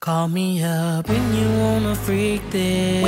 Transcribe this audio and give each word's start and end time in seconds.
Call 0.00 0.28
me 0.28 0.62
up 0.64 1.06
when 1.10 1.34
you 1.34 1.46
wanna 1.60 1.94
freak 1.94 2.40
this. 2.50 3.04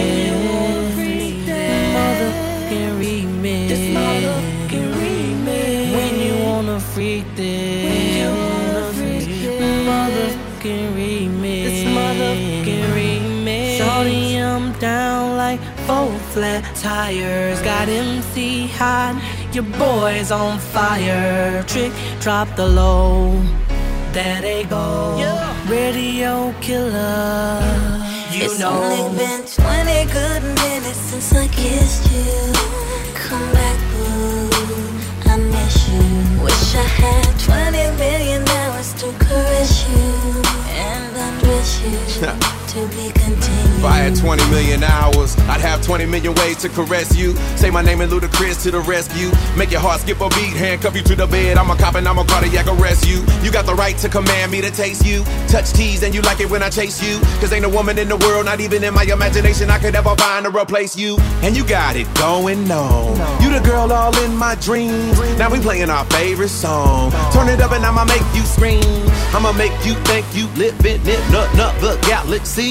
Motherfucking 1.96 3.00
remix. 3.00 3.68
This 3.68 3.96
motherfucking 3.96 4.92
remix. 5.00 5.96
When 5.96 6.20
you 6.20 6.44
wanna 6.44 6.78
freak 6.80 7.24
this. 7.34 7.88
When 7.88 8.08
you 8.20 8.28
wanna 8.44 8.92
freak 8.92 9.24
this. 9.24 9.86
Motherfucking 9.88 10.88
remix. 10.92 11.64
This 11.64 11.80
motherfucking 11.96 12.84
remix. 12.92 13.78
Shorty, 13.78 14.36
I'm 14.36 14.78
down 14.78 15.38
like 15.38 15.60
four 15.86 16.12
flat 16.34 16.62
tires. 16.76 17.62
Got 17.62 17.88
MC 17.88 18.66
hot. 18.66 19.16
Your 19.54 19.64
boy's 19.64 20.30
on 20.30 20.58
fire. 20.58 21.64
Trick, 21.66 21.92
drop 22.20 22.54
the 22.54 22.68
low. 22.68 23.40
There 24.12 24.42
they 24.42 24.64
go. 24.64 25.51
Radio 25.68 26.52
killer. 26.60 27.62
You 28.30 28.44
it's 28.44 28.58
know. 28.58 28.72
only 28.72 29.16
been 29.16 29.42
20 29.46 30.12
good 30.12 30.42
minutes 30.42 30.98
since 30.98 31.32
I 31.34 31.46
kissed 31.48 32.10
you. 32.10 32.52
Come 33.14 33.52
back, 33.52 33.78
boo. 33.92 34.50
I 35.30 35.36
miss 35.36 35.88
you. 35.88 36.42
Wish 36.42 36.74
I 36.74 36.82
had 36.82 37.38
20 37.40 37.96
million 37.98 38.48
hours 38.48 38.92
to 38.94 39.12
caress 39.24 39.88
you 39.88 40.42
and 40.68 41.16
undress 41.16 41.80
you 41.82 41.90
to 42.20 42.32
be 42.32 42.36
continued. 42.36 42.61
If 42.74 43.84
I 43.84 43.96
had 43.98 44.16
20 44.16 44.48
million 44.48 44.82
hours, 44.82 45.36
I'd 45.40 45.60
have 45.60 45.82
20 45.82 46.06
million 46.06 46.34
ways 46.36 46.56
to 46.58 46.70
caress 46.70 47.14
you. 47.14 47.34
Say 47.56 47.68
my 47.68 47.82
name 47.82 48.00
in 48.00 48.08
Ludacris 48.08 48.62
to 48.62 48.70
the 48.70 48.80
rescue. 48.80 49.30
Make 49.58 49.70
your 49.70 49.80
heart 49.80 50.00
skip 50.00 50.20
a 50.22 50.28
beat, 50.30 50.56
handcuff 50.56 50.96
you 50.96 51.02
to 51.02 51.14
the 51.14 51.26
bed. 51.26 51.58
I'm 51.58 51.68
a 51.70 51.76
cop 51.76 51.96
and 51.96 52.08
I'm 52.08 52.16
a 52.16 52.24
cardiac 52.24 52.66
arrest 52.68 53.06
you. 53.06 53.26
You 53.42 53.52
got 53.52 53.66
the 53.66 53.74
right 53.74 53.98
to 53.98 54.08
command 54.08 54.52
me 54.52 54.62
to 54.62 54.70
taste 54.70 55.04
you. 55.04 55.22
Touch 55.48 55.72
tease 55.72 56.02
and 56.02 56.14
you 56.14 56.22
like 56.22 56.40
it 56.40 56.48
when 56.48 56.62
I 56.62 56.70
chase 56.70 57.02
you. 57.02 57.18
Cause 57.40 57.52
ain't 57.52 57.66
a 57.66 57.68
woman 57.68 57.98
in 57.98 58.08
the 58.08 58.16
world, 58.16 58.46
not 58.46 58.60
even 58.60 58.82
in 58.84 58.94
my 58.94 59.02
imagination, 59.02 59.68
I 59.68 59.78
could 59.78 59.94
ever 59.94 60.16
find 60.16 60.46
to 60.46 60.50
replace 60.50 60.96
you. 60.96 61.18
And 61.42 61.54
you 61.54 61.66
got 61.66 61.96
it 61.96 62.06
going 62.14 62.70
on. 62.70 63.42
You 63.42 63.50
the 63.52 63.60
girl 63.60 63.92
all 63.92 64.16
in 64.24 64.34
my 64.34 64.54
dreams. 64.54 65.18
Now 65.36 65.50
we 65.50 65.60
playing 65.60 65.90
our 65.90 66.06
favorite 66.06 66.48
song. 66.48 67.12
Turn 67.32 67.50
it 67.50 67.60
up 67.60 67.72
and 67.72 67.84
I'ma 67.84 68.06
make 68.06 68.24
you 68.34 68.42
scream. 68.42 68.80
I'ma 69.34 69.52
make 69.52 69.72
you 69.84 69.94
think 70.08 70.24
you 70.34 70.46
living 70.56 71.02
in 71.04 71.22
another 71.34 72.00
galaxy. 72.02 72.61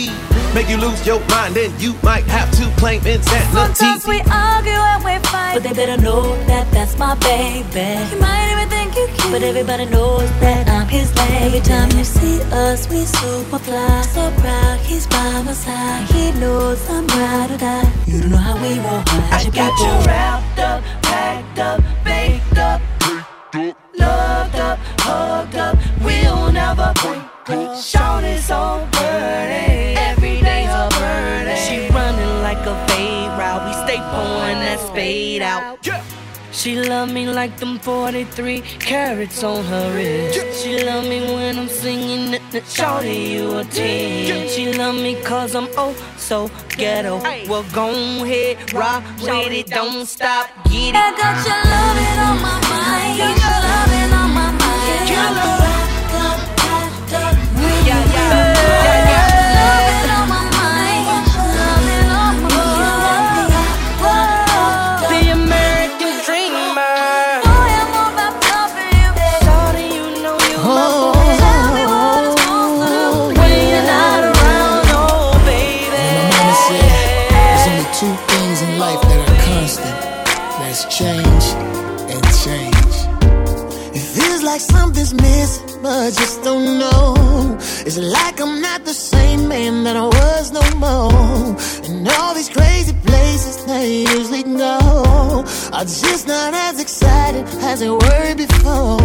Make 0.56 0.70
you 0.70 0.78
lose 0.78 1.06
your 1.06 1.20
mind 1.28 1.58
and 1.58 1.82
you 1.82 1.96
might 2.04 2.24
have 2.26 2.50
to 2.60 2.64
claim 2.80 3.06
insanity. 3.06 3.76
Sometimes 3.76 4.08
we 4.08 4.20
argue 4.32 4.72
and 4.72 5.04
we 5.04 5.18
fight, 5.28 5.54
but 5.56 5.64
they 5.64 5.74
better 5.74 6.02
know 6.02 6.24
that 6.46 6.70
that's 6.72 6.98
my 6.98 7.16
baby. 7.16 8.00
You 8.12 8.20
might 8.20 8.52
even 8.52 8.70
think 8.70 8.96
you 8.96 9.08
cute, 9.16 9.32
but 9.32 9.44
everybody 9.44 9.86
knows 9.86 10.30
that 10.40 10.68
I'm 10.70 10.88
his 10.88 11.14
lady. 11.16 11.46
Every 11.46 11.60
time 11.62 11.90
you 11.98 12.04
see 12.04 12.42
us, 12.52 12.90
we 12.90 13.04
super 13.04 13.60
fly. 13.60 14.02
So 14.14 14.32
proud, 14.40 14.80
he's 14.80 15.08
by 15.08 15.42
my 15.42 15.54
side. 15.54 16.04
He 16.12 16.32
knows 16.40 16.90
I'm 16.90 17.08
ride 17.08 17.52
or 17.52 17.58
die. 17.58 17.92
You 18.06 18.22
don't 18.22 18.32
know 18.32 18.38
how 18.38 18.56
we 18.64 18.80
roll. 18.80 19.04
I 19.32 19.50
got 19.54 19.72
you 19.80 19.94
wrapped 20.08 20.60
up, 20.60 20.84
packed 21.02 21.60
up, 21.60 21.80
baked 22.04 22.58
up, 22.58 22.82
loved 23.98 24.56
up, 24.56 24.80
hugged 25.00 25.56
up. 25.56 25.78
We'll 26.04 26.52
never 26.52 26.94
break 27.02 27.31
up. 27.50 27.82
Shorty's 27.82 28.52
on 28.52 28.90
burning, 28.92 29.98
every 29.98 30.42
day 30.42 30.64
her 30.66 30.90
burning. 31.00 31.58
She 31.58 31.90
running 31.90 32.42
like 32.42 32.66
a 32.66 32.76
fade 32.88 33.30
route. 33.40 33.66
We 33.68 33.74
stay 33.86 33.98
pouring 33.98 34.60
that 34.60 34.80
spade 34.80 35.42
out. 35.42 35.80
She 36.52 36.76
love 36.76 37.12
me 37.12 37.28
like 37.28 37.58
them 37.58 37.80
43 37.80 38.62
carats 38.80 39.42
on 39.44 39.64
her 39.64 39.96
wrist. 39.96 40.62
She 40.62 40.84
love 40.84 41.06
me 41.06 41.22
when 41.34 41.58
I'm 41.58 41.70
singing 41.70 42.34
it. 42.34 42.42
it, 42.54 42.68
Shorty, 42.68 43.16
you 43.34 43.58
a 43.58 43.64
10. 43.64 44.50
She 44.50 44.74
love 44.74 44.96
me 44.96 45.16
cause 45.24 45.56
I'm 45.56 45.70
oh 45.78 45.96
so 46.18 46.52
ghetto. 46.78 47.20
Well, 47.48 47.66
go 47.74 47.90
ahead, 47.90 48.74
rock 48.74 49.04
with 49.22 49.54
it, 49.54 49.68
don't 49.68 50.06
stop, 50.06 50.50
get 50.66 50.94
it. 50.94 50.96
I 50.96 51.12
got 51.18 51.38
your 51.48 51.62
loving 51.72 52.20
on 52.28 52.38
my 52.42 52.60
mind. 52.70 53.18
Got 53.18 53.38
your 53.42 53.60
loving 53.64 54.14
on 54.14 54.30
my 54.32 54.52
mind. 54.52 54.62
That's 80.72 80.86
change 80.98 81.46
and 82.10 82.24
change. 82.46 82.96
It 83.94 84.00
feels 84.00 84.42
like 84.42 84.62
something's 84.62 85.14
missing, 85.14 85.82
but 85.84 85.92
I 85.92 86.10
just 86.12 86.42
don't 86.44 86.80
know. 86.80 86.91
It's 87.94 88.00
like 88.00 88.40
I'm 88.40 88.62
not 88.62 88.86
the 88.86 88.94
same 88.94 89.50
man 89.50 89.84
that 89.84 89.98
I 89.98 90.06
was 90.06 90.54
no 90.54 90.64
more. 90.80 91.58
And 91.84 92.08
all 92.08 92.34
these 92.34 92.48
crazy 92.48 92.94
places 93.06 93.66
that 93.66 93.82
I 93.82 93.84
usually 93.84 94.44
go 94.44 95.44
are 95.74 95.84
just 95.84 96.26
not 96.26 96.54
as 96.54 96.80
excited 96.80 97.44
as 97.60 97.82
they 97.82 97.90
were 97.90 98.36
before. 98.36 99.02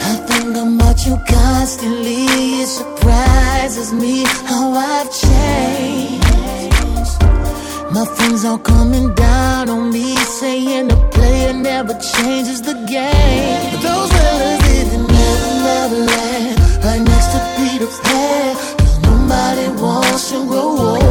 I 0.00 0.12
think 0.24 0.56
about 0.56 1.04
you 1.04 1.18
constantly. 1.28 2.24
It 2.64 2.68
surprises 2.68 3.92
me 3.92 4.24
how 4.48 4.72
I've 4.72 5.10
changed. 5.12 6.24
My 7.92 8.06
friends 8.16 8.46
all 8.46 8.56
coming 8.56 9.14
down 9.14 9.68
on 9.68 9.92
me, 9.92 10.16
saying 10.40 10.88
the 10.88 10.96
player 11.12 11.52
never 11.52 11.92
changes 11.92 12.62
the 12.62 12.72
game. 12.88 13.70
But 13.72 13.82
those 13.82 14.10
fellas 14.16 14.62
live 14.64 14.92
in 14.94 15.02
never, 15.12 15.50
never 15.68 15.98
land, 16.10 16.63
to 17.84 17.90
Peter 18.02 18.54
Cause 18.78 18.98
nobody 19.02 19.68
wants 19.80 20.30
to 20.30 20.46
grow 20.46 20.78
old. 20.78 21.03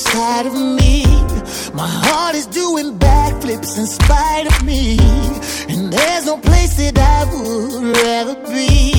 Inside 0.00 0.46
of 0.46 0.54
me. 0.54 1.04
My 1.74 1.86
heart 1.86 2.34
is 2.34 2.46
doing 2.46 2.98
backflips 2.98 3.78
in 3.78 3.86
spite 3.86 4.46
of 4.46 4.64
me. 4.64 4.96
And 5.68 5.92
there's 5.92 6.24
no 6.24 6.38
place 6.38 6.74
that 6.76 6.96
I 6.98 7.20
would 7.30 7.96
rather 7.96 8.36
be 8.48 8.92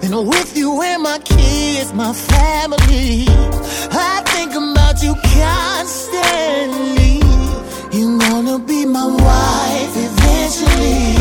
than 0.00 0.12
with 0.26 0.56
you 0.56 0.80
and 0.82 1.02
my 1.02 1.18
kids, 1.18 1.92
my 1.92 2.12
family. 2.14 3.26
I 3.92 4.22
think 4.32 4.52
about 4.54 5.02
you 5.02 5.14
constantly. 5.36 7.20
You're 7.92 8.18
gonna 8.18 8.58
be 8.60 8.86
my 8.86 9.06
wife 9.06 9.94
eventually. 10.08 11.20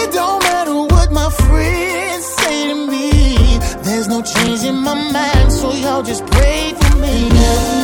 It 0.00 0.12
don't 0.12 0.42
matter 0.42 0.74
what 0.74 1.12
my 1.12 1.30
friends 1.30 2.24
say 2.40 2.68
to 2.70 2.74
me. 2.74 3.58
There's 3.86 4.08
no 4.08 4.22
change 4.22 4.64
in 4.64 4.76
my 4.76 4.94
mind, 5.12 5.52
so 5.52 5.72
y'all 5.72 6.02
just 6.02 6.26
pray 6.26 6.74
for 6.80 6.96
me. 6.96 7.75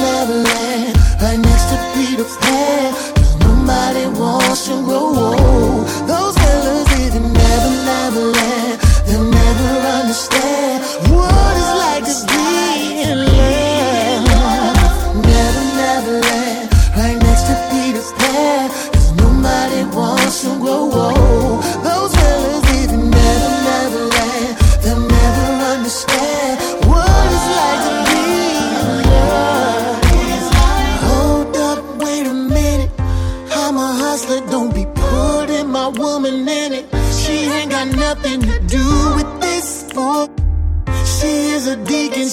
To 2.24 3.41
nobody 3.41 4.07
wants 4.19 4.69
to 4.69 4.74
grow 4.84 5.41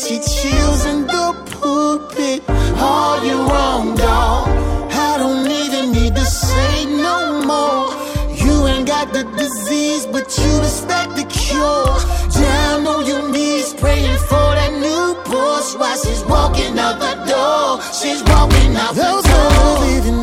She 0.08 0.18
chills 0.18 0.86
in 0.86 1.08
the 1.08 1.36
pulpit. 1.60 2.42
All 2.80 3.22
you 3.22 3.38
wrong, 3.50 3.96
dog. 3.96 4.48
I 4.92 5.18
don't 5.18 5.46
even 5.52 5.92
need 5.92 6.16
to 6.16 6.24
say 6.24 6.86
no 6.86 7.44
more. 7.44 7.92
You 8.34 8.66
ain't 8.68 8.88
got 8.88 9.12
the 9.12 9.24
disease, 9.38 10.06
but 10.06 10.26
you 10.38 10.60
respect 10.62 11.18
the 11.18 11.26
cure. 11.26 11.98
Down 12.32 12.88
on 12.88 13.06
your 13.06 13.30
knees, 13.30 13.74
praying 13.74 14.18
for 14.30 14.48
that 14.58 14.72
new 14.72 15.16
Porsche. 15.28 15.78
While 15.78 15.98
she's 15.98 16.24
walking 16.24 16.80
out 16.80 16.98
the 17.00 17.16
door, 17.28 17.82
she's 17.92 18.24
walking 18.24 18.78
out 18.78 18.96
Those 18.96 19.24
the 19.24 19.30
door. 19.30 19.52
Those 19.52 19.80
live 19.84 20.06
in 20.12 20.22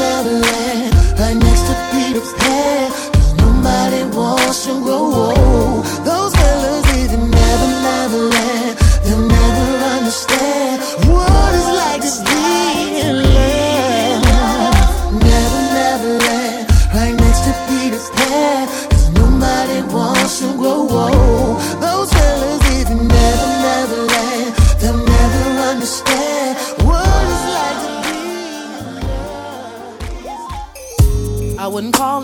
Neverland, 0.00 0.94
right 1.20 1.36
next 1.36 1.64
to 1.68 1.74
Peter 1.92 2.24
Pan. 2.38 2.90
Cause 3.12 3.34
nobody 3.36 4.16
wants 4.16 4.64
to 4.64 4.72
grow 4.82 5.12
old. 5.12 5.69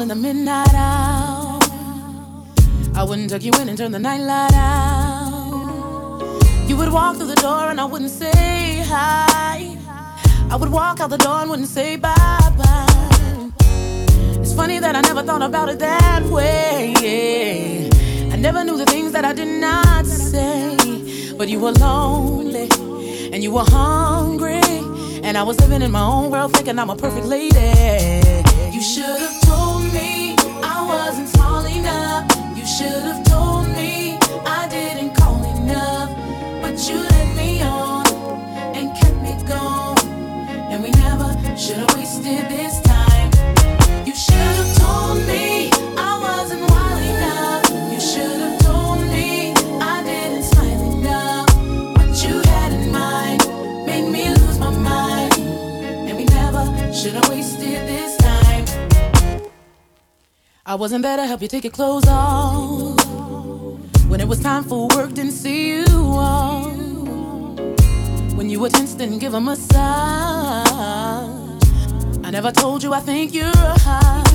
in 0.07 0.23
the 0.23 0.29
midnight 0.29 0.73
hour. 0.73 1.59
I 2.95 3.03
wouldn't 3.03 3.31
tuck 3.31 3.43
you 3.43 3.51
in 3.61 3.69
and 3.69 3.77
turn 3.77 3.91
the 3.91 3.99
night 3.99 4.21
light 4.21 4.55
out. 4.55 5.51
You 6.69 6.77
would 6.77 6.93
walk 6.93 7.17
through 7.17 7.27
the 7.27 7.41
door 7.47 7.71
and 7.71 7.81
I 7.81 7.87
wouldn't 7.87 8.13
say 8.13 8.85
hi. 8.87 9.77
I 10.49 10.55
would 10.55 10.71
walk 10.71 11.01
out 11.01 11.11
the 11.11 11.19
door 11.19 11.41
and 11.41 11.51
wouldn't 11.51 11.67
say 11.69 11.97
bye 11.97 12.53
bye. 12.57 13.51
It's 14.41 14.55
funny 14.55 14.79
that 14.79 14.95
I 14.95 15.01
never 15.01 15.25
thought 15.25 15.43
about 15.43 15.71
it 15.71 15.81
that 15.81 16.23
way. 16.27 17.91
I 18.31 18.37
never 18.37 18.63
knew 18.63 18.77
the 18.77 18.87
things 18.87 19.11
that 19.11 19.25
I 19.25 19.33
did 19.33 19.61
not 19.61 20.07
say. 20.07 20.77
But 21.37 21.49
you 21.49 21.59
were 21.59 21.73
lonely 21.73 22.69
and 23.33 23.43
you 23.43 23.51
were 23.51 23.65
hungry. 23.67 24.63
And 25.27 25.37
I 25.37 25.43
was 25.43 25.59
living 25.59 25.83
in 25.83 25.91
my 25.91 26.03
own 26.03 26.31
world 26.31 26.53
thinking 26.53 26.79
I'm 26.79 26.91
a 26.91 26.97
perfect 26.97 27.27
lady. 27.27 27.73
You 28.73 28.81
should 28.81 29.19
have 29.19 29.41
told 29.41 29.66
wasn't 30.97 31.31
tall 31.35 31.65
enough. 31.67 32.25
You 32.57 32.65
should 32.65 33.03
have 33.11 33.23
told 33.25 33.69
me 33.77 34.19
I 34.59 34.67
didn't 34.69 35.13
call 35.15 35.41
enough. 35.57 36.11
But 36.63 36.77
you 36.89 36.97
let 37.15 37.29
me 37.37 37.63
on 37.63 38.07
and 38.79 38.87
kept 38.99 39.19
me 39.27 39.33
gone, 39.47 39.99
And 40.71 40.83
we 40.83 40.91
never 41.05 41.29
should 41.57 41.81
have 41.83 41.95
wasted 41.97 42.49
this 42.49 42.86
I 60.77 60.79
wasn't 60.79 61.05
there 61.05 61.17
to 61.17 61.27
help 61.27 61.41
you 61.41 61.49
take 61.49 61.65
your 61.65 61.71
clothes 61.71 62.07
off. 62.07 63.03
When 64.11 64.21
it 64.21 64.29
was 64.29 64.41
time 64.41 64.63
for 64.63 64.89
work, 64.89 65.15
didn't 65.15 65.33
see 65.33 65.79
you 65.79 65.87
off. 65.89 66.71
When 68.37 68.51
you 68.51 68.61
were 68.61 68.69
tense, 68.69 68.93
didn't 68.93 69.21
give 69.21 69.33
a 69.33 69.41
massage. 69.41 70.69
I 72.23 72.31
never 72.31 72.53
told 72.53 72.83
you 72.83 72.93
I 72.93 73.01
think 73.01 73.33
you're 73.33 73.65
hot. 73.87 74.29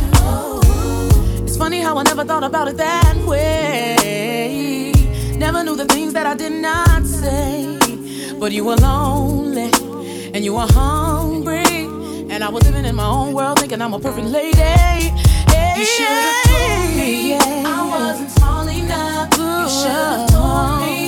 It's 1.43 1.57
funny 1.57 1.79
how 1.79 1.99
I 1.99 2.01
never 2.01 2.25
thought 2.25 2.43
about 2.43 2.69
it 2.69 2.77
that 2.77 3.17
way. 3.17 4.93
Never 5.38 5.63
knew 5.63 5.75
the 5.75 5.85
things 5.85 6.13
that 6.13 6.25
I 6.25 6.33
did 6.33 6.53
not 6.53 7.05
say. 7.05 7.77
But 8.39 8.51
you 8.51 8.65
were 8.65 8.77
lonely 8.77 9.69
and 10.33 10.43
you 10.43 10.55
were 10.55 10.65
hungry. 10.71 11.85
And 12.33 12.43
I 12.43 12.49
was 12.49 12.63
living 12.63 12.85
in 12.85 12.95
my 12.95 13.05
own 13.05 13.31
world 13.35 13.59
thinking 13.59 13.79
I'm 13.79 13.93
a 13.93 13.99
perfect 13.99 14.25
lady. 14.25 15.31
You 15.77 15.85
should 15.85 16.07
have 16.07 16.44
told 16.45 16.95
me. 16.97 17.35
I 17.35 17.88
wasn't 17.88 18.35
tall 18.38 18.68
enough. 18.68 19.38
You 19.38 19.69
should 19.69 19.91
have 19.91 20.29
told 20.29 20.81
me. 20.81 21.00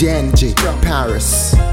DNG, 0.00 0.54
Paris. 0.80 1.69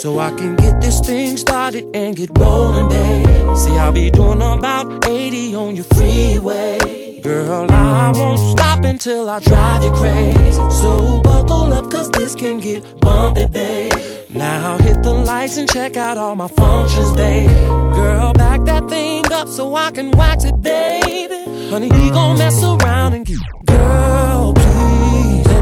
So 0.00 0.18
I 0.18 0.30
can 0.30 0.56
get 0.56 0.80
this 0.80 0.98
thing 1.00 1.36
started 1.36 1.84
and 1.92 2.16
get 2.16 2.30
rolling, 2.38 2.88
babe. 2.88 3.54
See, 3.58 3.76
I'll 3.76 3.92
be 3.92 4.10
doing 4.10 4.40
about 4.40 5.06
80 5.06 5.54
on 5.54 5.76
your 5.76 5.84
freeway. 5.84 7.20
Girl, 7.22 7.70
I 7.70 8.10
won't 8.14 8.38
stop 8.38 8.82
until 8.82 9.28
I 9.28 9.40
drive 9.40 9.84
you 9.84 9.90
crazy. 9.90 10.52
So 10.70 11.20
buckle 11.20 11.74
up, 11.74 11.90
cause 11.90 12.10
this 12.12 12.34
can 12.34 12.60
get 12.60 12.98
bumpy, 13.02 13.46
babe. 13.46 13.92
Now 14.30 14.78
hit 14.78 15.02
the 15.02 15.12
lights 15.12 15.58
and 15.58 15.70
check 15.70 15.98
out 15.98 16.16
all 16.16 16.34
my 16.34 16.48
functions, 16.48 17.12
babe. 17.12 17.50
Girl, 17.92 18.32
back 18.32 18.64
that 18.64 18.88
thing 18.88 19.30
up 19.30 19.48
so 19.48 19.74
I 19.74 19.90
can 19.90 20.12
wax 20.12 20.44
it, 20.44 20.62
baby. 20.62 21.68
Honey, 21.68 21.90
we 21.90 22.08
gon' 22.08 22.38
mess 22.38 22.62
around 22.64 23.12
and 23.12 23.26
get. 23.26 23.36
Girl, 23.66 24.29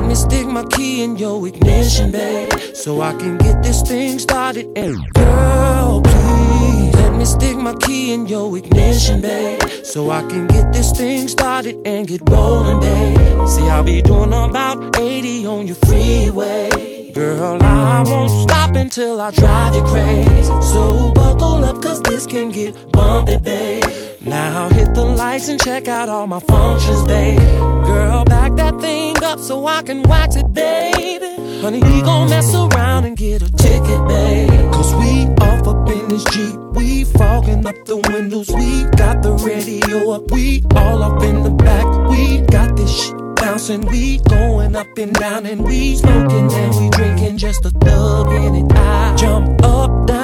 me 0.08 0.14
stick 0.14 0.46
my 0.46 0.64
key 0.64 1.04
in 1.04 1.16
your 1.16 1.46
ignition, 1.46 2.10
babe. 2.10 2.50
So 2.74 3.00
I 3.02 3.12
can 3.12 3.36
get 3.36 3.62
this 3.62 3.82
thing 3.82 4.18
started. 4.18 4.66
And 4.76 4.96
girl, 5.12 6.00
please 6.02 6.94
let 6.94 7.14
me 7.14 7.24
stick 7.26 7.56
my 7.56 7.74
key 7.74 8.14
in 8.14 8.26
your 8.26 8.56
ignition, 8.56 9.20
babe. 9.20 9.62
So 9.84 10.10
I 10.10 10.22
can 10.22 10.46
get 10.46 10.72
this 10.72 10.92
thing 10.92 11.28
started 11.28 11.76
and 11.84 12.08
get 12.08 12.22
rolling, 12.28 12.80
babe. 12.80 13.48
See, 13.48 13.68
I'll 13.68 13.84
be 13.84 14.00
doing 14.00 14.32
about 14.32 14.98
80 14.98 15.46
on 15.46 15.66
your 15.66 15.76
freeway. 15.76 17.12
Girl, 17.12 17.58
I 17.62 18.02
won't 18.06 18.30
stop 18.48 18.74
until 18.76 19.20
I 19.20 19.30
drive 19.30 19.74
you 19.74 19.82
crazy. 19.82 20.42
So 20.44 21.12
buckle 21.12 21.64
up, 21.64 21.82
cause 21.82 22.00
this 22.02 22.26
can 22.26 22.50
get 22.50 22.92
bumpy, 22.92 23.36
babe. 23.36 24.07
Now 24.20 24.68
hit 24.68 24.94
the 24.94 25.04
lights 25.04 25.48
and 25.48 25.60
check 25.60 25.86
out 25.86 26.08
all 26.08 26.26
my 26.26 26.40
functions, 26.40 27.06
babe. 27.06 27.38
Girl, 27.38 28.24
back 28.24 28.56
that 28.56 28.80
thing 28.80 29.16
up 29.22 29.38
so 29.38 29.66
I 29.66 29.82
can 29.82 30.02
wax 30.02 30.34
it, 30.34 30.52
baby. 30.52 31.60
Honey, 31.60 31.80
we 31.80 32.02
gon' 32.02 32.28
mess 32.28 32.52
around 32.52 33.04
and 33.04 33.16
get 33.16 33.42
a 33.42 33.52
ticket, 33.52 34.08
babe. 34.08 34.72
Cause 34.72 34.92
we 34.96 35.26
off 35.40 35.66
up 35.68 35.88
in 35.88 36.08
this 36.08 36.24
Jeep. 36.24 36.56
We 36.72 37.04
fogging 37.04 37.64
up 37.64 37.84
the 37.84 37.96
windows. 37.96 38.48
We 38.50 38.84
got 38.96 39.22
the 39.22 39.34
radio 39.34 40.10
up. 40.10 40.30
We 40.32 40.62
all 40.74 41.02
up 41.02 41.22
in 41.22 41.44
the 41.44 41.50
back. 41.50 41.86
We 42.10 42.40
got 42.40 42.76
this 42.76 43.06
shit 43.06 43.16
bouncing. 43.36 43.86
We 43.86 44.18
going 44.28 44.74
up 44.74 44.98
and 44.98 45.14
down 45.14 45.46
and 45.46 45.64
we 45.64 45.96
smoking 45.96 46.52
and 46.52 46.74
we 46.74 46.90
drinking 46.90 47.38
just 47.38 47.64
a 47.64 47.70
thug 47.70 48.32
in 48.32 48.54
it. 48.56 48.72
I 48.72 49.14
jump 49.16 49.62
up, 49.62 50.06
down 50.06 50.17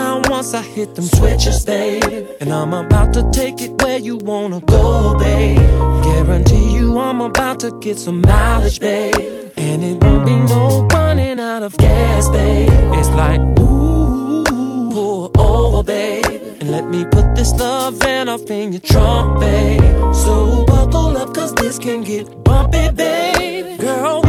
once 0.45 0.53
I 0.53 0.61
hit 0.61 0.95
them 0.95 1.07
switches, 1.07 1.65
babe. 1.65 2.29
And 2.39 2.53
I'm 2.53 2.75
about 2.75 3.15
to 3.15 3.27
take 3.33 3.63
it 3.63 3.81
where 3.81 3.97
you 3.97 4.19
wanna 4.19 4.61
go, 4.61 5.17
babe. 5.19 5.57
Guarantee 6.05 6.75
you 6.75 6.99
I'm 6.99 7.23
about 7.23 7.61
to 7.61 7.71
get 7.81 7.99
some 7.99 8.21
mileage, 8.21 8.79
babe. 8.79 9.53
And 9.57 9.83
it 9.83 10.05
won't 10.05 10.27
be 10.27 10.37
no 10.37 10.87
running 10.93 11.41
out 11.41 11.63
of 11.63 11.75
gas, 11.79 12.29
babe. 12.29 12.69
It's 12.99 13.09
like, 13.23 13.41
ooh, 13.59 14.45
pull 14.93 15.31
over, 15.39 15.83
babe. 15.83 16.43
And 16.61 16.71
let 16.71 16.91
me 16.91 17.07
put 17.07 17.35
this 17.35 17.53
love 17.55 17.95
van 17.95 18.29
off 18.29 18.51
in 18.51 18.75
your 18.75 18.83
trunk, 18.83 19.41
babe. 19.41 19.81
So 20.13 20.67
buckle 20.67 21.17
up, 21.17 21.33
cause 21.35 21.55
this 21.55 21.79
can 21.79 22.03
get 22.03 22.45
bumpy, 22.45 22.91
babe. 22.91 23.74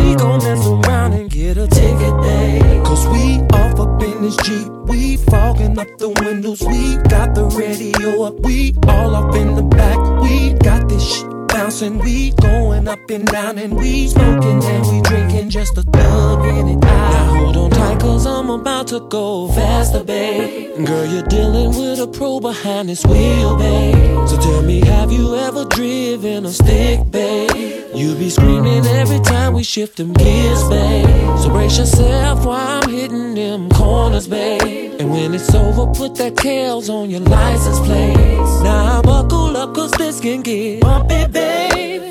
We 0.05 0.13
gon' 0.13 0.43
mess 0.43 0.67
around 0.67 1.13
and 1.13 1.29
get 1.31 1.57
a 1.57 1.67
ticket, 1.67 2.21
babe. 2.21 2.85
Cause 2.85 3.07
we 3.07 3.39
off 3.57 3.79
up 3.79 4.03
in 4.03 4.21
this 4.21 4.35
Jeep. 4.37 4.71
We 4.85 5.17
fogging 5.17 5.79
up 5.79 5.87
the 5.97 6.09
windows. 6.09 6.61
We 6.61 6.97
got 7.09 7.33
the 7.33 7.45
radio 7.45 8.23
up. 8.23 8.39
We 8.41 8.75
all 8.87 9.15
up 9.15 9.33
in 9.35 9.55
the 9.55 9.63
back. 9.63 9.97
We 10.21 10.53
got 10.53 10.87
this 10.87 11.03
shit 11.03 11.44
bouncing. 11.55 11.99
We 11.99 12.31
going 12.31 12.87
up 12.87 13.09
and 13.09 13.25
down 13.27 13.57
and 13.57 13.75
we 13.75 14.07
smoking 14.07 14.63
and 14.63 14.85
we 14.91 15.01
drinking 15.01 15.49
just 15.49 15.77
a 15.77 15.83
thug 15.83 16.45
in 16.45 16.67
it. 16.67 16.75
Now 16.75 17.35
hold 17.35 17.57
on 17.57 17.69
tight 17.71 17.99
cause 17.99 18.25
I'm 18.25 18.49
about 18.49 18.87
to 18.87 18.99
go 18.99 19.47
faster, 19.49 20.03
babe. 20.03 20.85
Girl, 20.85 21.05
you're 21.05 21.27
dealing 21.37 21.69
with 21.69 21.99
a 21.99 22.07
pro 22.07 22.39
behind 22.39 22.89
this 22.89 23.05
wheel, 23.05 23.55
babe. 23.57 24.27
So 24.27 24.37
tell 24.37 24.61
me, 24.61 24.81
have 24.85 25.11
you 25.11 25.35
ever 25.35 25.65
driven 25.65 26.45
a 26.45 26.51
stick, 26.51 26.99
babe? 27.09 27.95
You 27.95 28.15
be 28.15 28.29
screaming 28.29 28.85
every 28.85 29.21
time 29.21 29.53
we 29.53 29.63
shift 29.63 29.97
them 29.97 30.11
gears, 30.13 30.63
babe. 30.67 31.07
So 31.39 31.49
brace 31.49 31.77
yourself 31.77 32.45
while 32.45 32.83
I'm 32.83 32.89
hitting 32.89 33.33
them 33.35 33.69
corners, 33.69 34.27
babe. 34.27 34.99
And 34.99 35.09
when 35.09 35.33
it's 35.33 35.53
over, 35.55 35.85
put 35.93 36.15
that 36.15 36.35
tails 36.35 36.89
on 36.89 37.09
your 37.09 37.21
license 37.21 37.79
plate. 37.79 38.15
Now 38.63 39.01
buckle 39.01 39.55
up, 39.55 39.73
cause 39.73 39.91
this 39.91 40.19
can 40.19 40.41
get 40.41 40.81
bumpy, 40.81 41.25
babe. 41.27 41.44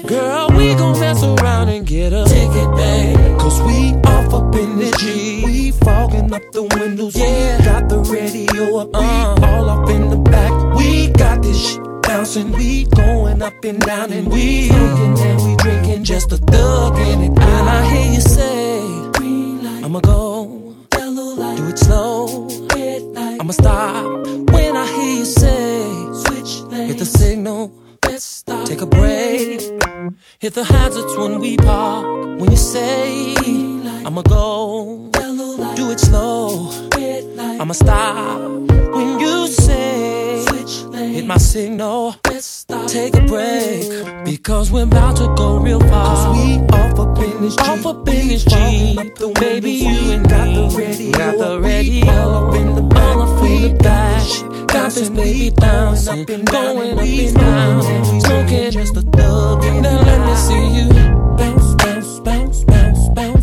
Girl, 0.07 0.49
we 0.57 0.75
gon' 0.75 0.99
mess 1.00 1.23
around 1.23 1.69
and 1.69 1.87
get 1.87 2.12
a 2.12 2.25
ticket, 2.25 2.71
babe. 2.76 3.38
Cause 3.38 3.61
we 3.62 3.95
off 4.05 4.33
up 4.35 4.55
in 4.55 4.79
the 4.79 4.91
G. 4.99 5.43
We 5.45 5.71
fogging 5.73 6.33
up 6.33 6.43
the 6.53 6.62
windows, 6.62 7.17
yeah. 7.17 7.64
Got 7.64 7.88
the 7.88 7.99
radio 8.00 8.79
up, 8.79 8.88
we 8.93 9.45
all 9.47 9.69
up 9.71 9.88
in 9.88 10.11
the 10.11 10.17
back. 10.17 10.53
We 10.76 11.09
got 11.09 11.43
this 11.43 11.73
shit 11.73 11.83
bouncing, 12.03 12.53
we 12.53 12.85
going 12.87 13.43
up 13.43 13.64
and 13.64 13.81
down 13.81 14.12
and 14.12 14.31
we 14.31 14.69
smoking 14.69 15.19
and 15.19 15.43
we 15.43 15.57
drinking 15.57 16.05
just 16.05 16.33
a 16.33 16.37
thug 16.37 16.99
in 16.99 17.23
it. 17.23 17.31
When 17.31 17.41
I 17.41 17.95
hear 17.95 18.12
you 18.14 18.21
say, 18.21 18.81
I'ma 19.85 20.00
go, 20.00 20.75
do 20.91 21.69
it 21.69 21.79
slow, 21.79 22.49
I'ma 23.41 23.53
stop. 23.53 24.26
When 24.53 24.76
I 24.76 24.87
hear 24.87 25.19
you 25.19 25.25
say, 25.25 25.85
switch, 26.25 26.73
hit 26.88 26.99
the 26.99 27.05
signal, 27.07 27.73
take 28.47 28.81
a 28.81 28.87
break, 28.87 29.61
hit 30.39 30.55
the 30.55 30.65
hazards 30.65 31.17
when 31.17 31.41
we 31.41 31.57
park. 31.57 32.05
When 32.39 32.51
you 32.51 32.57
say, 32.57 33.35
I'ma 34.07 34.23
go, 34.23 35.11
do 35.75 35.91
it 35.91 35.99
slow. 35.99 36.71
I'ma 37.61 37.73
stop 37.73 38.39
when 38.95 39.19
you 39.19 39.47
say, 39.49 40.45
hit 40.93 41.27
my 41.27 41.39
signal, 41.39 42.15
take 42.87 43.15
a 43.15 43.23
break. 43.23 44.25
Because 44.25 44.71
we're 44.71 44.85
about 44.85 45.17
to 45.17 45.35
go 45.37 45.59
real 45.59 45.81
far. 45.81 46.17
Cause 46.17 46.37
we 46.37 46.59
off 46.77 46.99
up 47.01 47.19
in 47.19 47.41
this 47.41 47.57
Jeep. 47.57 47.69
Off 47.69 47.87
up 47.87 48.09
in 48.09 48.29
this 48.29 48.45
Jeep. 48.45 49.35
Baby, 49.41 49.71
you 49.73 50.13
ain't 50.13 50.29
got 50.29 50.47
the 50.55 50.69
radio. 50.77 51.13
Got 51.13 51.39
the 51.39 51.61
radio. 51.61 52.13
All 52.13 52.49
up 52.49 52.55
in 52.55 52.75
the, 52.75 52.83
all 53.01 53.23
up 53.23 53.45
in 53.45 53.63
the 53.63 53.83
back. 53.83 54.69
Got 54.69 54.93
this 54.93 55.09
baby 55.09 55.51
bouncing, 55.57 56.25
going 56.27 56.93
up 56.93 57.05
and 57.05 57.35
down. 57.35 58.21
Smoking 58.21 58.71
just 58.71 58.97
a 58.97 59.03
thug. 59.03 59.63
Now 59.83 60.03
let 60.03 60.21
me 60.27 60.35
see 60.37 60.67
you 60.79 60.89
bounce, 61.37 61.75
bounce, 61.77 62.21
bounce, 62.21 62.65
bounce, 62.65 63.09
bounce, 63.11 63.34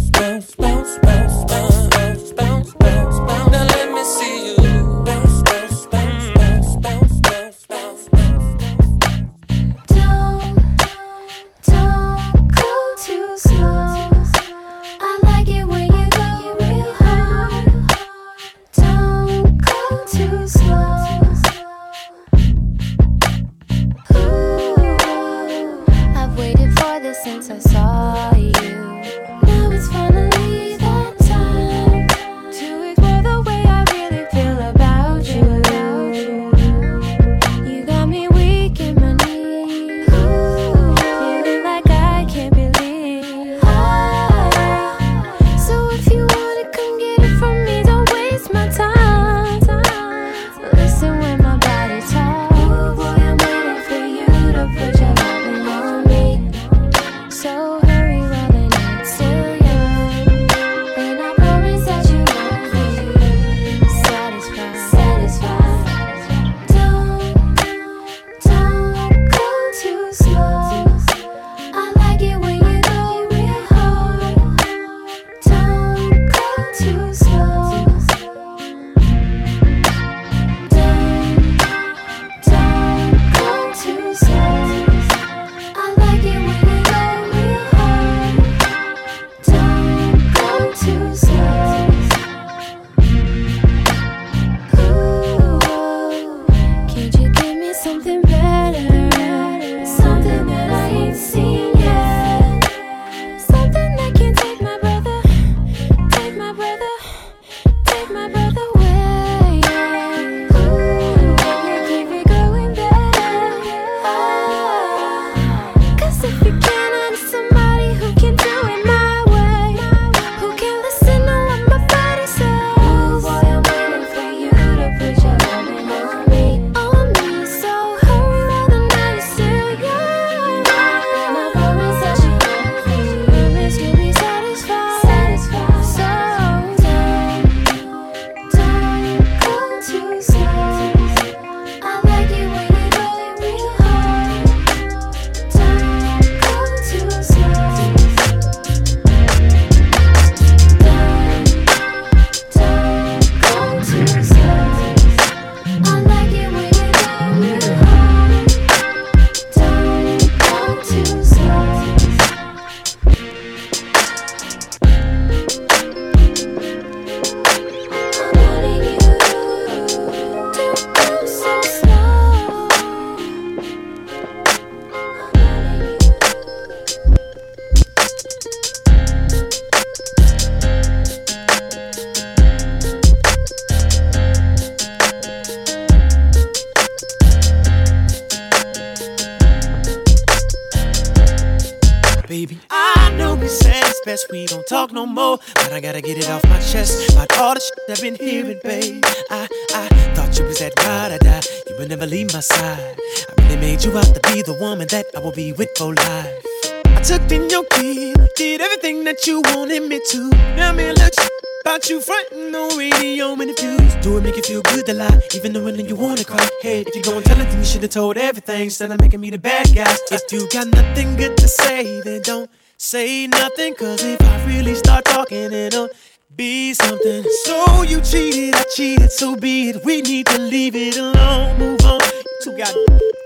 I 202.79 203.41
really 203.43 203.57
made 203.57 203.83
you 203.83 203.97
out 203.97 204.13
to 204.15 204.19
be 204.31 204.41
the 204.41 204.53
woman 204.53 204.87
that 204.87 205.07
I 205.15 205.19
will 205.19 205.31
be 205.31 205.51
with 205.53 205.69
for 205.77 205.93
life. 205.93 206.45
I 206.85 207.01
took 207.03 207.31
in 207.31 207.49
your 207.49 207.65
key, 207.65 208.13
did 208.35 208.61
everything 208.61 209.03
that 209.05 209.25
you 209.27 209.41
wanted 209.41 209.83
me 209.89 209.99
to. 210.11 210.29
Now 210.55 210.71
me 210.71 210.91
look 210.93 211.13
about 211.61 211.89
you 211.89 211.99
frontin' 212.01 212.51
no 212.51 212.69
radio 212.77 213.33
and 213.33 213.57
views. 213.59 213.95
Do 214.01 214.17
it 214.17 214.23
make 214.23 214.35
you 214.37 214.43
feel 214.43 214.61
good 214.61 214.87
a 214.89 214.93
lot, 214.93 215.35
even 215.35 215.53
though 215.53 215.63
when 215.63 215.79
you 215.79 215.95
wanna 215.95 216.23
cry. 216.23 216.47
Hey, 216.61 216.81
if 216.81 216.95
you 216.95 217.03
gon' 217.03 217.23
tell 217.23 217.39
it, 217.39 217.49
then 217.49 217.59
you 217.59 217.65
should've 217.65 217.89
told 217.89 218.17
everything 218.17 218.63
instead 218.63 218.91
of 218.91 218.99
making 218.99 219.19
me 219.19 219.29
the 219.29 219.37
bad 219.37 219.73
guy. 219.73 219.95
If 220.11 220.31
you 220.31 220.47
got 220.49 220.67
nothing 220.67 221.15
good 221.17 221.37
to 221.37 221.47
say, 221.47 222.01
then 222.01 222.21
don't 222.21 222.49
say 222.77 223.27
nothing. 223.27 223.75
Cause 223.75 224.03
if 224.03 224.21
I 224.21 224.45
really 224.45 224.75
start 224.75 225.05
talking, 225.05 225.51
it'll 225.51 225.89
be 226.35 226.73
something. 226.73 227.23
So 227.45 227.83
you 227.83 228.01
cheated, 228.01 228.55
I 228.55 228.63
cheated, 228.75 229.11
so 229.11 229.35
be 229.35 229.69
it. 229.69 229.83
We 229.85 230.01
need 230.01 230.27
to 230.27 230.39
leave 230.39 230.75
it 230.75 230.97
alone, 230.97 231.57
move 231.59 231.81
on. 231.81 231.99
You 232.01 232.39
two 232.43 232.57
got. 232.57 232.73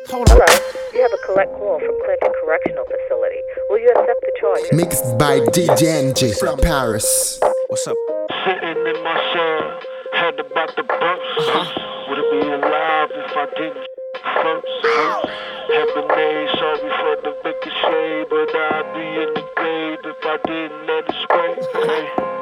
Hold 0.09 0.29
on. 0.29 0.37
Hello, 0.37 0.71
you 0.93 1.01
have 1.01 1.13
a 1.13 1.25
collect 1.25 1.51
call 1.53 1.79
from 1.79 1.95
Clinton 2.05 2.33
Correctional 2.43 2.85
Facility. 2.85 3.41
Will 3.69 3.79
you 3.79 3.89
accept 3.89 4.21
the 4.21 4.31
charges? 4.39 4.73
Mixed 4.73 5.17
by 5.17 5.39
DJ 5.39 6.09
NG 6.09 6.33
from 6.35 6.57
Paris. 6.59 7.39
What's 7.67 7.87
up? 7.87 7.97
Sitting 8.45 8.77
in 8.85 9.03
my 9.03 9.17
cell, 9.33 9.79
head 10.13 10.39
about 10.39 10.75
the 10.75 10.83
bus. 10.83 10.99
Uh-huh. 10.99 12.09
Would 12.09 12.19
it 12.19 12.31
be 12.31 12.47
alive 12.47 13.09
if 13.11 13.37
I 13.37 13.45
didn't? 13.57 13.87
first. 14.81 15.27
Heaven 15.73 16.07
made 16.07 16.49
sorry 16.59 16.91
for 16.99 17.15
the 17.23 17.33
ricochet, 17.43 18.25
but 18.29 18.55
I'd 18.55 18.87
be 18.93 19.07
in 19.23 19.33
the 19.33 19.43
grave 19.55 19.99
if 20.03 20.21
I 20.23 20.37
didn't 20.45 20.87
let 20.87 21.09
it 21.09 21.15
spray. 21.23 21.53
Hey, 21.85 22.07
I 22.17 22.34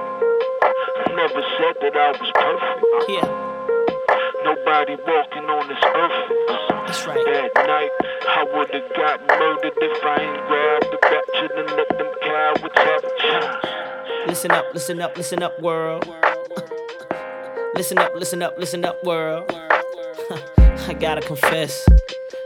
never 1.15 1.41
said 1.57 1.75
that 1.81 1.95
I 1.95 2.11
was 2.17 2.31
perfect. 2.33 3.09
Yeah. 3.09 3.27
Nobody 4.43 4.95
walking 5.05 5.45
on 5.45 5.67
this 5.69 5.83
earth. 5.83 6.87
That's 6.87 7.05
right. 7.07 7.23
That 7.25 7.51
night, 7.67 7.91
I 8.27 8.43
would've 8.43 8.89
got 8.95 9.21
murdered 9.27 9.73
if 9.77 10.03
I 10.03 10.17
ain't 10.19 10.47
grabbed 10.47 10.89
the 10.91 10.99
ratchet 11.03 11.51
and 11.57 11.69
let 11.77 11.89
them 11.97 12.11
cowards 12.21 12.77
have 12.77 13.03
a 13.03 13.11
chance. 13.21 14.27
Listen 14.27 14.51
up, 14.51 14.65
listen 14.73 15.01
up, 15.01 15.17
listen 15.17 15.43
up, 15.43 15.61
world. 15.61 16.07
listen 17.75 17.97
up, 17.99 18.13
listen 18.15 18.41
up, 18.41 18.57
listen 18.57 18.83
up, 18.83 19.03
world. 19.03 19.51
I 20.87 20.93
gotta 20.99 21.21
confess. 21.21 21.85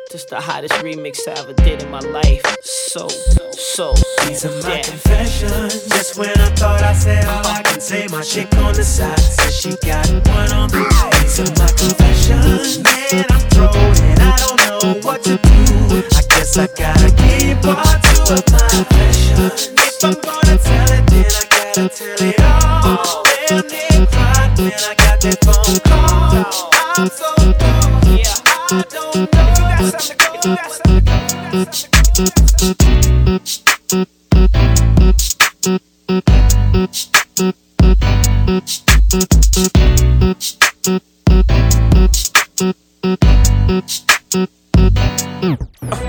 Just 0.09 0.29
the 0.29 0.39
hottest 0.39 0.73
remix 0.75 1.27
I 1.27 1.33
ever 1.39 1.51
did 1.51 1.83
in 1.83 1.91
my 1.91 1.99
life. 1.99 2.41
So, 2.63 3.09
so. 3.09 3.93
These 4.25 4.45
are 4.45 4.55
my 4.63 4.81
confessions. 4.81 5.83
Just 5.89 6.17
when 6.17 6.29
I 6.39 6.49
thought 6.55 6.81
I 6.81 6.93
said 6.93 7.25
all 7.25 7.45
I 7.45 7.61
can 7.63 7.81
say, 7.81 8.07
my 8.09 8.21
chick 8.21 8.47
on 8.55 8.73
the 8.73 8.85
side 8.85 9.19
says 9.19 9.53
she 9.53 9.75
got 9.85 10.07
one 10.29 10.51
on 10.53 10.69
the 10.69 10.79
way. 10.79 11.19
These 11.21 11.39
are 11.41 11.51
my 11.59 11.67
confessions. 11.75 12.79
Man, 12.83 13.25
I'm 13.29 13.41
thrown 13.51 13.75
and 14.07 14.19
I 14.21 14.37
don't 14.37 14.59
know 14.63 15.01
what 15.05 15.23
to 15.25 15.35
do. 15.37 16.03
I 16.15 16.21
guess 16.31 16.57
I 16.57 16.67
gotta 16.67 17.11
keep 17.11 17.59
two 17.59 18.33
of 18.33 18.47
my 18.47 18.63
confession. 18.71 19.75
If 19.75 20.03
I'm 20.05 20.13
gonna 20.23 20.57
tell 20.57 20.87
it, 20.87 21.03
then 21.11 21.25
I 21.27 21.43
gotta 21.51 21.89
tell 21.89 22.21
it 22.23 22.39
all. 22.39 23.23
When 23.51 23.67
they 23.67 24.07
cried, 24.07 24.55
then 24.55 24.71
I 24.71 24.95
got 24.95 25.19
that 25.19 25.43
phone 25.43 25.79
call. 25.83 26.71
I'm 26.95 27.09
so 27.09 27.35
gone. 27.59 28.17
Yeah, 28.17 28.46
I 28.69 28.83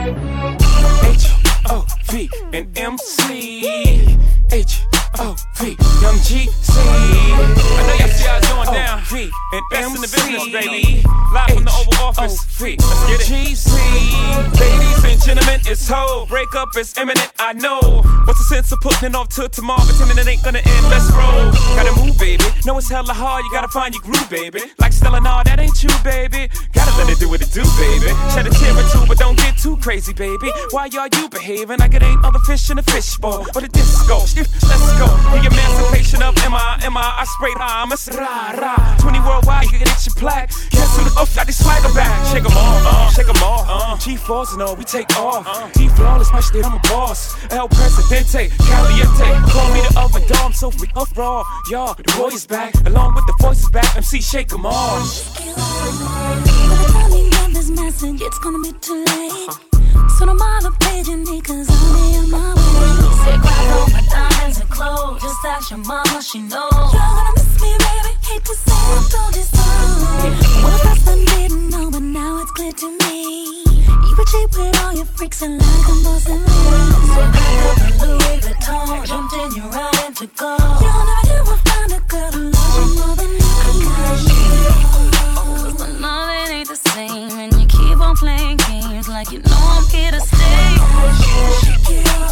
don't 0.04 0.58
know. 0.60 0.67
O 1.70 1.86
V 2.06 2.30
and 2.52 2.78
MC. 2.78 4.16
H 4.50 4.80
O 5.18 5.36
V, 5.56 5.76
Young 6.00 6.16
Jeezy. 6.24 6.48
I 6.48 7.84
know 7.86 7.94
y'all 7.98 8.08
see 8.08 8.24
how 8.24 8.38
it's 8.38 8.48
going 8.48 8.72
down. 8.72 9.00
V 9.04 9.30
and 9.52 9.62
Best 9.70 9.94
in 9.94 10.00
the 10.00 10.08
business, 10.08 10.44
baby. 10.48 11.04
Live 11.34 11.50
from 11.50 11.64
the 11.64 11.70
Oval 11.70 12.06
Office. 12.06 12.60
Let's 12.60 13.06
get 13.06 13.20
it. 13.20 13.26
Jeezy. 13.28 14.60
Ladies 14.60 15.04
and 15.04 15.22
gentlemen, 15.22 15.60
it's 15.66 15.86
ho. 15.86 16.24
Breakup 16.28 16.68
is 16.78 16.96
imminent, 16.96 17.30
I 17.38 17.52
know. 17.52 17.80
What's 18.24 18.38
the 18.38 18.54
sense 18.54 18.72
of 18.72 18.80
putting 18.80 19.10
it 19.10 19.14
off 19.14 19.28
till 19.28 19.48
tomorrow? 19.50 19.84
Pretending 19.84 20.16
it 20.16 20.26
ain't 20.26 20.42
gonna 20.42 20.64
end. 20.64 20.84
Let's 20.88 21.10
roll. 21.12 21.52
Gotta 21.76 21.92
move, 22.00 22.18
baby. 22.18 22.44
No, 22.64 22.78
it's 22.78 22.88
hella 22.88 23.12
hard. 23.12 23.44
You 23.44 23.52
gotta 23.52 23.68
find 23.68 23.94
your 23.94 24.02
groove, 24.02 24.30
baby. 24.30 24.62
Like 24.78 24.94
Stella, 24.94 25.20
nah, 25.20 25.42
that 25.42 25.58
ain't 25.58 25.82
you, 25.82 25.90
baby. 26.02 26.48
Gotta 26.72 26.96
let 26.96 27.12
it 27.12 27.18
do 27.18 27.28
what 27.28 27.42
it 27.42 27.52
do, 27.52 27.64
baby. 27.76 28.16
Shed 28.32 28.46
a 28.46 28.50
tear 28.50 28.72
or 28.72 28.88
two, 28.88 29.04
but 29.06 29.18
don't 29.18 29.36
get 29.36 29.58
too 29.58 29.76
crazy, 29.76 30.14
baby. 30.14 30.50
Why 30.70 30.88
are 30.88 31.08
you 31.12 31.28
behaving 31.28 31.57
like 31.66 31.94
it 31.94 32.02
ain't 32.02 32.24
other 32.24 32.38
fish 32.40 32.70
in 32.70 32.78
a 32.78 32.82
fishbowl? 32.82 33.46
Or 33.54 33.60
the 33.60 33.68
disco. 33.68 34.18
Let's 34.18 34.92
go. 34.98 35.06
The 35.32 35.46
emancipation 35.46 36.22
of 36.22 36.34
Mimi. 36.36 36.54
I 36.54 37.24
sprayed 37.34 37.56
Hamas. 37.56 38.08
Rah, 38.16 38.52
rah. 38.60 38.96
20 39.00 39.20
worldwide, 39.20 39.64
you 39.64 39.70
can 39.70 39.78
get 39.80 40.06
your. 40.06 40.18
Guess 40.18 40.96
who 40.96 41.04
the 41.04 41.20
up 41.20 41.28
got 41.34 41.46
these 41.46 41.58
swagger 41.58 41.92
back? 41.94 42.10
Shake 42.32 42.44
'em 42.44 42.56
all, 42.56 42.86
uh, 42.86 43.10
shake 43.10 43.28
'em 43.28 43.42
all. 43.42 43.64
Uh. 43.68 43.96
G4s 43.96 44.52
and 44.52 44.62
all, 44.62 44.76
we 44.76 44.84
take 44.84 45.08
off. 45.16 45.72
D 45.74 45.88
flawless, 45.88 46.32
my 46.32 46.40
shit, 46.40 46.64
I'm 46.64 46.74
a 46.74 46.80
boss. 46.88 47.34
El 47.50 47.68
Presidente, 47.68 48.50
Caliente. 48.58 49.28
Call 49.52 49.68
me 49.74 49.80
the 49.80 50.00
oven 50.00 50.22
dog, 50.26 50.44
I'm 50.44 50.52
so 50.52 50.70
free 50.70 50.90
up 50.96 51.08
raw. 51.16 51.44
Y'all, 51.70 51.94
the 51.94 52.02
boy 52.16 52.28
is 52.28 52.46
back, 52.46 52.74
along 52.86 53.14
with 53.14 53.26
the 53.26 53.34
voices 53.40 53.70
back. 53.70 53.96
MC, 53.96 54.20
shake 54.20 54.52
'em 54.52 54.66
all. 54.66 55.00
The 55.00 55.52
time 56.92 57.12
you 57.12 57.30
get 57.30 57.52
this 57.54 57.70
message, 57.70 58.20
it's 58.20 58.38
gonna 58.38 58.58
be 58.58 58.72
too 58.80 59.04
late. 59.04 59.67
So 60.16 60.26
don't 60.26 60.38
bother 60.38 60.72
paging 60.80 61.24
me, 61.24 61.40
cause 61.40 61.68
I'll 61.70 61.94
be 61.94 62.16
on 62.18 62.30
my 62.30 62.54
way. 62.54 62.62
Say, 63.24 63.36
grab 63.38 63.70
all 63.76 63.88
my 63.90 64.02
diamonds 64.10 64.58
and 64.60 64.70
clothes. 64.70 65.22
Just 65.22 65.44
ask 65.44 65.70
your 65.70 65.80
mama, 65.80 66.20
she 66.22 66.38
knows. 66.40 66.72
You're 66.72 67.00
gonna 67.00 67.32
miss 67.36 67.60
me, 67.62 67.70
baby. 67.78 68.12
Hate 68.28 68.44
to 68.44 68.54
say 68.54 68.72
I 68.74 69.00
told 69.12 69.34
you 69.36 69.42
so. 69.42 69.64
Well, 70.62 70.74
at 70.74 70.80
first 70.82 71.08
I 71.08 71.10
didn't 71.36 71.70
know, 71.70 71.90
but 71.90 72.02
now 72.02 72.40
it's 72.42 72.50
clear 72.52 72.72
to 72.72 72.88
me. 73.04 73.64
You 73.64 74.14
were 74.16 74.24
cheap 74.32 74.50
with 74.56 74.82
all 74.82 74.92
your 74.94 75.06
freaks 75.06 75.42
and 75.42 75.58
like 75.58 75.88
I'm 75.88 76.02
bossing 76.02 76.42
me. 76.42 76.48
So 77.14 77.22
pack 77.36 77.58
up 77.68 77.78
a 77.78 78.06
Louis 78.06 78.38
Vuitton, 78.42 79.06
jumped 79.06 79.34
in 79.34 79.52
your 79.56 79.68
ride 79.70 80.00
and 80.04 80.16
to 80.16 80.26
go. 80.36 80.56
You'll 80.82 81.04
never 81.10 81.38
ever 81.38 81.56
find 81.68 81.92
a 81.92 82.00
girl 82.08 82.32
who 82.32 82.42
loves 82.50 82.74
you 82.76 82.86
more 82.98 83.14
than 83.16 83.30
me. 83.32 83.40
Cause 85.36 85.76
the 85.76 85.86
nothing 86.00 86.50
ain't 86.56 86.68
the 86.68 86.76
same, 86.76 87.30
and 87.38 87.52
you 87.60 87.66
keep 87.98 88.06
on 88.06 88.16
playing 88.16 88.56
games 88.68 89.08
like 89.08 89.32
you 89.32 89.38
know 89.38 89.58
I'm 89.58 89.84
here 89.90 90.10
to 90.12 90.20
stay. 90.20 90.76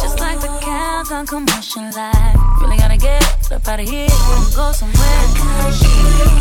Just 0.01 0.19
like 0.19 0.39
the 0.39 0.47
cows 0.61 1.11
on 1.11 1.27
commercial 1.27 1.83
light. 1.95 2.35
Really 2.61 2.77
gotta 2.77 2.97
get 2.97 3.51
up 3.51 3.67
out 3.67 3.79
of 3.79 3.89
here 3.89 4.07
and 4.07 4.55
go 4.55 4.71
somewhere. 4.71 5.23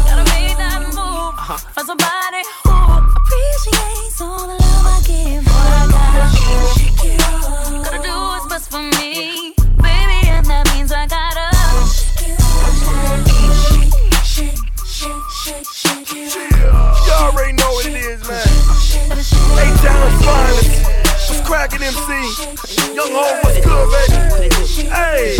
Gotta 0.07 0.25
make 0.31 0.57
that 0.57 0.81
move 0.95 1.35
for 1.75 1.85
somebody 1.85 2.43
who 2.63 2.71
appreciates 3.19 4.21
all 4.21 4.47
the 4.47 4.55
love 4.55 4.87
I 4.87 5.01
give. 5.07 5.45
Boy, 5.45 5.51
I 5.51 5.87
gotta, 5.91 6.31
gotta 7.85 8.03
do 8.03 8.15
what's 8.31 8.47
best 8.47 8.71
for 8.71 8.83
me, 8.83 9.55
baby, 9.83 10.19
and 10.31 10.47
that 10.47 10.71
means 10.75 10.93
I 10.93 11.07
gotta. 11.07 11.47
You 17.07 17.13
already 17.13 17.53
know 17.55 17.71
what 17.71 17.87
it 17.87 17.97
is, 17.97 18.29
man. 18.29 18.46
Down 19.87 20.11
finest. 20.19 20.83
What's 21.31 21.41
cracking, 21.47 21.83
MC? 21.83 22.11
Young 22.93 23.13
Ho, 23.13 23.41
what's 23.45 23.61
good, 23.65 23.87
baby? 24.35 24.89
Hey, 24.91 25.37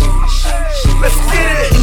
let's 1.01 1.17
get 1.33 1.73
it. 1.73 1.77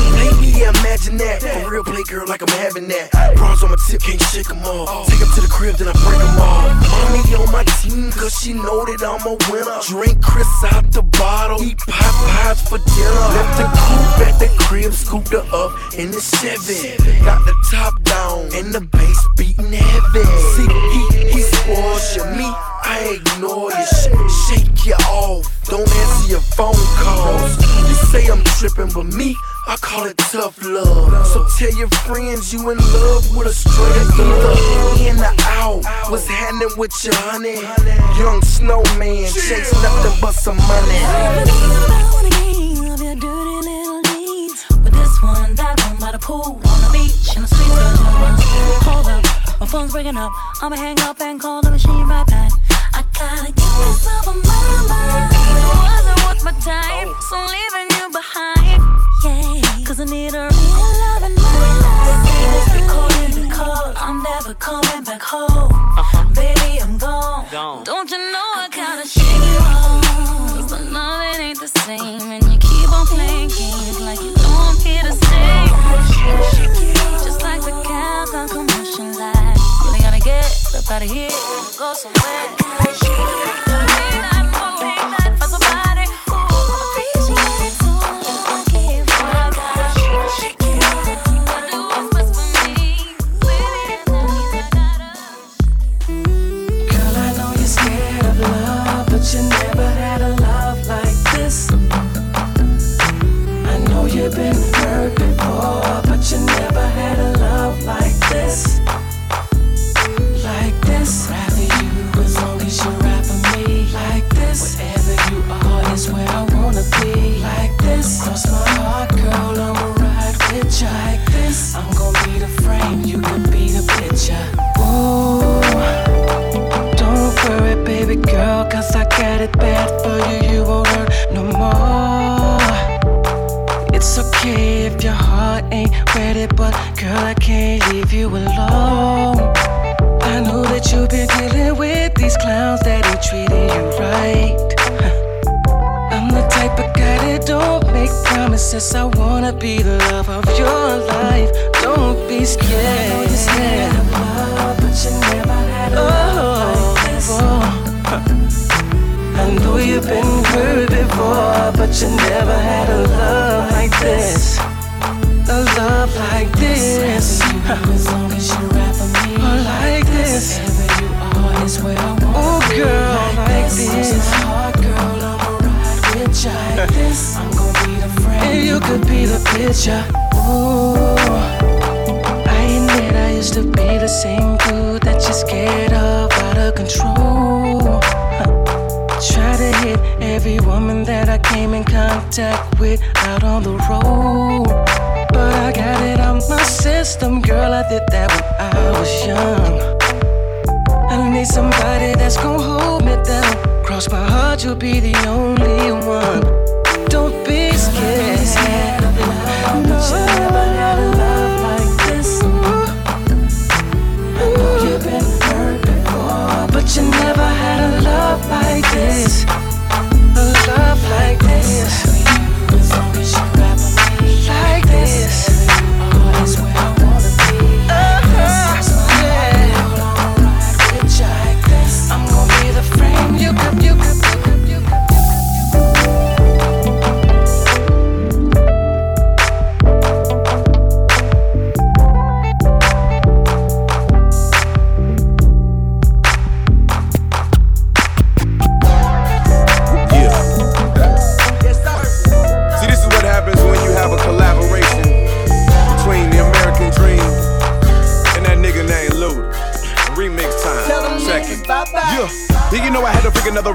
Imagine 0.64 1.18
that. 1.18 1.42
For 1.42 1.70
real, 1.72 1.84
play 1.84 2.04
girl 2.04 2.26
like 2.28 2.42
I'm 2.42 2.48
having 2.60 2.88
that. 2.88 3.12
Bras 3.36 3.64
on 3.64 3.72
my 3.72 3.76
tip, 3.88 4.02
can't 4.02 4.22
shake 4.22 4.50
'em 4.50 4.64
off. 4.64 5.08
Take 5.08 5.22
'em 5.22 5.28
to 5.36 5.42
the 5.42 5.48
crib, 5.48 5.76
then 5.76 5.90
I 5.90 5.92
break 5.92 6.22
'em 6.22 6.40
off. 6.40 6.72
Mommy 6.88 7.36
on 7.36 7.52
my 7.52 7.64
team, 7.82 8.12
cause 8.12 8.34
she 8.40 8.54
know 8.54 8.86
that 8.86 9.04
I'm 9.04 9.26
a 9.28 9.36
winner. 9.52 9.80
Drink 9.88 10.22
Cris 10.24 10.48
out 10.72 10.92
the 10.92 11.02
bottle, 11.02 11.62
eat 11.62 11.80
pop 11.80 12.16
pies 12.30 12.62
for 12.62 12.78
dinner. 12.78 13.28
Left 13.36 13.58
the 13.58 13.68
coupe 13.84 14.28
at 14.28 14.40
the 14.40 14.50
crib, 14.64 14.94
scooped 14.94 15.34
her 15.34 15.46
up 15.52 15.72
in 15.98 16.12
the 16.12 16.22
Chevy. 16.22 16.96
Got 17.26 17.44
the 17.46 17.56
top 17.72 18.02
down 18.04 18.48
and 18.54 18.72
the 18.74 18.82
bass 18.82 19.20
beating 19.36 19.74
heavy. 19.74 20.26
See, 20.56 20.70
he, 20.94 21.02
he 21.34 21.42
spoils 21.42 22.18
me, 22.38 22.48
I 22.86 23.20
ignore 23.20 23.72
you. 23.72 23.86
Sh- 23.86 24.48
shake 24.48 24.86
you 24.86 24.94
off, 25.08 25.46
don't 25.66 25.88
answer 25.88 26.32
your 26.32 26.42
phone 26.42 26.76
calls. 27.00 27.58
You 27.90 27.96
say 28.12 28.28
I'm 28.28 28.44
tripping, 28.60 28.92
but 28.94 29.06
me, 29.16 29.36
I 29.68 29.76
call 29.78 30.06
it 30.06 30.18
tough 30.18 30.62
love. 30.64 31.26
So 31.28 31.46
tell 31.58 31.74
your 31.78 31.90
friends 32.06 32.54
you 32.54 32.70
in 32.70 32.78
love 32.78 33.36
with 33.36 33.48
a 33.48 33.54
straight 33.54 35.08
in 35.08 35.18
the 35.18 35.34
out. 35.48 35.84
What's 36.12 36.28
happening 36.28 36.70
with 36.78 36.94
your 37.04 37.16
honey? 37.16 37.62
Young 38.20 38.42
snowman, 38.42 39.32
chase 39.32 39.74
nothing 39.82 40.20
but 40.22 40.34
some 40.34 40.58
money. 40.58 41.00
Hold 48.86 49.08
up, 49.08 49.60
my 49.60 49.66
phone's 49.66 49.92
breaking 49.92 50.18
up. 50.18 50.32
I'ma 50.62 50.76
hang 50.76 51.00
up 51.02 51.20
and 51.22 51.40
call 51.40 51.62
the 51.62 51.72
machine 51.72 52.08
right 52.08 52.26
back. 52.28 52.52
Just 77.24 77.42
like 77.42 77.62
the 77.62 77.72
cows 77.86 78.34
on 78.34 78.48
commercial 78.50 78.73
up 80.76 80.90
out 80.92 81.04
of 81.04 81.12
here 81.12 81.30
go 81.78 81.94
somewhere. 81.94 83.73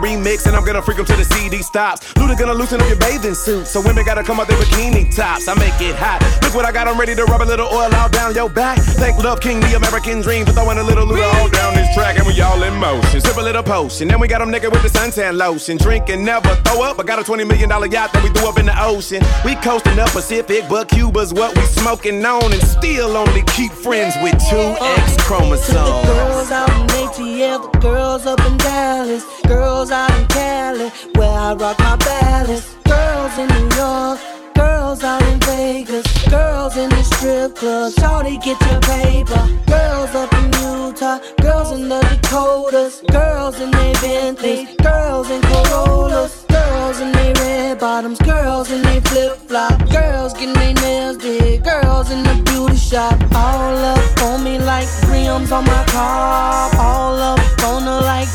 Remix, 0.08 0.46
and 0.46 0.56
I'm 0.56 0.64
gonna 0.64 0.82
freak 0.82 0.96
freak 0.96 0.98
'em 0.98 1.04
till 1.04 1.16
the 1.16 1.34
CD 1.34 1.62
stops. 1.62 2.00
Luda 2.14 2.38
gonna 2.38 2.54
loosen 2.54 2.80
up 2.80 2.88
your 2.88 2.96
bathing 2.96 3.34
suit, 3.34 3.66
so 3.66 3.80
women 3.80 4.04
gotta 4.04 4.22
come 4.22 4.40
out 4.40 4.48
their 4.48 4.58
bikini 4.58 5.04
tops. 5.14 5.48
I 5.48 5.54
make 5.54 5.78
it 5.80 5.96
hot. 5.96 6.18
Look 6.42 6.54
what 6.54 6.64
I 6.64 6.72
got, 6.72 6.88
I'm 6.88 6.98
ready 6.98 7.14
to 7.14 7.24
rub 7.24 7.42
a 7.42 7.48
little 7.52 7.68
oil 7.68 7.94
all 7.94 8.08
down 8.08 8.34
your 8.34 8.48
back. 8.48 8.78
Thank 9.02 9.22
Love 9.22 9.40
King, 9.40 9.60
the 9.60 9.76
American 9.76 10.20
Dream, 10.22 10.46
for 10.46 10.52
throwing 10.52 10.78
a 10.78 10.82
little 10.82 11.06
Luda 11.06 11.28
all 11.34 11.48
down 11.48 11.74
this 11.74 11.92
track, 11.94 12.16
and 12.18 12.26
we 12.26 12.40
all 12.40 12.62
in 12.62 12.74
motion. 12.76 13.20
Sip 13.20 13.36
a 13.36 13.40
little 13.40 13.62
potion, 13.62 14.08
then 14.08 14.18
we 14.20 14.28
got 14.28 14.38
got 14.38 14.46
'em 14.46 14.52
naked 14.52 14.70
with 14.70 14.82
the 14.82 14.88
suntan 14.88 15.36
lotion. 15.36 15.76
Drink 15.76 16.08
and 16.10 16.24
never 16.24 16.54
throw 16.64 16.82
up. 16.82 17.00
I 17.00 17.02
got 17.02 17.18
a 17.18 17.24
$20 17.24 17.44
million 17.44 17.68
yacht 17.90 18.12
that 18.12 18.22
we 18.22 18.30
threw 18.30 18.48
up 18.48 18.58
in 18.58 18.66
the 18.66 18.76
ocean. 18.80 19.20
We 19.44 19.56
coasting 19.56 19.98
up 19.98 20.10
Pacific, 20.10 20.62
but 20.68 20.88
Cuba's 20.88 21.32
what 21.34 21.56
we 21.56 21.62
smoking 21.80 22.24
on, 22.24 22.52
and 22.52 22.62
still 22.62 23.16
only 23.16 23.42
keep 23.56 23.72
friends 23.72 24.14
with 24.22 24.36
two 24.48 24.68
X 24.80 25.16
chromosomes. 25.26 26.06
To 26.06 26.12
the 26.12 26.28
Girls 26.28 26.50
out 26.52 26.70
in 26.70 26.86
ATL, 27.02 27.58
the 27.72 27.78
girls 27.78 28.26
up 28.26 28.40
in 28.46 28.56
Dallas, 28.58 29.24
girls 29.46 29.90
out 29.90 29.97
in 30.06 30.26
Cali, 30.28 30.88
where 31.16 31.38
I 31.48 31.54
rock 31.54 31.78
my 31.80 31.96
balance. 31.96 32.76
Girls 32.84 33.38
in 33.38 33.48
New 33.48 33.76
York, 33.76 34.18
girls 34.54 35.02
out 35.02 35.22
in 35.22 35.40
Vegas, 35.40 36.06
girls 36.28 36.76
in 36.76 36.88
the 36.90 37.02
strip 37.02 37.56
club. 37.56 37.92
Shawty, 37.94 38.42
get 38.42 38.60
your 38.70 38.80
paper. 38.80 39.42
Girls 39.66 40.14
up 40.14 40.32
in 40.34 40.46
Utah, 40.62 41.18
girls 41.42 41.72
in 41.72 41.88
the 41.88 42.00
Dakotas, 42.00 43.02
girls 43.10 43.60
in 43.60 43.70
their 43.70 43.94
Bentleys, 43.94 44.68
girls 44.76 45.30
in 45.30 45.40
Corollas, 45.42 46.44
girls 46.48 47.00
in 47.00 47.12
their 47.12 47.34
red 47.34 47.78
bottoms, 47.78 48.18
girls 48.20 48.70
in 48.70 48.82
their 48.82 49.00
flip 49.02 49.36
flops, 49.48 49.90
girls 49.92 50.32
getting 50.34 50.54
their 50.54 50.74
nails 50.74 51.16
did, 51.16 51.64
girls 51.64 52.10
in 52.10 52.22
the 52.22 52.34
beauty 52.46 52.76
shop. 52.76 53.16
All 53.34 53.76
up 53.76 54.22
on 54.22 54.44
me 54.44 54.58
like 54.58 54.88
rims 55.08 55.52
on 55.52 55.64
my 55.64 55.84
car, 55.88 56.70
all 56.78 57.18
up 57.18 57.40
on 57.64 57.82
her 57.82 58.00
like 58.00 58.28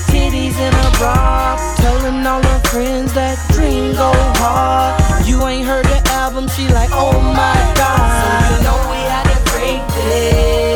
titties 0.54 0.68
in 0.68 0.74
a 0.74 1.04
rock. 1.04 1.78
Telling 1.78 2.26
all 2.26 2.42
her 2.42 2.60
friends 2.70 3.14
that 3.14 3.38
dream 3.54 3.94
go 3.94 4.12
hard. 4.38 5.26
You 5.26 5.46
ain't 5.48 5.68
heard 5.68 5.86
the 5.86 6.02
album, 6.12 6.48
she 6.50 6.68
like, 6.70 6.90
oh 6.92 7.20
my 7.22 7.74
god. 7.76 8.50
So 8.50 8.56
you 8.56 8.64
know 8.64 8.90
we 8.90 8.98
had 8.98 9.24
to 9.34 9.52
break 9.52 9.88
this 9.96 10.73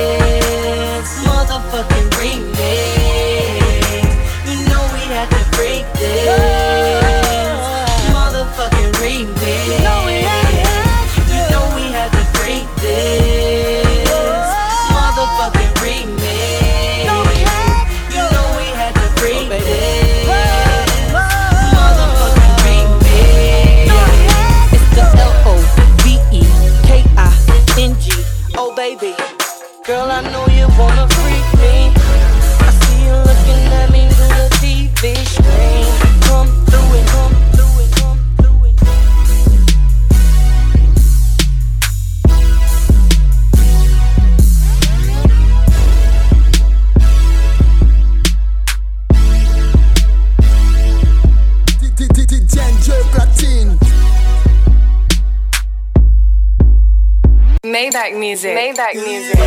Maybach 57.77 58.17
music. 58.17 58.57
Maybach 58.57 58.95
music. 58.95 59.37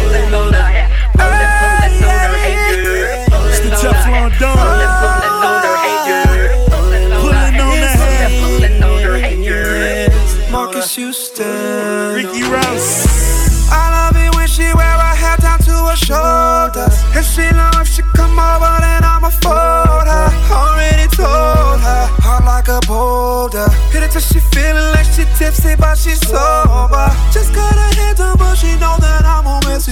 It's 3.51 3.59
the 3.59 3.71
Teflon 3.75 4.31
Don. 4.39 4.55
Pulling 7.19 7.59
on 7.59 7.81
that. 7.83 7.99
Marques 10.53 10.95
Houston. 10.95 12.15
Ricky 12.15 12.45
Rouse. 12.45 13.67
I 13.73 13.75
love 13.99 14.17
it 14.17 14.31
when 14.37 14.47
she 14.47 14.63
wear 14.79 14.87
her 14.87 15.17
hair 15.17 15.37
down 15.39 15.59
to 15.67 15.75
her 15.91 15.97
shoulders. 15.97 17.03
If 17.17 17.27
she 17.27 17.51
know 17.51 17.71
if 17.83 17.89
she 17.89 18.03
come 18.15 18.39
over, 18.39 18.79
then 18.79 19.03
I'ma 19.03 19.31
fold 19.43 20.07
her. 20.07 20.31
Already 20.55 21.09
told 21.17 21.81
her, 21.83 22.07
hard 22.23 22.45
like 22.45 22.69
a 22.69 22.79
boulder. 22.87 23.69
Hit 23.91 24.05
it 24.05 24.13
till 24.13 24.21
she 24.21 24.39
feeling 24.55 24.95
like 24.95 25.07
she 25.07 25.25
tipsy, 25.37 25.75
but 25.75 25.99
she 25.99 26.15
sober. 26.15 27.11
Just 27.33 27.53
got 27.55 27.90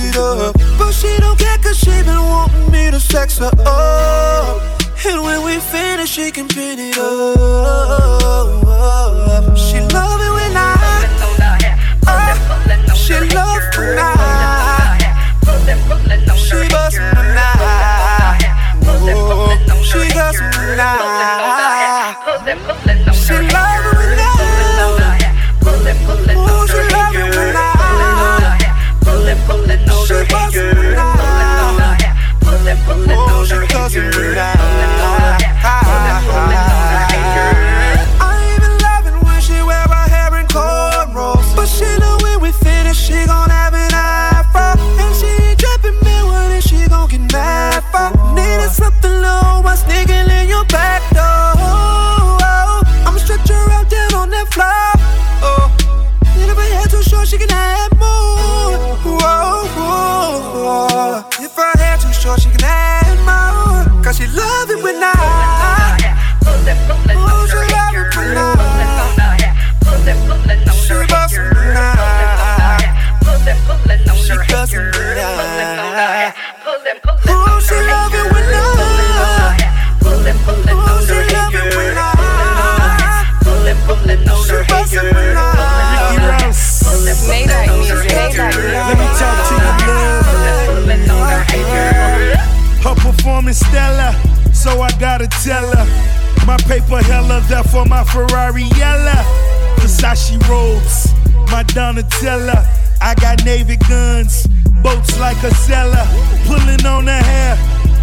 it 0.05 0.17
up. 0.17 0.55
But 0.79 0.93
she 0.93 1.17
don't 1.19 1.39
care 1.39 1.59
cause 1.59 1.79
she 1.79 2.03
been 2.03 2.21
wanting 2.21 2.71
me 2.71 2.91
to 2.91 3.01
sex 3.01 3.39
her 3.39 3.51
up. 3.67 4.63
And 5.07 5.23
when 5.23 5.45
we 5.45 5.59
finish, 5.61 6.11
she 6.11 6.31
can 6.31 6.49
pin 6.49 6.79
it 6.79 6.99
up. 6.99 7.07
She 9.57 9.81
love 9.95 10.21
it 10.21 10.33
when 10.39 10.57
I. 10.57 10.75
Uh, 12.07 12.35
she 12.95 13.15
love 13.35 13.63
when 13.77 13.99
I. 13.99 14.99
She 16.37 16.69
bust 16.69 16.99
when 16.99 17.39
I. 17.39 18.39
She 19.83 20.09
bust 20.15 20.41
when 20.41 20.81
I. 20.81 20.93
She 23.13 23.35
so 94.69 94.83
I 94.83 94.91
gotta 94.99 95.27
tell 95.45 95.67
her. 95.77 95.87
My 96.47 96.57
paper 96.69 97.03
hella, 97.03 97.41
therefore 97.49 97.87
my 97.87 98.05
Ferrari 98.05 98.65
yellow. 98.77 99.23
Versace 99.81 100.37
robes, 100.49 101.13
my 101.51 101.63
Donatella. 101.65 102.67
I 103.01 103.15
got 103.15 103.45
navy 103.45 103.77
guns, 103.89 104.47
boats 104.83 105.19
like 105.19 105.43
a 105.43 105.55
seller. 105.55 106.07
Pulling 106.47 106.85
on 106.85 107.07
the 107.07 107.19
hair, 107.31 107.57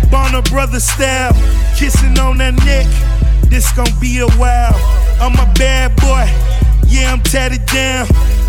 Bronner 0.10 0.41
Brother 0.41 0.80
style. 0.80 1.34
Kissing 1.78 2.17
on 2.17 2.38
that 2.38 2.56
neck, 2.65 2.88
this 3.49 3.71
gon' 3.73 3.93
be 3.99 4.19
a 4.19 4.30
while. 4.41 4.75
I'm 5.21 5.34
a 5.34 5.51
bad 5.54 5.95
boy, 5.97 6.25
yeah, 6.88 7.12
I'm 7.13 7.21
tatted 7.21 7.65
down. 7.67 8.08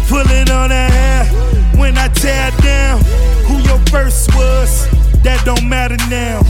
Pulling 0.09 0.49
on 0.51 0.69
the 0.71 0.85
hair 0.97 1.25
when 1.79 1.99
I 1.99 2.09
tear 2.09 2.51
down. 2.63 3.03
Who 3.47 3.59
your 3.69 3.81
first 3.91 4.35
was, 4.35 4.89
that 5.23 5.43
don't 5.45 5.69
matter 5.69 5.97
now. 6.09 6.41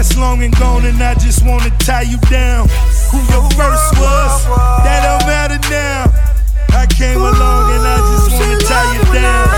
That's 0.00 0.16
long 0.16 0.42
and 0.42 0.56
gone, 0.56 0.86
and 0.86 0.96
I 1.02 1.12
just 1.12 1.44
wanna 1.44 1.68
tie 1.76 2.08
you 2.08 2.16
down. 2.32 2.66
Who 3.12 3.18
your 3.28 3.44
first 3.50 3.92
was, 4.00 4.46
that 4.80 5.04
don't 5.04 5.28
matter 5.28 5.60
now. 5.68 6.08
I 6.72 6.86
came 6.86 7.18
along 7.18 7.72
and 7.76 7.86
I 7.86 7.98
just 8.08 8.32
wanna 8.32 8.60
tie 8.60 8.94
you 8.96 9.04
down. 9.12 9.49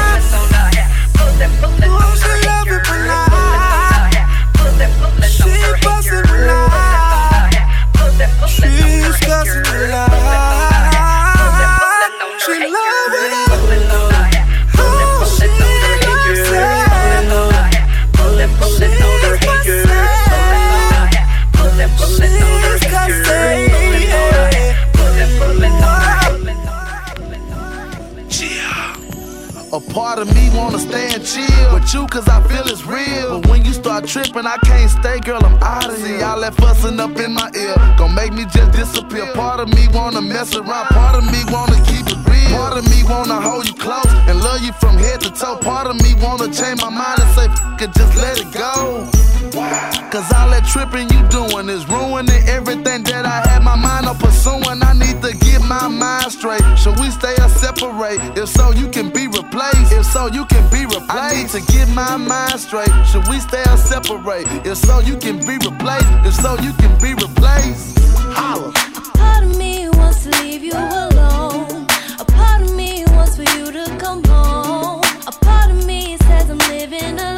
A 29.73 29.81
part 29.81 30.19
of 30.19 30.29
me 30.35 30.51
wanna 30.51 30.79
stay 30.79 31.15
and 31.15 31.25
chill 31.25 31.73
with 31.73 31.95
you 31.95 32.07
cause 32.09 32.29
I 32.29 32.47
feel 32.47 32.69
it's 32.69 32.85
real. 32.85 33.41
But 33.41 33.49
when 33.49 33.65
you 33.65 33.73
start 33.73 34.07
tripping, 34.07 34.45
I 34.45 34.59
can't 34.59 34.91
stay, 34.91 35.19
girl, 35.21 35.43
I'm 35.43 35.57
out 35.63 35.97
here. 35.97 36.23
All 36.27 36.41
that 36.43 36.55
fussing 36.57 37.01
up 37.01 37.17
in 37.17 37.33
my 37.33 37.51
ear, 37.57 37.75
gon' 37.97 38.15
make 38.15 38.35
me 38.35 38.45
just 38.53 38.73
disappear. 38.73 39.33
Part 39.33 39.61
of 39.61 39.69
me 39.69 39.89
wanna 39.95 40.21
mess 40.21 40.55
around, 40.55 40.89
part 40.89 41.17
of 41.17 41.25
me 41.25 41.41
wanna 41.49 41.81
keep 41.87 42.05
it 42.05 42.21
real. 42.29 42.55
Part 42.55 42.77
of 42.77 42.85
me 42.91 43.03
wanna 43.05 43.41
hold 43.41 43.67
you 43.67 43.73
close 43.73 44.13
and 44.29 44.43
love 44.43 44.61
you 44.61 44.73
from 44.73 44.99
head 44.99 45.23
to 45.23 45.31
toe. 45.31 45.57
Part 45.57 45.87
of 45.87 45.97
me 46.03 46.17
wanna 46.21 46.53
change 46.53 46.83
my 46.83 46.91
mind 46.91 47.21
and 47.21 47.35
say, 47.35 47.47
F 47.49 47.81
it, 47.81 47.95
just 47.95 48.15
let 48.19 48.39
it 48.39 48.53
go. 48.53 49.09
Cause 49.53 50.33
all 50.33 50.49
that 50.49 50.65
tripping 50.65 51.09
you 51.13 51.21
doing 51.29 51.69
is 51.69 51.87
ruining 51.87 52.41
everything 52.49 53.03
that 53.05 53.27
I 53.27 53.47
had 53.49 53.63
my 53.63 53.77
mind 53.77 54.07
on 54.07 54.17
pursuing. 54.17 54.81
I 54.81 54.95
need 54.97 55.21
to 55.21 55.37
get 55.45 55.61
my 55.61 55.89
mind 55.89 56.33
straight. 56.33 56.63
Should 56.79 56.99
we 56.99 57.11
stay 57.11 57.37
or 57.37 57.51
separate? 57.51 58.17
If 58.33 58.49
so, 58.49 58.73
you 58.73 58.89
can 58.89 59.11
be 59.11 59.29
replaced. 59.29 59.93
If 59.93 60.07
so, 60.07 60.29
you 60.29 60.47
can 60.47 60.65
be 60.71 60.87
replaced. 60.87 61.13
I 61.13 61.37
need 61.37 61.49
to 61.51 61.61
get 61.71 61.89
my 61.91 62.17
mind 62.17 62.61
straight. 62.61 62.89
Should 63.05 63.29
we 63.29 63.41
stay 63.41 63.61
or 63.69 63.77
separate? 63.77 64.49
If 64.65 64.79
so, 64.79 65.01
you 65.01 65.19
can 65.19 65.37
be 65.45 65.61
replaced. 65.61 66.09
If 66.25 66.33
so, 66.35 66.57
you 66.65 66.73
can 66.81 66.97
be 66.97 67.13
replaced. 67.13 67.99
Holla. 68.33 68.73
A 68.73 69.03
part 69.19 69.45
of 69.45 69.59
me 69.59 69.89
wants 70.01 70.25
to 70.25 70.31
leave 70.41 70.65
you 70.65 70.73
alone. 70.73 71.87
A 72.19 72.25
part 72.25 72.63
of 72.63 72.75
me 72.75 73.05
wants 73.13 73.37
for 73.37 73.45
you 73.53 73.71
to 73.71 73.85
come 74.01 74.25
home. 74.25 75.05
A 75.27 75.33
part 75.45 75.71
of 75.71 75.85
me 75.85 76.17
says 76.25 76.49
I'm 76.49 76.57
living 76.73 77.21
a. 77.21 77.33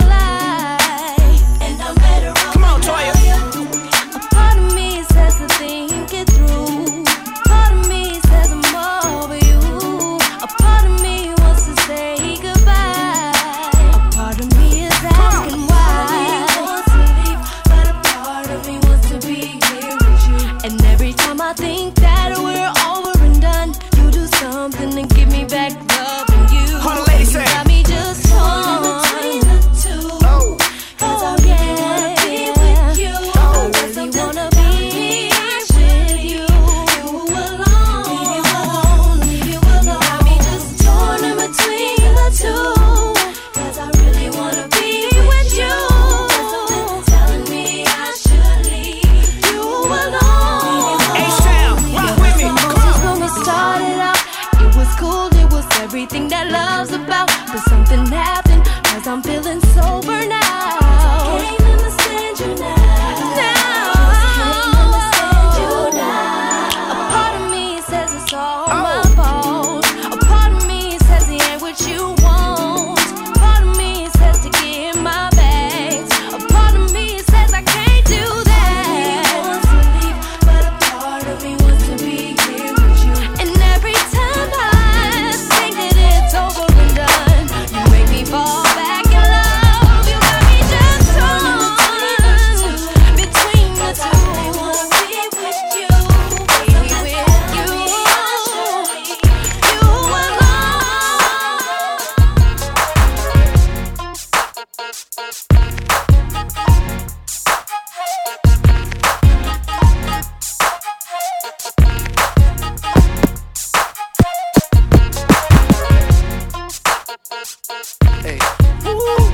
Hey. 117.66 118.38
Ooh. 118.86 119.32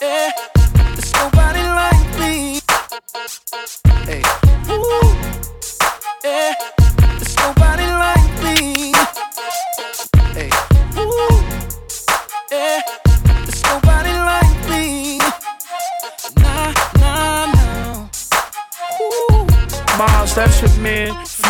Yeah. 0.00 0.30
Nobody 1.14 1.62
like 1.62 2.18
me. 2.20 2.60
Hey. 4.04 4.22
Ooh. 4.70 5.16
Yeah. 6.22 6.75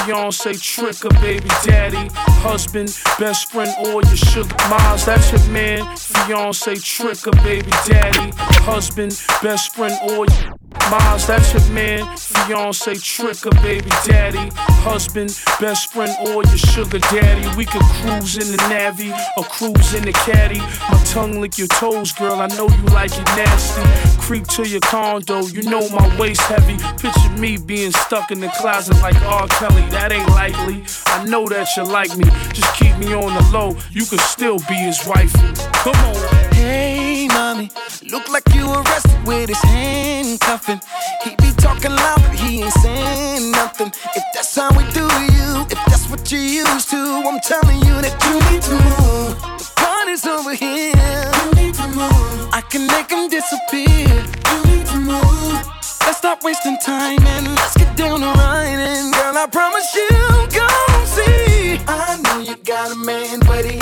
Man. 0.06 0.16
Fiance, 0.32 0.52
tricker, 0.52 1.20
baby 1.20 1.48
daddy, 1.62 2.08
husband, 2.42 2.88
best 3.18 3.50
friend, 3.50 3.70
or 3.80 4.02
your 4.02 4.16
sugar. 4.16 4.54
Miles, 4.68 5.04
that's 5.04 5.32
your 5.32 5.52
man. 5.52 5.96
Fiance, 5.96 6.74
tricker, 6.74 7.32
baby 7.42 7.70
daddy, 7.86 8.30
husband, 8.36 9.20
best 9.42 9.74
friend, 9.74 9.94
or 10.02 10.26
your 10.26 10.55
Miles, 10.90 11.26
that's 11.26 11.52
your 11.52 11.72
man, 11.72 12.16
fiance, 12.16 12.92
tricker, 12.94 13.50
baby 13.62 13.90
daddy, 14.04 14.50
husband, 14.84 15.36
best 15.60 15.92
friend, 15.92 16.12
or 16.20 16.44
your 16.44 16.56
sugar 16.56 17.00
daddy. 17.00 17.56
We 17.56 17.64
could 17.64 17.82
cruise 17.82 18.36
in 18.36 18.56
the 18.56 18.68
Navy 18.68 19.12
or 19.36 19.42
cruise 19.44 19.94
in 19.94 20.04
the 20.04 20.12
caddy. 20.12 20.60
My 20.60 21.02
tongue 21.04 21.40
lick 21.40 21.58
your 21.58 21.66
toes, 21.68 22.12
girl. 22.12 22.40
I 22.40 22.46
know 22.48 22.68
you 22.68 22.84
like 22.94 23.10
it 23.12 23.24
nasty. 23.34 23.82
Creep 24.20 24.46
to 24.48 24.68
your 24.68 24.80
condo, 24.80 25.42
you 25.46 25.62
know 25.62 25.88
my 25.90 26.18
waist 26.18 26.42
heavy. 26.42 26.76
Picture 26.98 27.30
me 27.40 27.56
being 27.56 27.90
stuck 27.90 28.30
in 28.30 28.40
the 28.40 28.48
closet 28.56 28.96
like 29.02 29.20
R. 29.22 29.48
Kelly. 29.48 29.82
That 29.90 30.12
ain't 30.12 30.28
likely. 30.30 30.84
I 31.06 31.24
know 31.24 31.48
that 31.48 31.68
you 31.76 31.82
like 31.82 32.16
me. 32.16 32.24
Just 32.52 32.74
keep 32.76 32.96
me 32.98 33.12
on 33.12 33.34
the 33.34 33.50
low. 33.52 33.76
You 33.90 34.04
could 34.04 34.20
still 34.20 34.58
be 34.68 34.74
his 34.74 35.04
wifey. 35.04 35.52
Come 35.72 35.96
on. 35.96 36.35
Hey, 36.56 37.28
mommy, 37.28 37.70
look 38.10 38.28
like 38.28 38.48
you 38.54 38.72
arrested 38.72 39.20
with 39.26 39.48
his 39.48 39.62
handcuffing. 39.62 40.80
He 41.22 41.30
be 41.36 41.52
talking 41.56 41.92
loud, 41.92 42.20
but 42.22 42.34
he 42.34 42.62
ain't 42.62 42.72
saying 42.74 43.50
nothing. 43.52 43.88
If 44.14 44.24
that's 44.34 44.54
how 44.54 44.70
we 44.76 44.84
do 44.92 45.06
you, 45.36 45.66
if 45.70 45.80
that's 45.86 46.08
what 46.10 46.30
you 46.32 46.38
used 46.38 46.90
to, 46.90 46.96
I'm 46.96 47.40
telling 47.40 47.78
you 47.86 47.94
that 48.04 48.16
you 48.24 48.34
need 48.50 48.62
to 48.62 48.74
move. 48.74 49.36
The 49.58 49.72
party's 49.76 50.26
over 50.26 50.54
here. 50.54 51.30
You 51.36 51.50
need 51.60 51.74
to 51.74 51.88
move. 51.88 52.48
I 52.52 52.62
can 52.70 52.86
make 52.86 53.10
him 53.10 53.28
disappear. 53.28 54.08
You 54.50 54.58
need 54.70 54.86
to 54.86 54.98
move. 54.98 55.60
Let's 56.06 56.18
stop 56.18 56.42
wasting 56.44 56.78
time 56.78 57.20
and 57.26 57.54
let's 57.56 57.76
get 57.76 57.96
down 57.96 58.20
to 58.20 58.26
riding. 58.26 59.10
Girl, 59.12 59.36
I 59.36 59.46
promise 59.50 59.94
you, 59.94 60.08
gon' 60.56 61.06
see. 61.06 61.80
I 61.88 62.18
know 62.22 62.40
you 62.40 62.56
got 62.64 62.92
a 62.92 62.96
man, 62.96 63.40
but 63.40 63.64
he 63.64 63.78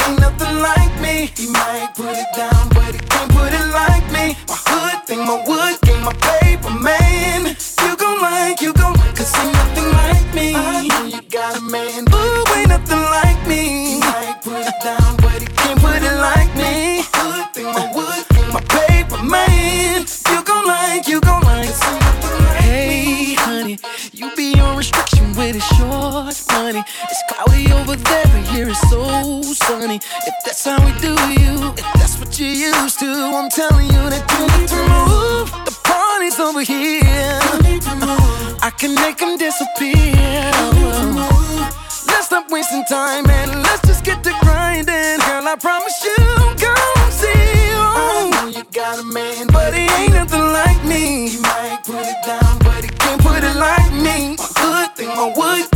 like 0.64 0.94
me. 1.00 1.30
He 1.36 1.46
might 1.48 1.92
put 1.94 2.16
it 2.16 2.30
down, 2.34 2.68
but 2.76 2.90
he 2.96 3.00
can't 3.12 3.30
put 3.36 3.52
it 3.52 3.68
like 3.80 4.06
me. 4.16 4.24
My 4.48 4.58
hood 4.68 4.98
thing, 5.06 5.22
my 5.30 5.36
wood 5.48 5.76
game, 5.84 6.02
my 6.08 6.14
paper 6.28 6.74
man. 6.88 7.56
You 7.84 7.92
gon' 7.96 8.20
like, 8.22 8.60
you 8.64 8.72
gon' 8.72 8.94
like, 9.00 9.14
cause 9.16 9.34
ain't 9.40 9.52
nothing 9.52 9.88
like 10.00 10.28
me. 10.34 10.48
I 10.54 10.88
know 10.88 11.04
you 11.14 11.22
got 11.28 11.58
a 11.58 11.60
man, 11.60 12.04
but 12.06 12.56
ain't 12.56 12.68
nothing 12.74 13.04
like 13.16 13.40
me. 13.46 13.62
He 13.94 14.00
might 14.00 14.40
put 14.42 14.64
it 14.70 14.78
down, 14.82 15.10
but 15.24 15.38
he 15.42 15.48
can't 15.60 15.78
put 15.84 16.00
it 16.10 16.16
like 16.28 16.52
me. 16.56 17.04
My 17.04 17.20
hood 17.20 17.46
thing, 17.54 17.68
my 17.76 17.84
wood 17.94 18.24
game, 18.32 18.50
my 18.56 18.62
paper 18.76 19.22
man. 19.22 20.06
You 20.30 20.40
gon' 20.48 20.66
like, 20.66 21.06
you 21.06 21.20
gon' 21.20 21.42
like, 21.42 21.68
cause 21.68 21.82
ain't 21.88 22.00
nothing 22.08 22.36
like 22.48 22.64
me. 22.64 22.72
Hey, 22.72 23.34
honey, 23.44 23.76
you 24.12 24.26
be 24.36 24.48
on 24.60 24.76
restriction 24.78 25.26
with 25.36 25.56
a 25.56 25.64
short 25.76 26.36
money. 26.52 26.82
It's 27.10 27.22
cloudy 27.28 27.72
over 27.78 27.96
there, 27.96 28.23
so 28.74 29.42
sunny. 29.42 29.96
If 30.26 30.34
that's 30.44 30.64
how 30.64 30.84
we 30.84 30.92
do 31.00 31.14
you, 31.40 31.72
if 31.76 31.86
that's 31.94 32.18
what 32.18 32.38
you 32.38 32.46
used 32.46 32.98
to, 33.00 33.06
I'm 33.06 33.48
telling 33.50 33.86
you 33.86 34.02
that 34.10 34.24
you 34.32 34.40
need 34.58 34.68
to 34.68 34.80
move. 34.90 35.48
The 35.64 35.74
party's 35.84 36.38
over 36.40 36.62
here. 36.62 37.38
I 38.62 38.70
can 38.70 38.94
make 38.94 39.18
them 39.18 39.36
disappear. 39.38 40.50
Let's 42.06 42.26
stop 42.26 42.50
wasting 42.50 42.84
time 42.84 43.28
and 43.28 43.62
let's 43.62 43.86
just 43.86 44.04
get 44.04 44.22
to 44.24 44.32
grinding. 44.40 45.18
Girl, 45.26 45.46
I 45.46 45.56
promise 45.60 46.02
you, 46.04 46.16
gon' 46.58 47.10
see. 47.10 47.30
I 47.30 48.30
know 48.32 48.48
you 48.58 48.64
got 48.72 48.98
a 48.98 49.04
man, 49.04 49.46
but 49.48 49.74
he 49.74 49.82
ain't 50.00 50.14
nothing 50.14 50.46
like 50.52 50.82
me. 50.84 51.28
He 51.28 51.38
might 51.38 51.80
put 51.84 52.06
it 52.06 52.20
down, 52.26 52.58
but 52.60 52.82
he 52.82 52.90
can't 52.90 53.20
put 53.22 53.42
it 53.44 53.56
like 53.56 53.92
me. 53.92 54.36
My 54.36 54.48
good 54.60 54.96
thing, 54.96 55.08
my 55.08 55.32
wood 55.36 55.73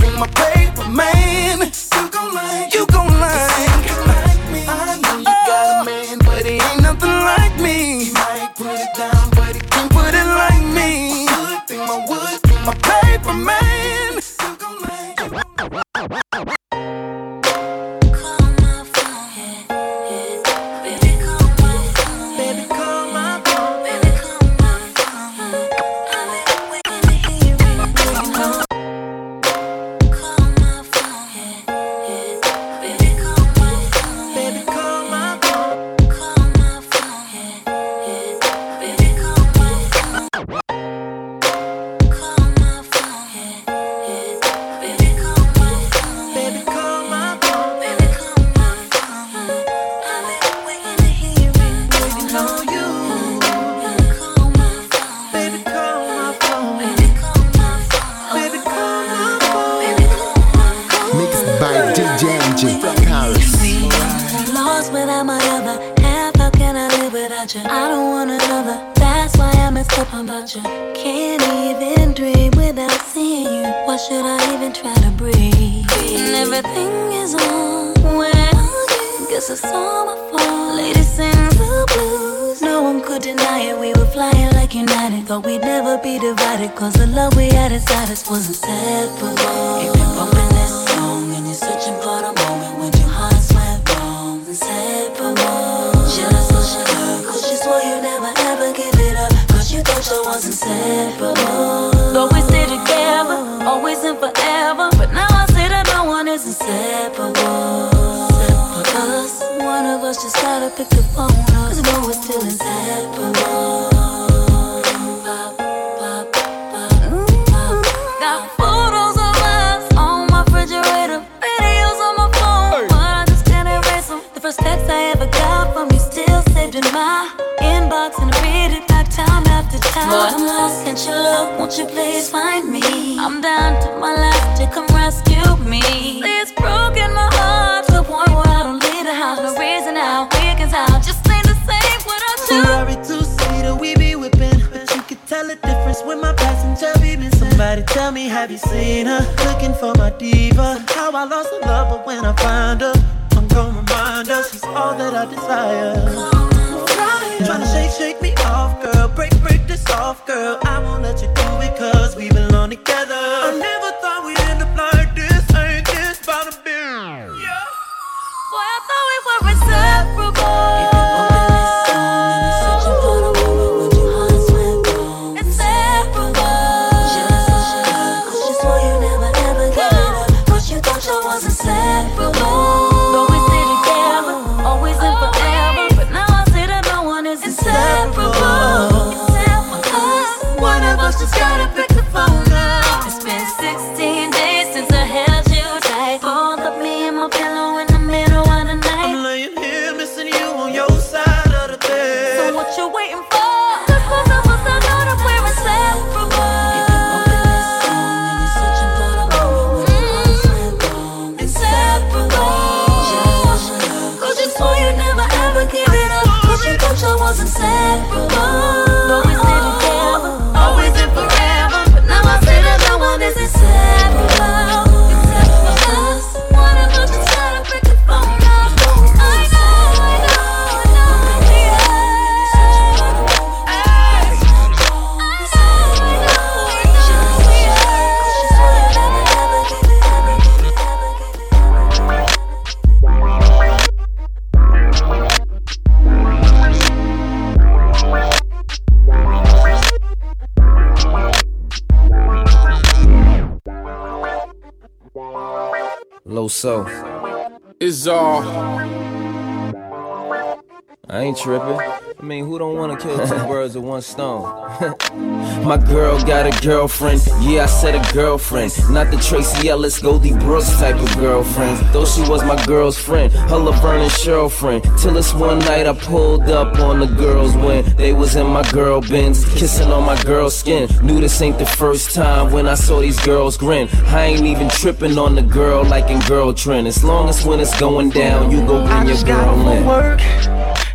tripping. 261.49 261.81
I 262.21 262.23
mean, 262.23 262.45
who 262.45 262.59
don't 262.59 262.77
wanna 262.77 262.97
kill 262.99 263.17
two 263.27 263.47
birds 263.47 263.75
with 263.75 263.85
one 263.85 264.03
stone? 264.03 264.43
My 265.65 265.79
girl 265.79 266.23
got 266.23 266.47
a 266.47 266.63
girlfriend. 266.67 267.27
Yeah, 267.41 267.63
I 267.63 267.67
said 267.67 267.95
a 267.95 268.13
girlfriend. 268.13 268.73
Not 268.91 269.11
the 269.11 269.17
Tracee 269.17 269.69
Ellis, 269.69 269.99
Golden 269.99 270.39
Brooks 270.39 270.71
type 270.79 270.97
of 270.97 271.17
girlfriend. 271.17 271.79
Though 271.93 272.05
she 272.05 272.21
was 272.23 272.45
my 272.45 272.63
girl's 272.67 272.99
friend, 272.99 273.33
her 273.33 273.57
Laverne 273.57 274.03
and 274.03 274.13
Shirley 274.13 274.51
friend. 274.51 274.85
Till 274.99 275.15
this 275.15 275.33
one 275.33 275.59
night 275.61 275.87
I 275.87 275.95
pulled 275.95 276.51
up 276.51 276.79
on 276.81 277.01
the 277.01 277.07
girls 277.07 277.55
when 277.57 277.85
they 277.97 278.13
was 278.13 278.37
in 278.37 278.47
my 278.47 278.69
girl 278.71 279.01
bins, 279.01 279.45
kissing 279.55 279.91
on 279.91 280.05
my 280.05 280.23
girl's 280.25 280.57
skin. 280.57 280.89
Knew 281.03 281.21
this 281.21 281.41
ain't 281.41 281.59
the 281.59 281.67
first 281.67 282.15
time 282.15 282.53
when 282.53 282.67
I 282.67 282.75
saw 282.75 283.01
these 283.01 283.21
girls 283.25 283.57
grin. 283.57 283.89
I 284.07 284.27
ain't 284.27 284.45
even 284.45 284.69
tripping 284.69 285.17
on 285.19 285.35
the 285.35 285.43
girl 285.43 285.83
like 285.85 286.11
in 286.11 286.21
girl 286.21 286.53
trend. 286.53 286.87
As 286.87 287.03
long 287.03 287.29
as 287.29 287.45
when 287.47 287.59
it's 287.59 287.79
going 287.81 288.11
down, 288.11 288.51
you 288.51 288.59
go 288.67 288.87
bring 288.87 289.09
your 289.09 289.23
girl 289.25 289.69
in. 289.69 289.87
work. 289.87 290.21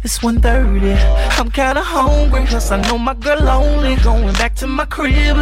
It's 0.05 0.19
1.30. 0.19 0.97
I'm 1.39 1.49
kinda 1.49 1.81
hungry, 1.81 2.45
cause 2.45 2.71
I 2.71 2.81
know 2.81 2.97
my 2.97 3.13
girl 3.13 3.39
lonely. 3.39 3.95
Going 4.03 4.33
back 4.33 4.53
to 4.55 4.67
my 4.67 4.83
crib, 4.83 5.37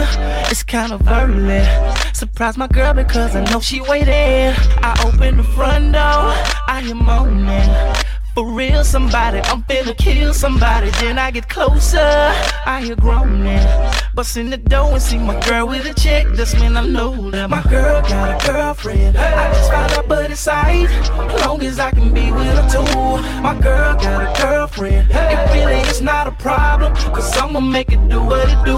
it's 0.52 0.62
kind 0.62 0.92
of 0.92 1.02
early. 1.08 1.66
Surprise 2.14 2.58
my 2.58 2.68
girl 2.68 2.94
because 2.94 3.36
I 3.36 3.44
know 3.46 3.60
she 3.60 3.82
waiting. 3.82 4.54
I 4.84 4.94
open 5.04 5.38
the 5.38 5.44
front 5.44 5.94
door, 5.94 6.30
I 6.68 6.82
hear 6.86 6.94
moaning. 6.94 7.70
For 8.34 8.46
real, 8.50 8.86
somebody, 8.86 9.40
I'm 9.40 9.62
finna 9.64 9.96
kill 9.98 10.34
somebody. 10.34 10.90
Then 11.02 11.20
I 11.20 11.32
get 11.32 11.50
closer, 11.50 12.00
I 12.00 12.82
hear 12.82 12.96
groaning. 12.96 13.68
Bust 14.14 14.38
in 14.38 14.50
the 14.50 14.58
door 14.58 14.94
and 14.94 15.02
see 15.02 15.18
my 15.18 15.38
girl 15.48 15.68
with 15.68 15.86
a 15.86 15.94
chick. 15.94 16.28
That's 16.36 16.54
when 16.56 16.78
I 16.78 16.86
know 16.86 17.30
that 17.32 17.50
my 17.50 17.62
girl 17.64 18.02
got 18.02 18.42
a 18.42 18.48
girlfriend. 18.48 19.18
I 19.18 19.54
just 19.54 19.70
found 19.70 19.94
out, 19.94 20.08
but 20.08 20.32
it's. 20.32 20.48
Long 20.48 21.62
as 21.64 21.80
I 21.80 21.92
can 21.92 22.14
be 22.14 22.32
with 22.32 22.48
her 22.48 22.70
too. 22.70 23.42
My 23.42 23.58
girl 23.60 23.96
got 23.96 24.38
a 24.38 24.42
girlfriend. 24.42 25.10
It 25.12 25.54
really 25.54 25.80
is 25.90 26.02
not 26.02 26.28
a 26.28 26.32
problem. 26.32 26.96
Cause 26.96 27.38
I'ma 27.38 27.60
make 27.60 27.92
it 27.92 28.08
do 28.10 28.22
what 28.22 28.50
it 28.50 28.66
do. 28.66 28.78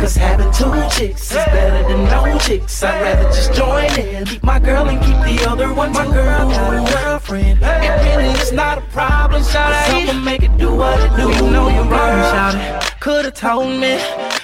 Cause 0.00 0.16
having 0.16 0.52
two 0.52 0.72
chicks 0.94 1.30
is 1.30 1.36
better 1.36 1.88
than 1.88 2.04
no 2.04 2.38
chicks. 2.38 2.82
I'd 2.82 3.00
rather 3.02 3.28
just 3.30 3.52
join 3.54 3.90
in. 3.98 4.26
Keep 4.26 4.42
my 4.42 4.58
girl 4.58 4.88
and 4.88 5.00
keep 5.00 5.16
the 5.38 5.50
other 5.50 5.72
one. 5.72 5.92
Too. 5.92 5.98
My 5.98 6.14
girl 6.14 6.48
got 6.50 6.74
a 6.74 6.92
girlfriend. 6.92 7.58
It 7.62 8.16
really 8.16 8.28
is 8.40 8.52
not 8.52 8.78
a 8.78 8.82
problem. 8.92 9.42
Shout 9.42 9.72
out, 9.72 9.90
I'ma 9.90 10.12
make 10.20 10.42
it 10.42 10.56
do 10.58 10.74
what 10.74 11.00
it 11.00 11.16
do. 11.16 11.28
You 11.44 11.50
know 11.50 11.68
you're 11.68 11.84
wrong, 11.84 12.18
shout 12.32 12.54
it. 12.54 13.00
Could've 13.00 13.34
told 13.34 13.68
me 13.80 13.98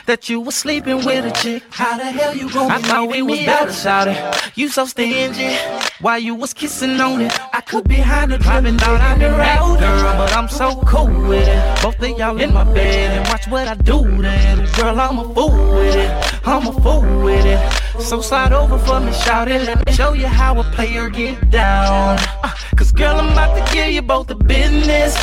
that 0.07 0.29
you 0.29 0.41
was 0.41 0.57
sleeping 0.57 1.05
with 1.05 1.25
a 1.25 1.31
chick. 1.43 1.63
How 1.71 1.97
the 1.97 2.05
hell 2.05 2.35
you 2.35 2.51
gonna 2.51 2.75
I 2.75 2.79
thought 2.79 3.09
we 3.11 3.23
was 3.23 3.39
better, 3.41 3.73
shout 3.73 4.09
it. 4.09 4.19
You 4.57 4.69
so 4.69 4.87
stingy. 4.87 5.55
While 6.01 6.19
you 6.19 6.35
was 6.35 6.55
kissing 6.55 7.01
on 7.01 7.21
it, 7.21 7.33
I 7.53 7.61
could 7.61 7.87
be 7.87 7.97
behind 7.97 8.33
the 8.33 8.39
driving 8.39 8.79
thought 8.79 9.01
I 9.01 9.15
knew 9.17 9.29
that 9.29 9.59
girl, 9.61 10.17
but 10.17 10.33
I'm 10.37 10.49
so 10.49 10.81
cool 10.87 11.29
with 11.29 11.47
it. 11.47 11.83
Both 11.83 12.01
of 12.01 12.19
y'all 12.19 12.41
in 12.41 12.55
my 12.55 12.65
bed 12.65 13.19
and 13.19 13.29
watch 13.29 13.47
what 13.49 13.69
I 13.69 13.75
do 13.75 14.01
then. 14.23 14.67
Girl, 14.77 14.99
I'm 14.99 15.19
a 15.19 15.35
fool 15.35 15.75
with 15.75 15.95
it. 15.95 16.11
I'm 16.47 16.67
a 16.67 16.73
fool 16.73 17.23
with 17.23 17.45
it. 17.45 17.59
So 18.01 18.21
slide 18.21 18.53
over 18.53 18.79
for 18.79 19.01
me, 19.01 19.13
shout 19.13 19.49
it. 19.49 19.63
Let 19.63 19.85
me 19.85 19.93
show 19.93 20.13
you 20.13 20.29
how 20.29 20.59
a 20.61 20.65
player 20.65 21.11
get 21.11 21.51
down. 21.51 22.19
Uh, 22.43 22.51
Cause 22.77 22.93
girl, 22.93 23.17
I'm 23.17 23.33
about 23.33 23.55
to 23.57 23.75
give 23.75 23.93
you 23.93 24.03
both 24.03 24.29
the 24.29 24.37
business. 24.37 25.17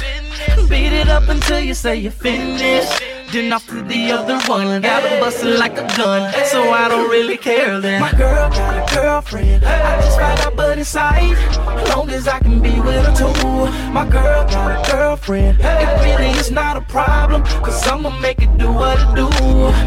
Beat 0.70 0.94
it 0.94 1.08
up 1.08 1.28
until 1.30 1.60
you 1.60 1.74
say 1.74 1.96
you're 1.96 2.12
finished. 2.12 3.14
Then 3.32 3.52
off 3.52 3.68
to 3.68 3.82
the 3.82 4.12
other 4.12 4.40
one. 4.48 4.82
Gotta 4.82 5.20
bust 5.20 5.44
it 5.44 5.58
like 5.60 5.74
a 5.78 5.88
gun. 5.98 6.32
So 6.46 6.70
I 6.72 6.88
don't 6.88 7.10
really 7.10 7.38
care 7.38 7.80
then. 7.82 8.00
My 8.02 8.12
girl 8.12 8.50
got 8.50 8.92
a 8.92 8.96
girlfriend. 8.96 9.64
I 9.66 10.02
just 10.02 10.18
found 10.18 10.40
out, 10.42 10.56
but 10.56 10.78
it's 10.78 10.96
aight. 10.96 11.36
Long 11.90 12.10
as 12.12 12.28
I 12.28 12.40
can 12.40 12.62
be 12.62 12.80
with 12.80 13.06
her 13.06 13.14
too. 13.16 13.92
My 13.92 14.08
girl 14.08 14.46
got 14.48 14.88
a 14.88 14.92
girlfriend. 14.92 15.60
It 15.60 16.04
really 16.06 16.30
is 16.40 16.52
not 16.52 16.78
a 16.78 16.82
problem. 16.82 17.44
Cause 17.64 17.86
I'ma 17.88 18.10
make 18.20 18.42
it 18.42 18.58
do 18.58 18.72
what 18.72 18.98
it 19.00 19.16
do. 19.16 19.28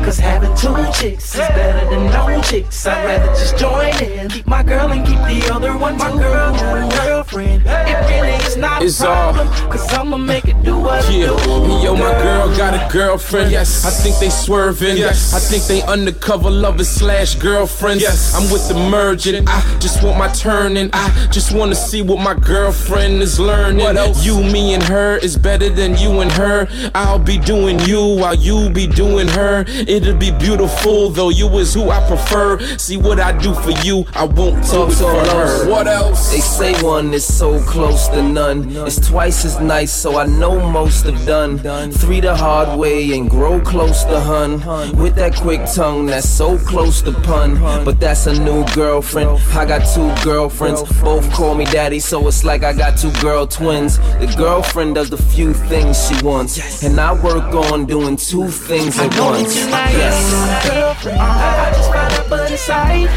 Cause 0.05 0.18
having 0.18 0.55
two 0.57 0.74
chicks 0.93 1.34
is 1.34 1.41
better 1.41 1.89
than 1.89 2.07
no 2.11 2.41
chicks. 2.43 2.86
I'd 2.86 3.05
rather 3.07 3.32
just 3.32 3.57
join 3.57 3.95
in. 4.03 4.28
Keep 4.28 4.47
my 4.47 4.62
girl 4.62 4.91
and 4.93 5.07
keep 5.07 5.18
the 5.18 5.51
other 5.55 5.76
one. 5.76 5.97
Too. 5.99 6.05
My 6.05 6.11
girl 6.22 6.53
got 6.53 6.76
a 6.93 7.07
girlfriend. 7.07 7.62
It 7.66 8.11
really 8.11 8.34
is 8.45 8.57
not 8.57 8.82
a 8.82 8.84
It's 8.86 9.01
all- 9.01 9.32
problem. 9.32 9.49
Cause 9.70 9.93
I'ma 9.95 10.16
make 10.18 10.45
it 10.47 10.62
do 10.62 10.78
what 10.78 11.05
it 11.09 11.12
Yeah, 11.12 11.26
do. 11.45 11.80
yo, 11.84 11.95
my 11.97 12.12
girl 12.22 12.55
got 12.57 12.74
a 12.74 12.93
girlfriend. 12.93 13.38
Yes, 13.47 13.84
I 13.84 13.91
think 13.91 14.18
they 14.18 14.30
swerving. 14.30 14.97
Yes, 14.97 15.32
I 15.34 15.39
think 15.39 15.64
they 15.64 15.82
undercover 15.82 16.51
lovers 16.51 16.89
slash 16.89 17.34
girlfriends. 17.36 18.03
Yes, 18.03 18.34
I'm 18.34 18.51
with 18.53 18.66
the 18.68 18.74
merging. 18.74 19.45
I 19.49 19.61
just 19.78 20.03
want 20.03 20.18
my 20.18 20.28
turn, 20.28 20.76
and 20.76 20.91
I 20.93 21.09
just 21.30 21.53
wanna 21.55 21.74
see 21.74 22.03
what 22.03 22.18
my 22.18 22.34
girlfriend 22.34 23.22
is 23.22 23.39
learning. 23.39 23.84
What 23.84 23.97
else? 23.97 24.24
You, 24.24 24.43
me, 24.43 24.74
and 24.74 24.82
her 24.84 25.16
is 25.18 25.36
better 25.36 25.68
than 25.70 25.97
you 25.97 26.20
and 26.20 26.32
her. 26.32 26.68
I'll 26.95 27.18
be 27.18 27.39
doing 27.39 27.78
you 27.80 28.03
while 28.16 28.34
you 28.34 28.70
be 28.70 28.86
doing 28.86 29.28
her. 29.28 29.64
It'll 29.68 30.16
be 30.16 30.30
beautiful, 30.32 31.11
though 31.11 31.30
you 31.30 31.49
is 31.59 31.74
who 31.74 31.91
I 31.91 32.07
prefer. 32.09 32.59
See 32.78 32.97
what 32.97 33.20
I 33.20 33.36
do 33.39 33.55
for 33.55 33.70
you, 33.86 34.05
I 34.14 34.24
won't 34.24 34.62
do 34.64 34.70
Talk 34.70 34.89
it 34.91 34.97
to 34.97 34.99
for 35.03 35.11
her. 35.12 35.24
those. 35.26 35.66
What 35.68 35.86
else? 35.86 36.32
They 36.32 36.41
say 36.41 36.82
one 36.82 37.14
is 37.14 37.24
so 37.24 37.61
close 37.64 38.09
to 38.09 38.22
none. 38.22 38.70
It's 38.86 39.07
twice 39.09 39.45
as 39.45 39.61
nice, 39.61 39.93
so 39.93 40.18
I 40.18 40.26
know 40.26 40.59
most 40.70 41.05
have 41.05 41.24
done. 41.26 41.59
Three 41.93 42.20
the 42.20 42.34
hard 42.34 42.78
way 42.78 43.12
and 43.18 43.28
grow 43.28 43.60
close 43.60 44.04
to 44.04 44.20
hun. 44.20 44.60
With 44.96 45.14
that 45.16 45.34
quick 45.34 45.60
tongue 45.74 46.06
that's 46.06 46.28
so 46.28 46.56
close 46.58 47.02
to 47.02 47.12
pun. 47.12 47.54
But 47.84 48.00
that's 48.00 48.26
a 48.26 48.38
new 48.42 48.64
girlfriend. 48.74 49.30
I 49.52 49.64
got 49.66 49.82
two 49.94 50.10
girlfriends. 50.24 50.82
Both 51.00 51.30
call 51.32 51.54
me 51.54 51.64
daddy, 51.64 52.00
so 52.00 52.26
it's 52.28 52.44
like 52.44 52.62
I 52.62 52.72
got 52.72 52.96
two 52.98 53.12
girl 53.20 53.46
twins. 53.46 53.98
The 53.98 54.32
girlfriend 54.36 54.94
does 54.94 55.10
the 55.10 55.16
few 55.16 55.52
things 55.52 56.08
she 56.08 56.24
wants. 56.24 56.82
And 56.82 56.98
I 57.00 57.12
work 57.12 57.52
on 57.54 57.86
doing 57.86 58.16
two 58.16 58.48
things 58.48 58.98
at 58.98 59.18
once. 59.18 59.56
Yes. 59.56 60.68
girlfriend. 60.68 61.18
I 61.20 61.72
just 61.74 61.92
found 61.92 62.12
out, 62.14 62.30
but 62.30 62.50
it's 62.50 62.68
aight. 62.68 63.08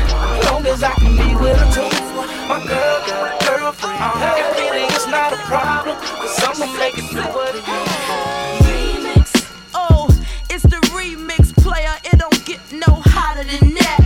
Long 0.51 0.65
as 0.65 0.83
I 0.83 0.93
can 0.93 1.15
be 1.15 1.35
with 1.41 1.57
her 1.57 1.71
too. 1.73 2.11
My 2.49 2.59
girl 2.67 2.97
got 3.07 3.41
a 3.41 3.45
girlfriend. 3.45 3.99
Uh-huh. 4.01 4.39
It 4.39 4.71
really 4.71 4.83
is 4.95 5.07
not 5.07 5.33
a 5.33 5.37
problem. 5.37 5.95
Cause 5.95 6.43
I'ma 6.43 6.65
make 6.77 6.97
it 6.97 7.09
do 7.11 7.21
what 7.37 7.55
it 7.55 7.63
Oh, 7.67 8.10
no 12.73 13.01
hotter 13.05 13.43
than 13.43 13.73
that. 13.73 13.99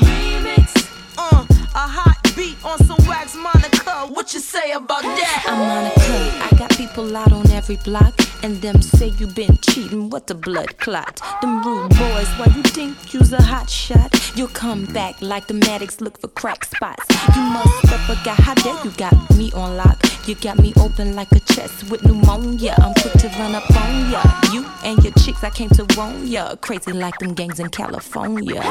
Remix. 0.00 0.88
Uh, 1.16 1.44
a 1.74 1.86
hot 1.86 2.27
beat 2.38 2.64
on 2.64 2.78
some 2.78 3.04
wax 3.08 3.34
Monica. 3.34 4.06
What 4.14 4.32
you 4.32 4.38
say 4.38 4.70
about 4.70 5.02
that? 5.02 5.44
I'm 5.48 5.58
Monica. 5.58 6.46
I 6.46 6.56
got 6.56 6.70
people 6.76 7.16
out 7.16 7.32
on 7.32 7.50
every 7.50 7.78
block, 7.78 8.14
and 8.44 8.62
them 8.62 8.80
say 8.80 9.08
you 9.18 9.26
been 9.26 9.58
cheating. 9.58 10.08
What 10.08 10.28
the 10.28 10.36
blood 10.36 10.78
clot? 10.78 11.20
Them 11.42 11.64
rude 11.64 11.88
boys, 11.88 12.30
why 12.38 12.46
you 12.54 12.62
think 12.62 13.12
you's 13.12 13.32
a 13.32 13.42
hot 13.42 13.68
shot? 13.68 14.14
You'll 14.36 14.54
come 14.64 14.84
back 14.84 15.20
like 15.20 15.48
the 15.48 15.54
Maddox 15.54 16.00
look 16.00 16.20
for 16.20 16.28
crack 16.28 16.64
spots. 16.64 17.04
You 17.34 17.42
must 17.42 17.86
have 17.86 18.02
forgot 18.02 18.38
how 18.38 18.54
dare 18.54 18.84
you 18.84 18.92
got 18.92 19.16
me 19.36 19.50
on 19.52 19.76
lock. 19.76 19.98
You 20.28 20.36
got 20.36 20.58
me 20.58 20.72
open 20.78 21.16
like 21.16 21.32
a 21.32 21.40
chest 21.40 21.90
with 21.90 22.04
pneumonia. 22.04 22.76
I'm 22.78 22.94
quick 22.94 23.14
to 23.14 23.28
run 23.40 23.56
up 23.56 23.68
on 23.68 24.12
ya. 24.12 24.22
You 24.52 24.64
and 24.84 25.02
your 25.02 25.12
chicks, 25.14 25.42
I 25.42 25.50
came 25.50 25.70
to 25.70 25.84
warn 25.96 26.24
ya. 26.28 26.54
Crazy 26.56 26.92
like 26.92 27.18
them 27.18 27.34
gangs 27.34 27.58
in 27.58 27.68
California. 27.70 28.62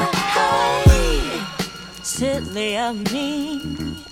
Silly 2.02 2.76
of 2.78 3.12
me, 3.12 3.60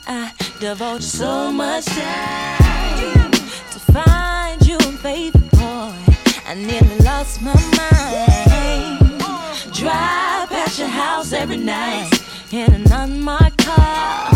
I 0.07 0.33
devote 0.61 1.03
so 1.03 1.51
much 1.51 1.87
time 1.87 3.31
to 3.31 3.79
find 3.93 4.67
you, 4.67 4.79
baby 5.03 5.39
boy. 5.53 5.93
I 6.47 6.55
nearly 6.55 6.99
lost 6.99 7.43
my 7.43 7.55
mind. 7.77 9.21
Drive 9.73 10.49
past 10.51 10.79
your 10.79 10.89
house 10.89 11.33
every 11.33 11.57
night 11.57 12.11
in 12.53 12.73
an 12.73 12.93
unmarked 12.93 13.59
car, 13.59 14.31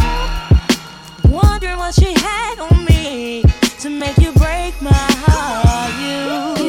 wondering 1.29 1.77
what 1.77 1.95
she 1.95 2.13
had 2.15 2.59
on 2.61 2.85
me 2.85 3.43
to 3.81 3.91
make 3.91 4.19
you 4.19 4.33
break 4.33 4.81
my 4.81 4.91
heart. 4.93 6.57
You, 6.59 6.60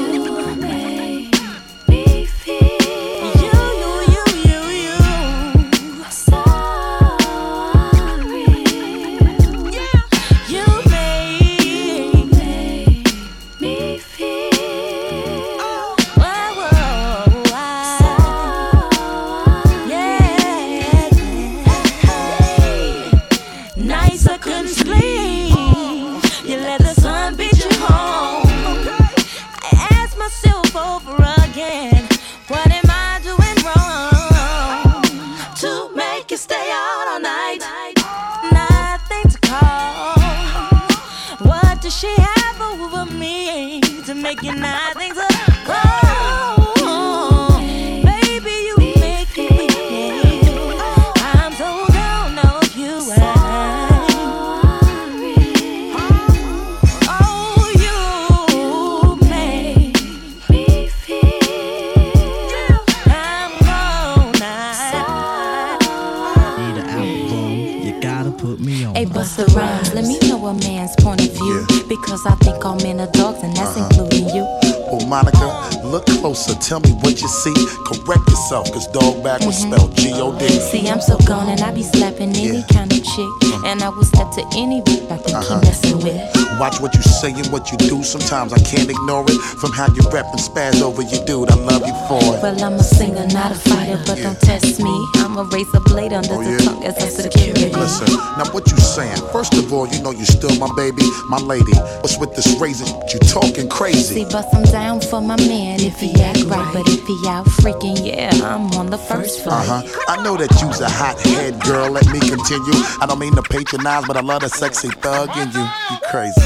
Watch 87.22 87.32
what 87.34 87.38
you 87.38 87.38
say 87.38 87.42
and 87.44 87.52
what 87.52 87.72
you 87.72 87.78
do. 87.78 88.04
Sometimes 88.04 88.54
I 88.54 88.60
can't 88.60 88.90
ignore 88.90 89.24
it. 89.28 89.38
From 89.62 89.72
how 89.72 89.88
you 89.94 90.02
rep 90.12 90.26
and 90.26 90.40
spaz 90.40 90.82
over 90.82 91.02
your 91.02 91.24
dude, 91.26 91.52
I 91.52 91.56
love 91.56 91.86
you 91.86 91.94
for 92.08 92.18
it. 92.36 92.42
Well, 92.42 92.64
I'm 92.64 92.74
a 92.74 92.84
singer, 92.84 93.28
not 93.28 93.52
a 93.52 93.56
fighter, 93.56 94.02
but 94.08 94.18
don't 94.18 94.40
test 94.42 94.80
me. 94.82 95.08
I'm 95.18 95.38
a 95.38 95.44
razor 95.44 95.80
blade 95.86 96.14
under 96.14 96.34
Oh, 96.34 96.44
the 96.44 96.52
yeah? 96.52 96.58
tongue 96.58 96.84
as 96.84 96.98
a 96.98 97.10
security. 97.22 97.70
Listen, 97.70 98.08
now 98.38 98.50
what 98.52 98.70
you 98.72 98.78
saying? 98.78 99.18
First 99.32 99.54
of 99.54 99.72
all, 99.72 99.88
you 99.88 100.02
know 100.02 100.12
you 100.12 100.26
still 100.26 100.56
my 100.58 100.70
baby, 100.76 101.04
my 101.30 101.38
lady. 101.38 101.74
What's 102.02 102.18
with 102.18 102.36
this 102.36 102.48
razor? 102.60 102.86
You 103.14 103.20
talking 103.20 103.70
crazy? 103.70 104.16
See, 104.16 104.26
bust 104.26 104.54
I'm 104.54 104.64
down 104.64 105.02
for 105.02 105.22
my 105.22 105.38
man 105.48 105.80
if 105.82 106.00
he 106.00 106.10
act 106.22 106.44
right, 106.46 106.70
but 106.74 106.88
if 106.88 107.06
he 107.06 107.28
out 107.28 107.46
freaking, 107.46 108.04
yeah, 108.04 108.32
I'm 108.44 108.72
on 108.80 108.88
the 108.88 108.98
first 108.98 109.44
floor. 109.44 109.56
Uh 109.58 109.82
huh. 109.84 110.04
I 110.08 110.24
know 110.24 110.38
that 110.38 110.50
you's 110.62 110.82
a 110.82 110.90
hot 110.90 111.20
head 111.22 111.60
girl. 111.62 111.92
Let 111.92 112.08
me 112.08 112.20
continue. 112.20 112.80
I 113.00 113.06
don't 113.08 113.20
mean 113.20 113.36
to 113.36 113.44
patronize, 113.44 114.06
but 114.08 114.18
I 114.18 114.22
love 114.22 114.42
the 114.42 114.50
sexy 114.50 114.90
thug 114.90 115.30
in 115.38 115.52
you. 115.52 115.68
You 115.92 115.98
crazy. 116.10 116.42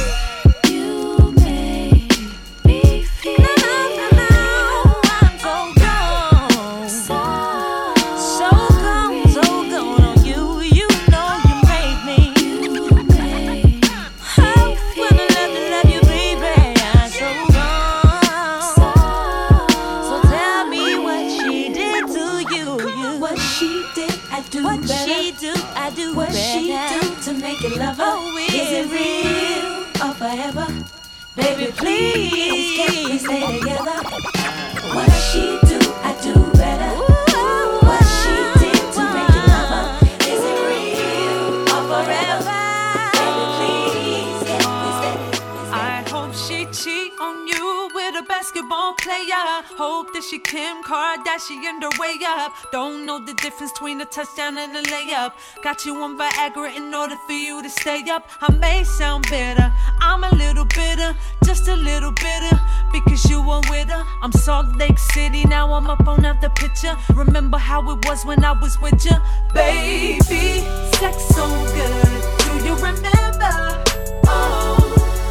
Kim 50.46 50.84
Kardashian 50.84 51.82
her 51.82 51.89
way 52.00 52.18
up. 52.24 52.54
Don't 52.72 53.06
know 53.06 53.20
the 53.20 53.34
difference 53.34 53.72
between 53.72 54.00
a 54.02 54.06
touchdown 54.06 54.58
and 54.60 54.76
a 54.76 54.84
layup. 54.84 55.34
Got 55.64 55.86
you 55.86 55.96
on 56.04 56.18
Viagra 56.18 56.76
in 56.76 56.93
order 56.93 57.16
for 57.26 57.34
you 57.34 57.64
to 57.64 57.70
stay 57.70 58.04
up. 58.10 58.30
I 58.41 58.52
may 58.54 58.84
sound 58.84 59.28
bitter, 59.28 59.74
I'm 60.00 60.24
a 60.24 60.30
little 60.36 60.66
bitter, 60.66 61.16
just 61.43 61.68
a 61.68 61.76
little 61.76 62.12
bitter. 62.12 62.60
Because 62.93 63.26
you 63.26 63.41
were 63.41 63.62
with 63.72 63.89
her. 63.89 64.04
I'm 64.22 64.32
Salt 64.32 64.76
Lake 64.78 65.00
City, 65.00 65.46
now 65.46 65.74
I'm 65.74 65.89
up 65.89 66.08
on 66.08 66.22
the 66.22 66.52
picture. 66.56 66.96
Remember 67.16 67.58
how 67.58 67.82
it 67.91 68.06
was 68.06 68.24
when 68.24 68.46
I 68.46 68.52
was 68.52 68.80
with 68.80 69.04
you? 69.04 69.18
Baby, 69.54 70.62
sex 71.00 71.26
so 71.36 71.48
good. 71.74 72.24
Do 72.46 72.66
you 72.68 72.76
remember? 72.76 73.84
Oh, 74.28 74.78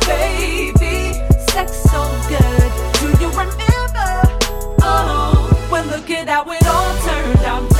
baby, 0.06 1.14
sex 1.50 1.72
so 1.90 2.02
good. 2.28 2.70
Do 2.98 3.24
you 3.24 3.30
remember? 3.30 4.43
Oh, 4.86 5.68
well, 5.70 5.86
look 5.86 6.10
at 6.10 6.28
how 6.28 6.44
it 6.50 6.66
all 6.66 6.94
turned 7.06 7.44
out 7.46 7.73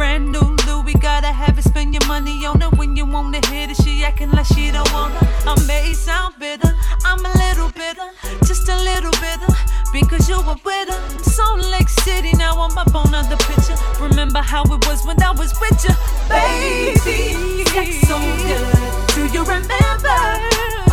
Brand 0.00 0.32
new 0.32 0.56
Louis, 0.66 0.94
gotta 0.94 1.26
have 1.26 1.58
it. 1.58 1.64
Spend 1.64 1.92
your 1.92 2.06
money 2.08 2.46
on 2.46 2.58
her 2.62 2.70
when 2.70 2.96
you 2.96 3.04
wanna 3.04 3.46
hit 3.48 3.68
it. 3.70 3.76
She 3.84 4.02
acting 4.02 4.30
like 4.30 4.46
she 4.46 4.70
don't 4.70 4.88
her. 4.88 5.28
I 5.46 5.54
may 5.66 5.92
sound 5.92 6.36
bitter, 6.38 6.74
I'm 7.04 7.22
a 7.22 7.28
little 7.44 7.68
bitter, 7.68 8.08
just 8.46 8.66
a 8.70 8.76
little 8.76 9.10
bitter. 9.20 9.52
Because 9.92 10.26
you 10.26 10.40
were 10.40 10.56
with 10.64 10.88
her. 10.88 11.22
Salt 11.22 11.60
Lake 11.60 11.90
City, 11.90 12.32
now 12.38 12.62
I'm 12.62 12.78
up 12.78 12.94
on 12.94 13.12
the 13.12 13.36
picture. 13.44 13.76
Remember 14.02 14.40
how 14.40 14.62
it 14.62 14.88
was 14.88 15.04
when 15.04 15.22
I 15.22 15.32
was 15.32 15.52
with 15.60 15.84
you, 15.84 15.94
baby. 16.32 17.62
Sex 17.68 18.00
so 18.08 18.16
good. 18.48 18.72
Do 19.14 19.26
you 19.34 19.44
remember? 19.44 20.16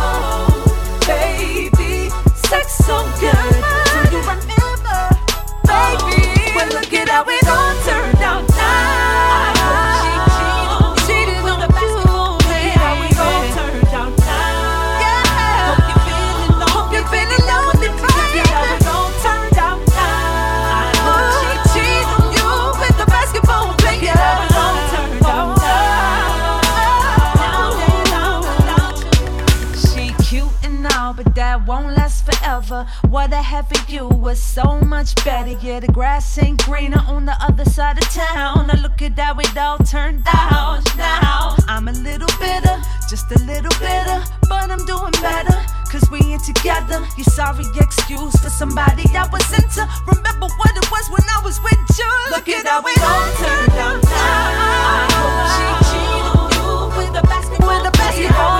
Oh, 0.04 0.52
baby, 1.06 2.10
sex 2.36 2.76
so 2.84 3.08
good. 3.18 3.56
Do 4.04 4.16
you 4.16 4.20
remember? 4.20 5.00
Baby, 5.64 6.52
well 6.54 6.68
look 6.76 6.92
it 6.92 7.08
all 7.10 7.24
What 33.08 33.32
I 33.32 33.40
have 33.40 33.68
for 33.68 33.90
you 33.90 34.06
was 34.06 34.38
so 34.38 34.80
much 34.80 35.14
better. 35.24 35.52
Yeah, 35.62 35.80
the 35.80 35.88
grass 35.88 36.36
ain't 36.36 36.62
greener 36.66 37.02
on 37.08 37.24
the 37.24 37.34
other 37.40 37.64
side 37.64 37.96
of 37.96 38.04
town. 38.10 38.66
Now 38.66 38.82
look 38.82 39.00
at 39.00 39.18
how 39.18 39.34
it 39.40 39.56
all 39.56 39.78
turned 39.78 40.24
out. 40.26 40.84
Now 40.98 41.56
I'm 41.68 41.88
a 41.88 41.92
little 41.92 42.28
bitter, 42.38 42.76
just 43.08 43.32
a 43.32 43.38
little 43.44 43.72
bitter, 43.80 44.20
but 44.50 44.70
I'm 44.70 44.84
doing 44.84 45.12
better. 45.22 45.56
Cause 45.90 46.04
we 46.10 46.20
ain't 46.20 46.44
together. 46.44 47.00
You 47.16 47.24
sorry 47.24 47.64
excuse 47.80 48.36
for 48.36 48.50
somebody 48.50 49.04
I 49.16 49.26
was 49.32 49.48
into. 49.56 49.88
Remember 50.04 50.48
what 50.60 50.76
it 50.76 50.90
was 50.92 51.08
when 51.08 51.24
I 51.32 51.40
was 51.42 51.58
with 51.64 51.80
you. 51.96 52.12
Look 52.28 52.46
at 52.50 52.66
how 52.66 52.84
it 52.84 53.00
all 53.00 53.24
turned 53.40 53.78
out 53.88 54.04
now. 54.04 54.52
I 54.84 55.08
hope 55.16 55.48
she 55.56 55.64
cheated 55.88 56.60
you 56.60 56.68
with 56.92 57.12
the 57.16 57.24
basketball, 57.24 57.72
with 57.72 57.84
the 57.88 57.96
basketball 57.96 58.57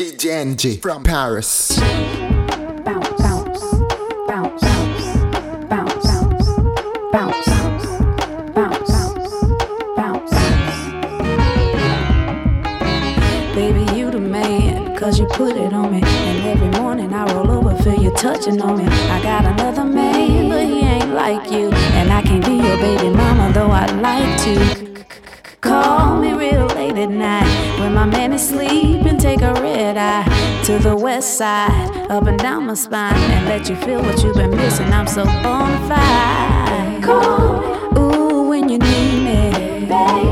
DJ 0.00 0.80
from 0.80 1.02
Paris. 1.02 1.78
side, 31.40 32.10
up 32.10 32.26
and 32.26 32.38
down 32.38 32.66
my 32.66 32.74
spine, 32.74 33.14
and 33.14 33.46
let 33.46 33.66
you 33.70 33.74
feel 33.76 34.02
what 34.02 34.22
you've 34.22 34.34
been 34.34 34.50
missing. 34.50 34.92
I'm 34.92 35.06
so 35.06 35.22
on 35.22 35.88
fire. 35.88 37.00
Ooh, 37.98 38.42
when 38.50 38.68
you 38.68 38.76
need 38.76 39.24
me, 39.24 39.86
baby. 39.86 40.29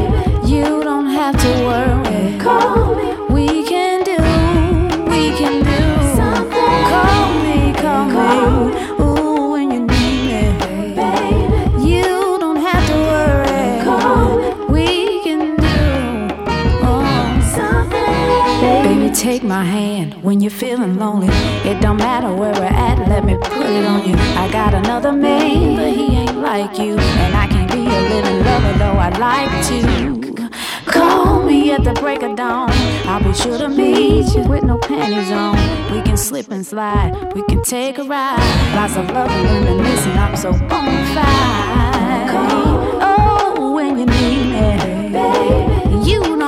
my 19.49 19.65
hand 19.65 20.23
when 20.23 20.41
you're 20.43 20.51
feeling 20.51 20.99
lonely. 20.99 21.29
It 21.65 21.81
don't 21.81 21.97
matter 21.97 22.29
where 22.29 22.53
we're 22.53 22.65
at, 22.65 22.99
let 23.09 23.25
me 23.25 23.35
put 23.35 23.67
it 23.67 23.85
on 23.87 24.07
you. 24.07 24.15
I 24.15 24.51
got 24.53 24.75
another 24.75 25.11
man, 25.11 25.75
but 25.75 25.91
he 25.91 26.17
ain't 26.17 26.37
like 26.37 26.79
you. 26.79 26.99
And 26.99 27.35
I 27.35 27.47
can't 27.47 27.73
be 27.73 27.87
a 27.87 28.03
little 28.13 28.39
lover, 28.43 28.79
though 28.79 28.99
I'd 28.99 29.19
like 29.19 29.51
to. 29.69 30.51
Call 30.85 31.43
me 31.43 31.73
at 31.73 31.83
the 31.83 31.95
break 31.95 32.23
of 32.23 32.37
dawn. 32.37 32.71
I'll 33.07 33.25
be 33.25 33.33
sure 33.33 33.57
to 33.57 33.69
meet 33.69 34.35
you 34.35 34.43
with 34.43 34.65
no 34.65 34.77
panties 34.79 35.31
on. 35.33 35.57
We 35.95 36.03
can 36.03 36.19
slip 36.19 36.51
and 36.51 36.67
slide, 36.67 37.33
we 37.35 37.43
can 37.45 37.63
take 37.63 37.97
a 37.97 38.05
ride. 38.05 38.75
Lots 38.75 38.97
of 38.97 39.11
love 39.11 39.31
and 39.31 39.67
reminiscing, 39.67 40.13
I'm 40.13 40.37
so 40.37 40.51
on 40.51 41.05
fire. 41.15 42.29
Oh, 43.01 43.73
when 43.75 43.99
you 43.99 44.05
need 44.05 44.45
me, 44.53 45.09
baby, 45.11 46.11
you 46.11 46.37
know. 46.37 46.48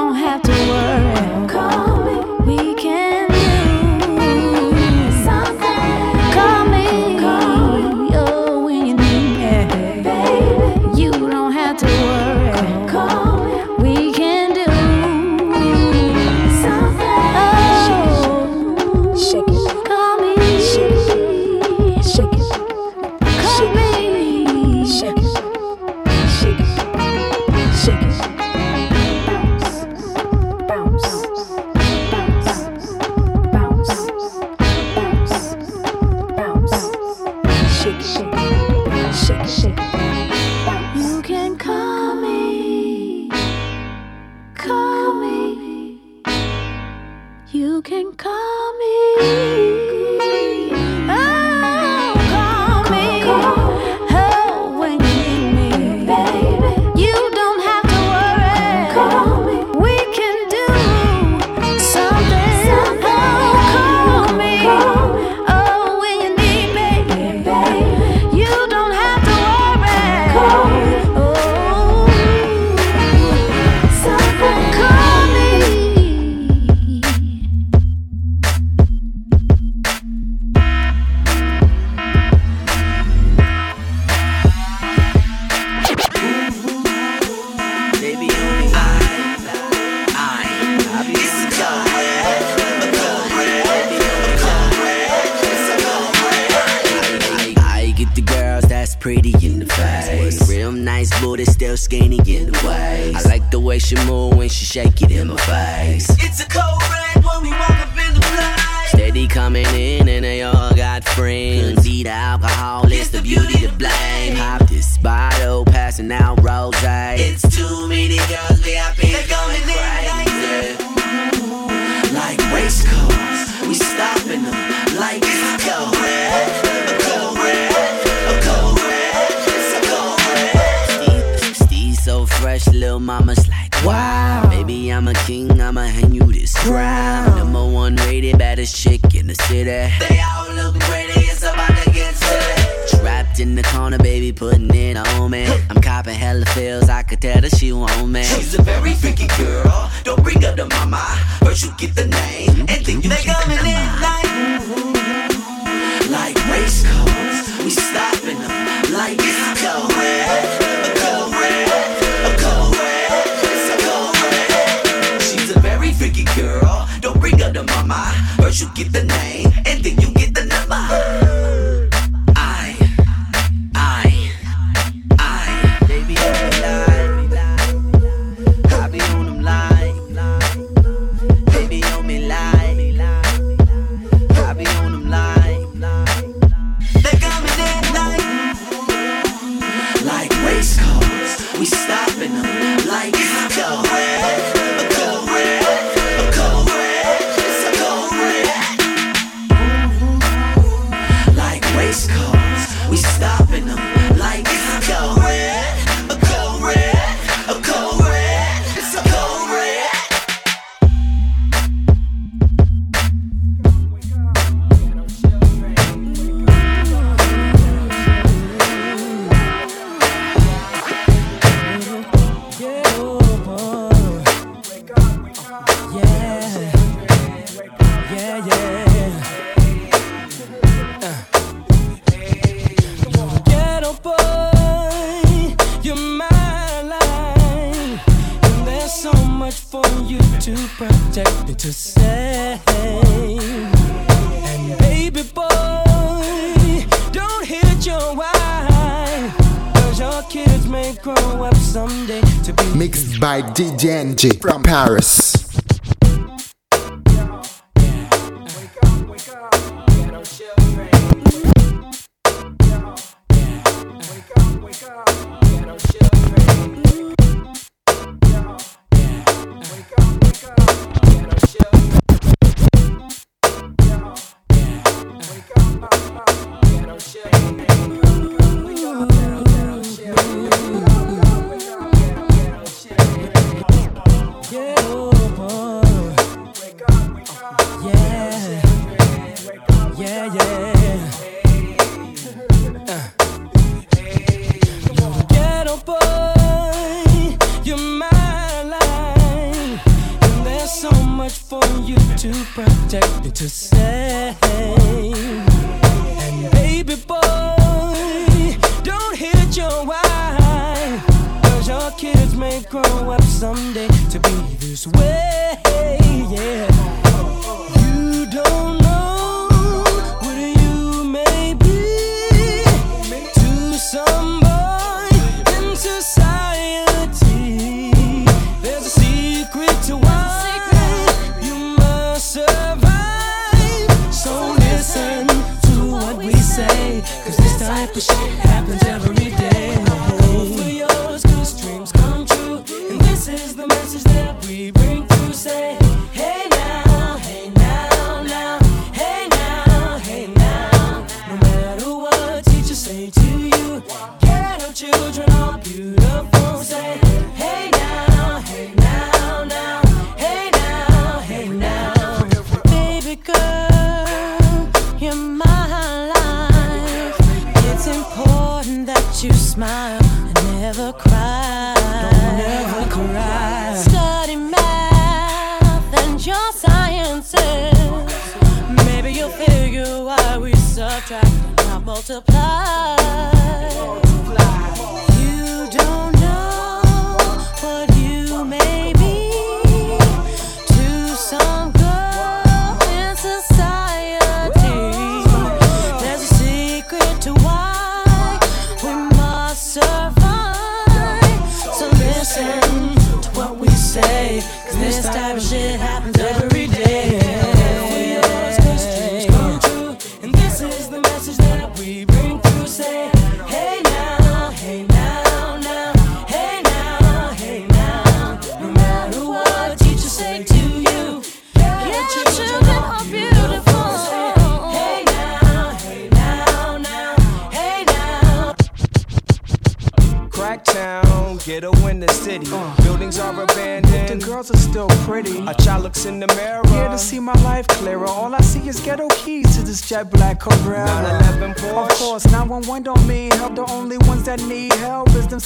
To 241.61 241.73
save. 241.75 242.59
And 242.67 244.79
baby 244.79 245.23
boy, 245.35 246.87
don't 247.13 247.45
hit 247.45 247.85
your 247.85 248.17
wife. 248.17 249.37
Cause 249.75 250.01
your 250.01 250.23
kids 250.31 250.67
may 250.67 250.95
grow 251.03 251.45
up 251.45 251.55
someday 251.57 252.23
to 252.45 252.55
be 252.55 252.79
Mixed 252.79 253.21
by 253.21 253.43
DJ 253.43 254.41
from 254.41 254.63
Paris. 254.63 255.30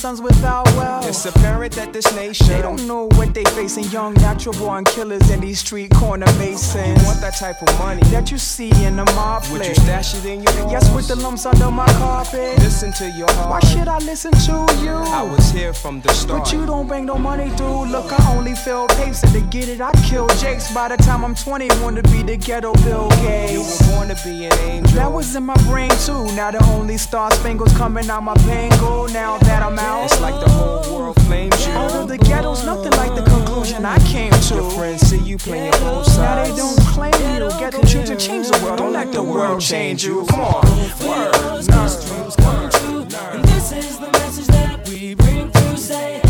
Sons 0.04 0.20
without 0.20 0.66
wealth. 0.76 0.93
It's 1.14 1.26
apparent 1.26 1.72
that 1.74 1.92
this 1.92 2.12
nation. 2.16 2.48
They 2.48 2.60
don't 2.60 2.88
know 2.88 3.04
what 3.14 3.34
they 3.34 3.44
facing. 3.44 3.84
Young 3.84 4.14
natural 4.14 4.52
born 4.58 4.84
killers 4.84 5.30
in 5.30 5.40
these 5.40 5.60
street 5.60 5.92
corner 5.94 6.26
masons. 6.38 7.00
You 7.00 7.06
want 7.06 7.20
that 7.20 7.36
type 7.38 7.62
of 7.62 7.78
money 7.78 8.02
that 8.10 8.32
you 8.32 8.38
see 8.38 8.70
in 8.84 8.96
the 8.96 9.04
mob 9.14 9.44
Would 9.52 9.64
you 9.64 9.76
stash 9.76 10.16
it 10.16 10.24
in 10.24 10.42
your? 10.42 10.52
Yes, 10.68 10.92
with 10.92 11.06
the 11.06 11.14
lumps 11.14 11.46
under 11.46 11.70
my 11.70 11.86
carpet. 12.02 12.58
Listen 12.58 12.92
to 12.94 13.08
your 13.10 13.30
heart. 13.34 13.48
Why 13.48 13.60
should 13.60 13.86
I 13.86 13.98
listen 13.98 14.32
to 14.32 14.66
you? 14.82 14.90
I 14.90 15.22
was 15.22 15.52
here 15.52 15.72
from 15.72 16.00
the 16.00 16.12
start. 16.12 16.42
But 16.42 16.52
you 16.52 16.66
don't 16.66 16.88
bring 16.88 17.06
no 17.06 17.14
money 17.14 17.48
through. 17.50 17.86
Look, 17.86 18.12
I 18.12 18.34
only 18.36 18.56
feel 18.56 18.88
pace 18.88 19.22
and 19.22 19.32
to 19.34 19.40
get 19.40 19.68
it, 19.68 19.80
I 19.80 19.92
kill 20.08 20.26
Jakes. 20.40 20.74
By 20.74 20.88
the 20.88 20.96
time 20.96 21.24
I'm 21.24 21.36
20, 21.36 21.68
want 21.80 21.94
to 21.94 22.02
be 22.10 22.24
the 22.24 22.36
ghetto 22.36 22.72
Bill 22.82 23.08
Gates. 23.22 23.52
You 23.52 23.60
were 23.60 23.92
born 23.92 24.08
to 24.08 24.18
be 24.24 24.46
an 24.46 24.58
angel. 24.68 24.96
That 24.96 25.12
was 25.12 25.36
in 25.36 25.44
my 25.44 25.56
brain 25.68 25.90
too. 26.04 26.24
Now 26.34 26.50
the 26.50 26.64
only 26.72 26.98
star 26.98 27.30
spangles 27.30 27.72
coming 27.74 28.10
out 28.10 28.24
my 28.24 28.34
bangle. 28.48 29.06
Now 29.10 29.38
that 29.38 29.62
I'm 29.62 29.78
out, 29.78 30.06
It's 30.06 30.20
like 30.20 30.44
the 30.44 30.50
whole 30.50 30.82
world 30.92 31.03
flames 31.12 31.66
you. 31.66 31.72
Although 31.74 32.06
the 32.06 32.18
ghetto's 32.18 32.64
nothing 32.64 32.92
like 32.92 33.14
the 33.14 33.22
conclusion 33.22 33.84
I 33.84 33.98
came 34.06 34.32
to. 34.32 34.54
Your 34.54 34.70
friends 34.70 35.02
see 35.02 35.18
you 35.18 35.36
playing 35.36 35.72
both 35.72 36.06
Now 36.16 36.36
they 36.42 36.50
sides. 36.50 36.56
don't 36.56 36.80
claim 36.88 37.12
you. 37.42 37.50
Ghetto 37.60 37.82
children 37.82 38.18
change 38.18 38.48
the 38.50 38.58
world. 38.64 38.78
Don't 38.78 38.92
let 38.92 39.12
the 39.12 39.22
world 39.22 39.60
change 39.60 40.04
you. 40.04 40.24
Come 40.30 40.40
on, 40.40 40.64
word. 41.06 41.32
dreams 41.34 42.36
come 42.36 42.70
true. 42.70 43.06
And 43.32 43.44
this 43.44 43.72
is 43.72 43.98
the 43.98 44.10
message 44.12 44.46
that 44.46 44.88
we 44.88 45.14
bring 45.14 45.50
through. 45.50 45.76
Say, 45.76 46.20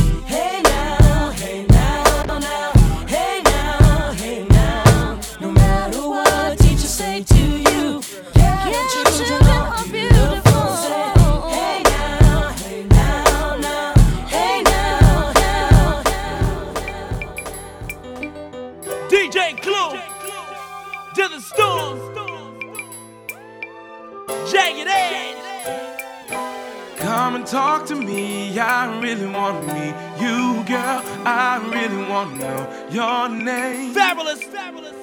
Come 27.35 27.41
and 27.43 27.51
talk 27.51 27.87
to 27.87 27.97
me. 27.97 28.57
I 28.61 29.01
really 29.01 29.27
want 29.27 29.67
to 29.67 29.75
meet 29.75 29.95
you, 30.23 30.63
girl. 30.69 31.03
I 31.27 31.61
really 31.67 32.09
want 32.09 32.31
to 32.35 32.47
know 32.47 32.87
your 32.93 33.29
name. 33.29 33.93
Fabolous, 33.93 34.45
Fabolous. 34.45 34.95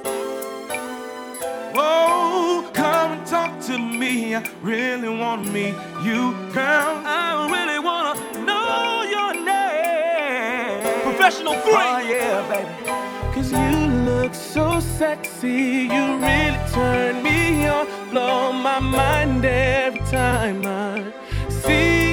Oh, 1.75 2.71
come 2.73 3.11
and 3.11 3.27
talk 3.27 3.59
to 3.63 3.77
me. 3.77 4.33
I 4.33 4.49
really 4.61 5.09
wanna 5.09 5.51
meet 5.51 5.75
you, 6.05 6.31
girl. 6.53 7.01
I 7.03 7.49
really 7.51 7.79
wanna 7.79 8.13
know 8.45 9.03
your 9.15 9.33
name. 9.43 11.03
Professional 11.03 11.55
three. 11.55 11.73
Oh, 11.75 11.99
yeah, 11.99 12.47
baby. 12.47 13.35
Cause 13.35 13.51
you 13.51 13.87
look 14.09 14.33
so 14.33 14.79
sexy. 14.79 15.89
You 15.91 16.15
really 16.15 16.59
turn 16.71 17.23
me 17.23 17.67
on. 17.67 17.87
Blow 18.09 18.53
my 18.53 18.79
mind 18.79 19.43
every 19.43 19.99
time 20.09 20.65
I 20.65 21.11
see 21.49 22.10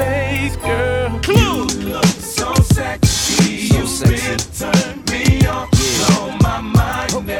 face, 0.00 0.56
girl. 0.56 1.18
Clue. 1.20 1.66
You 1.68 1.88
look 1.94 2.04
so 2.04 2.54
sexy. 2.54 3.68
you 3.74 3.82
really 4.04 4.36
turn 4.58 5.04
me 5.10 5.46
on. 5.46 5.68
Blow 5.70 6.36
my 6.40 6.60
mind 6.60 7.12
every 7.14 7.39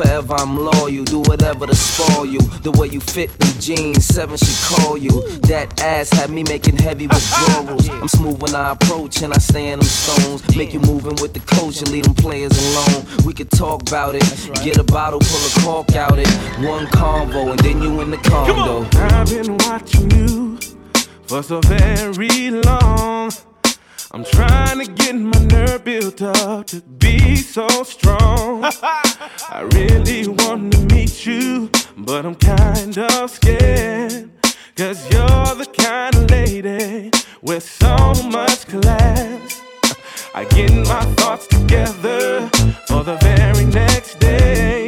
Forever 0.00 0.34
I'm 0.38 0.56
loyal, 0.56 1.04
do 1.04 1.20
whatever 1.20 1.66
to 1.66 1.74
spoil 1.74 2.24
you. 2.24 2.40
The 2.62 2.70
way 2.70 2.86
you 2.86 3.00
fit 3.00 3.30
the 3.38 3.54
jeans, 3.60 4.06
seven 4.06 4.38
should 4.38 4.56
call 4.64 4.96
you. 4.96 5.10
That 5.40 5.78
ass 5.82 6.10
had 6.10 6.30
me 6.30 6.42
making 6.42 6.78
heavy 6.78 7.06
withdrawals. 7.06 7.86
I'm 8.00 8.08
smooth 8.08 8.40
when 8.40 8.54
I 8.54 8.72
approach 8.72 9.20
and 9.20 9.34
I 9.34 9.36
stay 9.36 9.68
in 9.68 9.78
them 9.78 9.86
stones. 9.86 10.56
Make 10.56 10.72
you 10.72 10.80
moving 10.80 11.16
with 11.20 11.34
the 11.34 11.40
coach 11.40 11.82
and 11.82 11.90
leave 11.90 12.04
them 12.04 12.14
players 12.14 12.56
alone. 12.56 13.04
We 13.26 13.34
could 13.34 13.50
talk 13.50 13.82
about 13.82 14.14
it, 14.14 14.24
get 14.64 14.78
a 14.78 14.84
bottle, 14.84 15.20
pull 15.20 15.38
a 15.38 15.60
cork 15.60 15.94
out 15.94 16.18
it. 16.18 16.28
One 16.66 16.86
convo 16.86 17.50
and 17.50 17.58
then 17.58 17.82
you 17.82 18.00
in 18.00 18.10
the 18.10 18.16
condo. 18.16 18.88
I've 18.98 19.28
been 19.28 19.58
watching 19.68 20.10
you 20.12 20.56
for 21.26 21.42
so 21.42 21.60
very 21.60 22.50
long. 22.50 23.32
I'm 24.12 24.24
trying 24.24 24.84
to 24.84 24.90
get 24.90 25.14
my 25.14 25.38
nerve 25.44 25.84
built 25.84 26.20
up 26.20 26.66
to 26.66 26.80
be 26.80 27.36
so 27.36 27.68
strong. 27.84 28.64
I 28.82 29.68
really 29.74 30.26
want 30.26 30.72
to 30.72 30.80
meet 30.92 31.24
you, 31.24 31.70
but 31.96 32.26
I'm 32.26 32.34
kind 32.34 32.98
of 32.98 33.30
scared. 33.30 34.30
Cause 34.76 35.08
you're 35.12 35.54
the 35.54 35.68
kind 35.78 36.16
of 36.16 36.28
lady 36.28 37.12
with 37.40 37.62
so 37.62 37.96
much 38.24 38.66
class. 38.66 39.62
I 40.34 40.44
get 40.44 40.72
my 40.72 41.04
thoughts 41.14 41.46
together 41.46 42.48
for 42.88 43.04
the 43.04 43.16
very 43.22 43.66
next 43.66 44.18
day. 44.18 44.79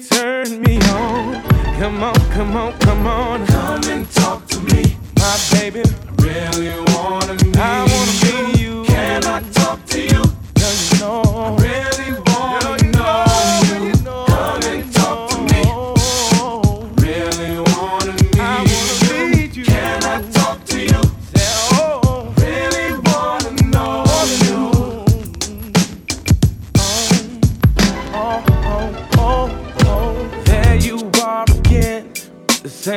Turn 0.00 0.62
me 0.62 0.78
on. 0.90 1.42
Come 1.78 2.02
on, 2.02 2.14
come 2.32 2.56
on, 2.56 2.72
come 2.80 3.06
on, 3.06 3.46
come 3.46 3.84
and 3.84 4.10
talk 4.10 4.46
to 4.48 4.60
me, 4.60 4.96
my 5.16 5.38
baby. 5.52 5.82
Really 6.18 6.70
wanna 6.94 7.34
meet 7.34 7.56
I 7.56 7.84
wanna 7.84 8.48
meet 8.48 8.60
you. 8.60 8.84
Can 8.84 9.24
I 9.24 9.40
talk 9.50 9.84
to 9.86 10.00
you? 10.00 10.22
Girl, 10.54 10.74
you 10.92 10.98
know. 11.00 11.59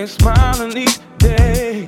The 0.03 0.09
smiling 0.09 0.75
each 0.75 0.99
day. 1.17 1.85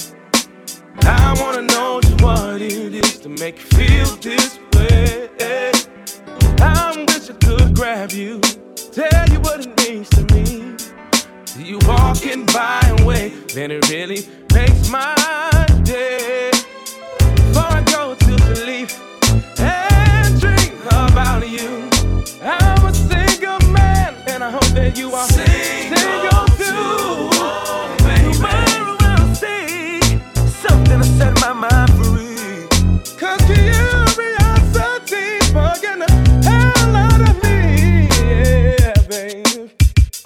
I 1.01 1.35
wanna 1.37 1.63
know 1.63 1.99
just 1.99 2.21
what 2.21 2.61
it 2.61 2.93
is 2.95 3.19
to 3.19 3.27
make 3.27 3.57
you 3.57 3.65
feel 3.75 4.05
this 4.21 4.57
way. 4.73 5.27
I 6.61 7.05
wish 7.09 7.29
I 7.29 7.33
could 7.45 7.75
grab 7.75 8.11
you, 8.11 8.39
tell 8.93 9.27
you 9.27 9.41
what 9.41 9.65
it 9.65 9.77
means 9.83 10.07
to 10.11 10.23
me. 10.33 10.77
See 11.45 11.63
you 11.63 11.79
walking 11.83 12.45
by 12.45 12.79
and 12.85 13.05
wait, 13.05 13.49
then 13.49 13.71
it 13.71 13.89
really 13.89 14.25
makes 14.53 14.89
my 14.89 15.13
day. 15.83 16.51
Before 17.19 17.67
I 17.67 17.83
go 17.83 18.15
to 18.15 18.55
sleep 18.55 18.91
and 19.59 20.39
dream 20.39 20.79
about 20.87 21.49
you, 21.49 21.89
I'm 22.41 22.85
a 22.85 22.93
single 22.93 23.59
man, 23.73 24.15
and 24.27 24.41
I 24.41 24.51
hope 24.51 24.71
that 24.79 24.97
you 24.97 25.11
are 25.11 25.27
single, 25.27 25.64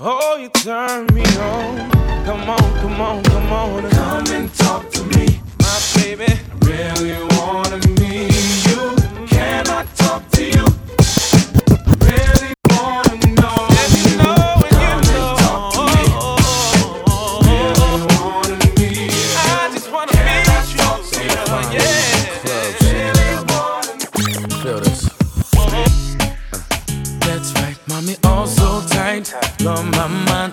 Oh, 0.02 0.38
you 0.38 0.48
turn 0.48 1.08
me 1.14 1.24
on. 1.40 1.92
Come 2.24 2.50
on, 2.50 2.74
come 2.80 3.02
on, 3.02 3.22
come 3.22 3.52
on. 3.52 3.90
Come 3.90 4.28
and 4.28 4.54
talk 4.54 4.90
to 4.92 5.04
me, 5.04 5.42
my 5.60 5.80
baby. 5.96 6.40
Really 6.62 7.22
wanna 7.38 7.80
meet 8.00 8.32
you. 8.66 8.96
Can 9.28 9.68
I 9.68 9.84
talk 9.96 10.30
to 10.30 10.46
you? 10.46 10.66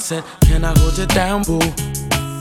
Mindset. 0.07 0.24
Can 0.46 0.64
I 0.64 0.78
hold 0.78 0.98
you 0.98 1.07
down, 1.07 1.42
boo? 1.42 1.59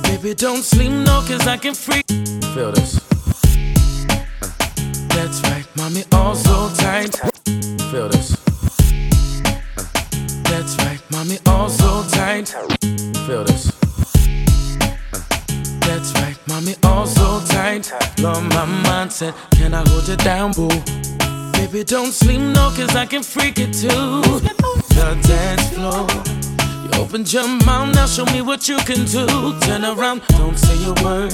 Baby, 0.03 0.33
don't 0.35 0.63
sleep, 0.63 0.91
no, 0.91 1.23
cause 1.27 1.47
I 1.47 1.57
can 1.57 1.73
freak. 1.73 2.05
Feel 2.53 2.71
this. 2.71 2.99
That's 5.09 5.41
right, 5.43 5.65
mommy, 5.75 6.03
all 6.11 6.35
so 6.35 6.69
tight. 6.75 7.15
Feel 7.91 8.09
this. 8.09 8.35
That's 10.43 10.77
right, 10.83 11.01
mommy, 11.11 11.37
all 11.47 11.69
so 11.69 12.03
tight. 12.11 12.49
Feel 13.25 13.43
this. 13.43 13.71
That's 15.81 16.13
right, 16.21 16.37
mommy, 16.47 16.75
all 16.83 17.07
so 17.07 17.41
tight. 17.47 17.91
Love 18.19 18.43
my 18.43 18.65
mindset. 18.83 19.33
Can 19.51 19.73
I 19.73 19.87
hold 19.89 20.07
you 20.07 20.17
down, 20.17 20.51
boo? 20.51 20.69
Baby, 21.53 21.83
don't 21.83 22.11
sleep, 22.11 22.39
no, 22.39 22.71
cause 22.75 22.95
I 22.95 23.05
can 23.05 23.23
freak 23.23 23.59
it 23.59 23.73
too. 23.73 24.21
The 24.95 25.17
dance 25.27 25.69
floor. 25.73 26.54
Opened 26.97 27.31
your 27.31 27.47
mouth, 27.65 27.93
now 27.95 28.05
show 28.05 28.25
me 28.25 28.41
what 28.41 28.67
you 28.67 28.77
can 28.79 29.05
do. 29.05 29.25
Turn 29.61 29.83
around, 29.85 30.21
don't 30.29 30.57
say 30.57 30.77
a 30.85 30.93
word. 31.03 31.33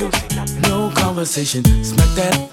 No 0.64 0.92
conversation, 0.96 1.64
smack 1.84 2.10
that. 2.16 2.50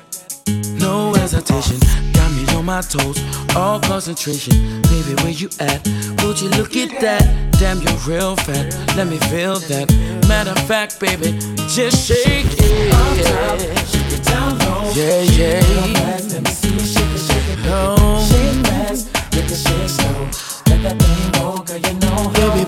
No 0.81 1.13
hesitation, 1.15 1.79
got 2.13 2.31
me 2.33 2.47
on 2.57 2.65
my 2.65 2.81
toes, 2.81 3.19
all 3.57 3.81
concentration. 3.81 4.83
Baby, 4.83 5.15
where 5.23 5.33
you 5.33 5.49
at? 5.61 5.87
Would 6.23 6.41
you 6.41 6.49
look 6.51 6.77
at 6.77 7.01
that? 7.01 7.23
Damn, 7.59 7.81
you're 7.83 7.99
real 8.07 8.37
fat. 8.37 8.75
Let 8.97 9.09
me 9.09 9.19
feel 9.19 9.59
that. 9.59 9.91
Matter 10.29 10.51
of 10.51 10.61
fact, 10.67 11.01
baby, 11.01 11.33
just 11.69 12.07
shake 12.07 12.47
it. 12.47 12.89
Yeah, 14.95 15.23
yeah. 15.23 15.61
Let 16.31 16.43
me 16.43 16.51
see 16.51 16.73
you 16.73 16.81
shake 16.81 17.15
it, 17.15 17.19
shake 17.19 17.49
it. 17.53 17.59
Shake 18.29 18.67
fast, 18.67 19.13
get 19.31 19.45
the 19.49 19.55
shit 19.55 19.91
slow. 19.91 20.29
Let 20.69 20.83
that 20.83 20.97
thing 20.99 21.31
go, 21.33 21.63
girl, 21.63 21.79
you 21.79 21.95
know. 22.01 22.31
Baby, 22.35 22.65
baby, 22.65 22.68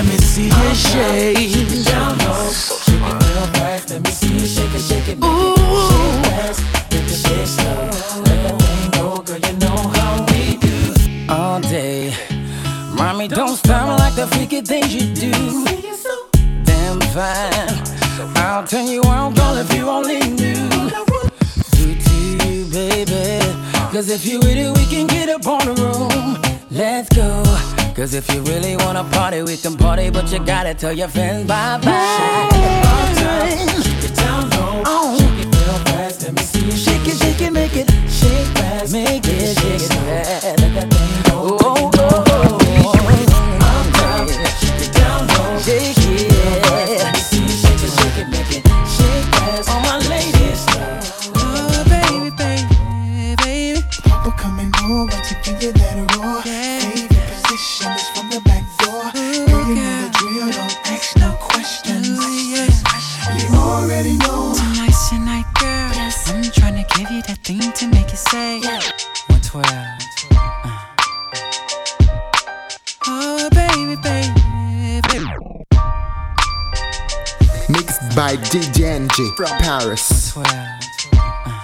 let 0.00 0.08
me 0.08 0.16
see 0.16 0.44
you 0.46 0.74
shake. 0.74 1.36
it, 1.36 1.84
Down 1.84 2.16
low, 2.18 2.50
shake 2.50 2.94
it 2.96 3.16
real 3.22 3.46
fast. 3.52 3.90
Let 3.90 4.02
me 4.02 4.10
see 4.10 4.32
you 4.32 4.46
shake 4.46 4.74
it, 4.74 4.80
shake 4.80 5.08
it. 5.08 5.18
make 5.18 5.30
Ooh. 5.30 5.56
Shake 5.88 6.24
fast, 6.24 6.60
get 6.90 7.04
the 7.04 7.16
shit 7.22 7.46
slow. 7.46 8.22
Let 8.24 8.38
that 8.44 8.62
thing 8.62 8.90
go, 8.96 9.20
girl, 9.20 9.38
you 9.38 9.56
know 9.58 9.76
how 9.96 10.24
we 10.30 10.56
do. 10.56 11.28
all 11.28 11.60
day. 11.60 12.14
Mommy, 12.94 13.28
don't 13.28 13.56
stop 13.56 13.98
like 13.98 14.14
the 14.14 14.26
freaky 14.28 14.62
things 14.62 14.94
you 14.94 15.14
do. 15.14 15.32
Damn 16.64 17.00
fine. 17.12 18.36
I'll 18.36 18.66
turn 18.66 18.86
you 18.86 19.02
on, 19.02 19.34
girl, 19.34 19.56
if 19.58 19.70
you 19.74 19.86
only 19.86 20.20
knew. 20.20 20.68
Do 21.76 21.94
to 22.06 22.46
you, 22.48 22.64
baby. 22.72 23.40
Cause 23.92 24.08
if 24.08 24.24
you 24.24 24.38
with 24.38 24.56
it, 24.56 24.70
we 24.78 24.86
can 24.86 25.06
get 25.06 25.28
up 25.28 25.46
on 25.46 25.60
the 25.66 25.74
room. 25.74 26.40
Let's 26.70 27.08
go. 27.14 27.49
Cause 28.00 28.14
if 28.14 28.32
you 28.32 28.40
really 28.44 28.76
wanna 28.76 29.04
party, 29.04 29.42
we 29.42 29.58
can 29.58 29.76
party, 29.76 30.08
but 30.08 30.32
you 30.32 30.38
gotta 30.38 30.72
tell 30.72 30.90
your 30.90 31.08
friends 31.08 31.46
bye 31.46 31.76
bye. 31.84 32.48
Shake 33.14 33.68
it 33.68 33.84
shake 33.84 34.10
it 34.10 34.16
down 34.16 34.48
low, 34.48 34.82
oh. 34.86 35.18
shake 35.18 35.44
it 35.44 35.54
real 35.54 35.78
fast, 35.84 36.22
let 36.22 36.32
me 36.32 36.40
see 36.40 36.64
you 36.64 36.72
shake 36.72 37.06
it, 37.06 37.18
shake 37.18 37.42
it, 37.42 37.52
make 37.52 37.76
it, 37.76 37.90
shake 38.08 38.46
fast, 38.56 38.94
make 38.94 39.26
it, 39.26 39.58
shake 39.58 39.82
it. 39.82 40.89
to 67.58 67.88
make 67.88 68.12
it 68.12 68.16
say, 68.16 68.60
yeah. 68.60 68.78
112. 69.26 69.64
Uh. 69.66 70.78
Oh, 73.08 73.48
baby, 73.50 73.96
baby, 73.96 75.00
baby. 75.08 75.26
Mixed 77.68 78.14
by 78.14 78.36
DJ 78.36 78.84
NG 78.84 79.34
from 79.36 79.48
Paris. 79.58 80.36
112. 80.36 80.46
Uh. 81.16 81.60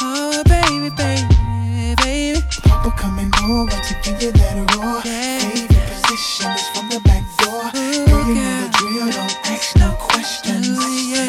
Oh, 0.00 0.42
baby, 0.44 0.90
baby, 0.96 1.94
baby. 2.02 2.40
Papa 2.64 2.90
coming 2.98 3.30
over 3.44 3.70
to 3.70 3.94
give 4.02 4.20
you 4.20 4.32
that 4.32 4.56
roar. 4.74 5.02
Yeah. 5.04 5.38
Baby, 5.38 5.78
position 5.86 6.50
is 6.50 6.66
from 6.74 6.88
the 6.88 6.98
back 7.04 7.22
door. 7.38 7.70
Ooh, 7.78 8.06
Girl, 8.06 8.26
you 8.26 8.34
yeah. 8.34 8.42
know 8.42 8.66
the 8.66 8.72
drill, 8.76 9.06
don't 9.12 9.36
ask 9.46 9.76
no 9.76 9.92
questions. 10.00 10.68
Ooh, 10.68 10.82
yeah. 11.14 11.28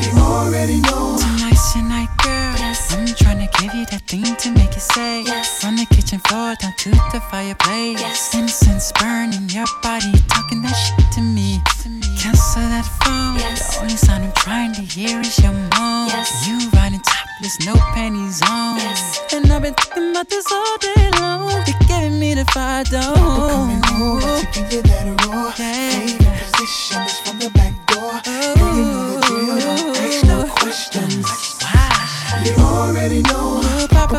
You 0.00 0.20
already 0.20 0.80
know 0.82 1.15
you 4.16 4.24
thing 4.24 4.36
to 4.36 4.50
make 4.58 4.74
you 4.74 4.80
say. 4.80 5.22
yes. 5.22 5.60
From 5.60 5.76
the 5.76 5.86
kitchen 5.86 6.18
floor 6.20 6.54
down 6.60 6.72
to 6.78 6.90
the 7.12 7.20
fireplace. 7.30 8.00
Yes. 8.00 8.34
Incense 8.34 8.92
burning 8.98 9.48
your 9.48 9.66
body, 9.82 10.12
talking 10.28 10.62
that 10.62 10.72
shit 10.72 11.12
to 11.12 11.20
me. 11.20 11.60
To 11.82 11.88
me. 11.88 12.00
Cancel 12.18 12.62
that 12.62 12.86
phone. 13.02 13.36
Yes. 13.38 13.76
The 13.76 13.82
only 13.82 13.96
sound 13.96 14.24
I'm 14.24 14.32
trying 14.32 14.72
to 14.74 14.82
hear 14.82 15.20
is 15.20 15.38
your 15.38 15.52
moan. 15.52 16.08
Yes. 16.08 16.46
You 16.46 16.56
riding 16.70 17.00
topless, 17.00 17.56
no 17.66 17.74
panties 17.94 18.40
on. 18.48 18.78
Yes. 18.78 19.20
And 19.32 19.52
I've 19.52 19.62
been 19.62 19.74
thinking 19.74 20.10
about 20.10 20.28
this 20.28 20.46
all 20.50 20.78
day 20.78 21.10
long. 21.20 21.50
You're 21.66 21.80
giving 21.88 22.18
me 22.18 22.34
the 22.34 22.44
fire 22.46 22.84
dome. 22.84 23.14
Coming 23.14 23.84
over 24.00 24.40
to 24.40 24.46
give 24.54 24.72
you 24.72 24.82
that 24.82 25.26
raw. 25.26 25.50
Favorite 25.50 26.36
position 26.52 27.02
is 27.02 27.18
from 27.20 27.38
the 27.38 27.50
back 27.50 27.74
door. 27.86 28.14
Girl, 28.24 28.76
you 28.76 28.84
know 28.84 29.20
the 29.20 29.26
drill, 29.26 29.58
don't 29.60 29.96
ask 29.98 30.24
no 30.24 30.38
questions. 30.56 31.26
Oh. 31.28 32.42
You 32.44 32.54
already 32.62 33.22
know. 33.22 33.65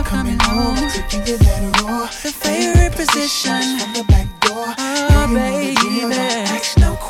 Papa 0.08 0.16
coming 0.16 0.40
home 0.40 0.76
to 1.10 1.18
you 1.26 1.38
that 1.38 1.84
raw. 1.84 2.06
The 2.08 2.32
favorite 2.32 2.94
position 2.96 3.80
from 3.80 3.94
the 3.94 4.04
back 4.08 4.28
door. 4.42 4.74
Oh, 4.78 5.28
baby. 5.34 5.76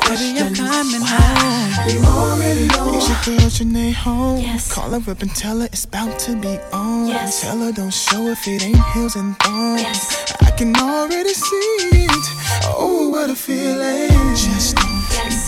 Baby, 0.08 0.40
I'm 0.40 0.54
coming 0.54 1.02
home. 1.04 1.88
You 1.88 2.00
already 2.04 2.66
know. 2.68 2.94
It's 2.96 3.08
your 3.08 3.36
girl 3.36 3.48
Janae 3.50 3.92
home. 3.92 4.42
Call 4.70 4.90
her 4.90 5.10
up 5.10 5.22
and 5.22 5.34
tell 5.34 5.60
her 5.60 5.66
it's 5.66 5.84
about 5.84 6.18
to 6.20 6.36
be 6.36 6.58
on. 6.72 7.10
Tell 7.40 7.58
her 7.58 7.72
don't 7.72 7.92
show 7.92 8.26
if 8.28 8.46
it 8.48 8.64
ain't 8.64 8.84
heels 8.94 9.16
and 9.16 9.38
thongs. 9.38 10.34
I 10.40 10.50
can 10.56 10.74
already 10.76 11.34
see 11.34 11.76
it. 11.92 12.24
Oh, 12.64 13.10
what 13.10 13.30
a 13.30 13.36
feeling. 13.36 14.10
Just 14.34 14.76
don't 14.76 14.87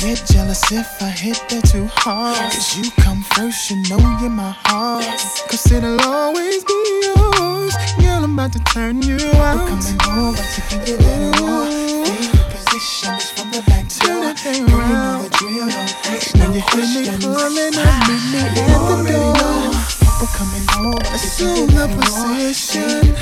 get 0.01 0.23
jealous 0.27 0.73
if 0.73 1.03
I 1.03 1.11
hit 1.11 1.43
that 1.51 1.65
too 1.69 1.87
hard. 1.93 2.37
Cause 2.53 2.79
you 2.79 2.91
come 3.03 3.23
first, 3.35 3.71
you 3.71 3.77
know 3.89 3.99
you're 4.21 4.31
my 4.31 4.55
heart. 4.65 5.05
Cause 5.49 5.71
it'll 5.71 6.01
always 6.01 6.65
be 6.65 6.81
yours. 7.05 7.75
Girl, 8.01 8.25
I'm 8.25 8.35
about 8.35 8.53
to 8.55 8.61
turn 8.73 9.03
you 9.03 9.19
out. 9.37 9.57
We're 9.57 9.69
coming 9.69 10.01
over 10.25 10.43
to 10.43 10.61
give 10.71 10.89
you 10.89 10.97
that 10.97 11.41
raw. 11.41 11.69
Favorite 12.05 12.51
position 12.51 13.15
is 13.15 13.31
from 13.31 13.51
the 13.51 13.63
back 13.69 13.89
door. 14.01 14.33
Girl, 14.33 14.57
you 14.57 14.67
know 14.67 15.23
the 15.23 15.31
drill, 15.37 15.69
don't 15.69 15.93
ask 16.09 16.35
no 16.35 16.45
you 16.49 16.61
hear 16.61 16.87
me 16.89 17.25
calling 17.25 17.75
I 17.77 17.89
meet 18.09 18.25
me 18.33 18.41
at 18.41 18.81
the 18.89 19.13
door. 19.13 19.80
Coming 20.21 20.67
home, 20.69 20.99
Assume 21.15 21.69
the 21.69 21.89
position. 21.97 23.15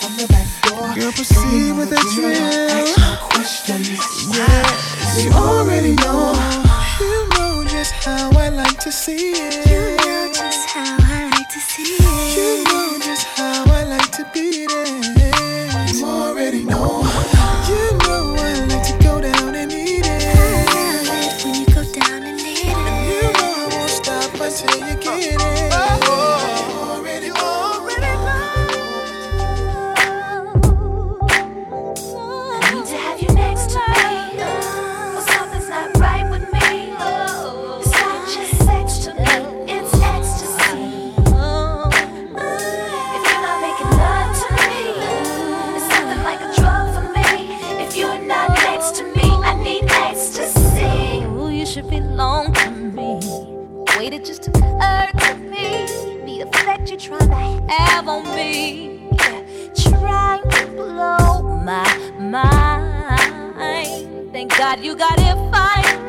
From 0.00 0.16
the 0.16 0.26
back 0.28 0.46
door. 0.62 0.94
Girl, 0.94 1.10
proceed 1.10 1.72
with 1.76 1.90
the 1.90 1.98
drill. 2.14 2.70
ask 2.70 2.98
no 2.98 3.16
questions. 3.30 3.98
Yes, 4.32 5.24
you 5.24 5.32
already 5.32 5.96
know. 5.96 6.32
You 7.00 7.28
know 7.30 7.64
just 7.68 7.94
how 7.94 8.30
I 8.30 8.48
like 8.48 8.78
to 8.78 8.92
see 8.92 9.32
it. 9.34 10.53
You're 56.86 56.98
trying 56.98 57.30
to 57.30 57.72
have 57.72 58.06
on 58.08 58.24
me. 58.36 59.08
Trying 59.74 60.42
to 60.50 60.66
blow 60.66 61.42
my 61.64 62.10
mind. 62.20 64.30
Thank 64.32 64.54
God 64.58 64.84
you 64.84 64.94
got 64.94 65.18
here 65.18 65.34
finally. 65.50 66.03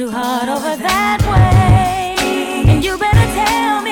too 0.00 0.10
hard 0.10 0.48
over 0.48 0.76
that 0.76 1.20
way. 1.30 2.72
And 2.72 2.82
you 2.82 2.96
better 2.96 3.26
tell 3.34 3.82
me. 3.82 3.89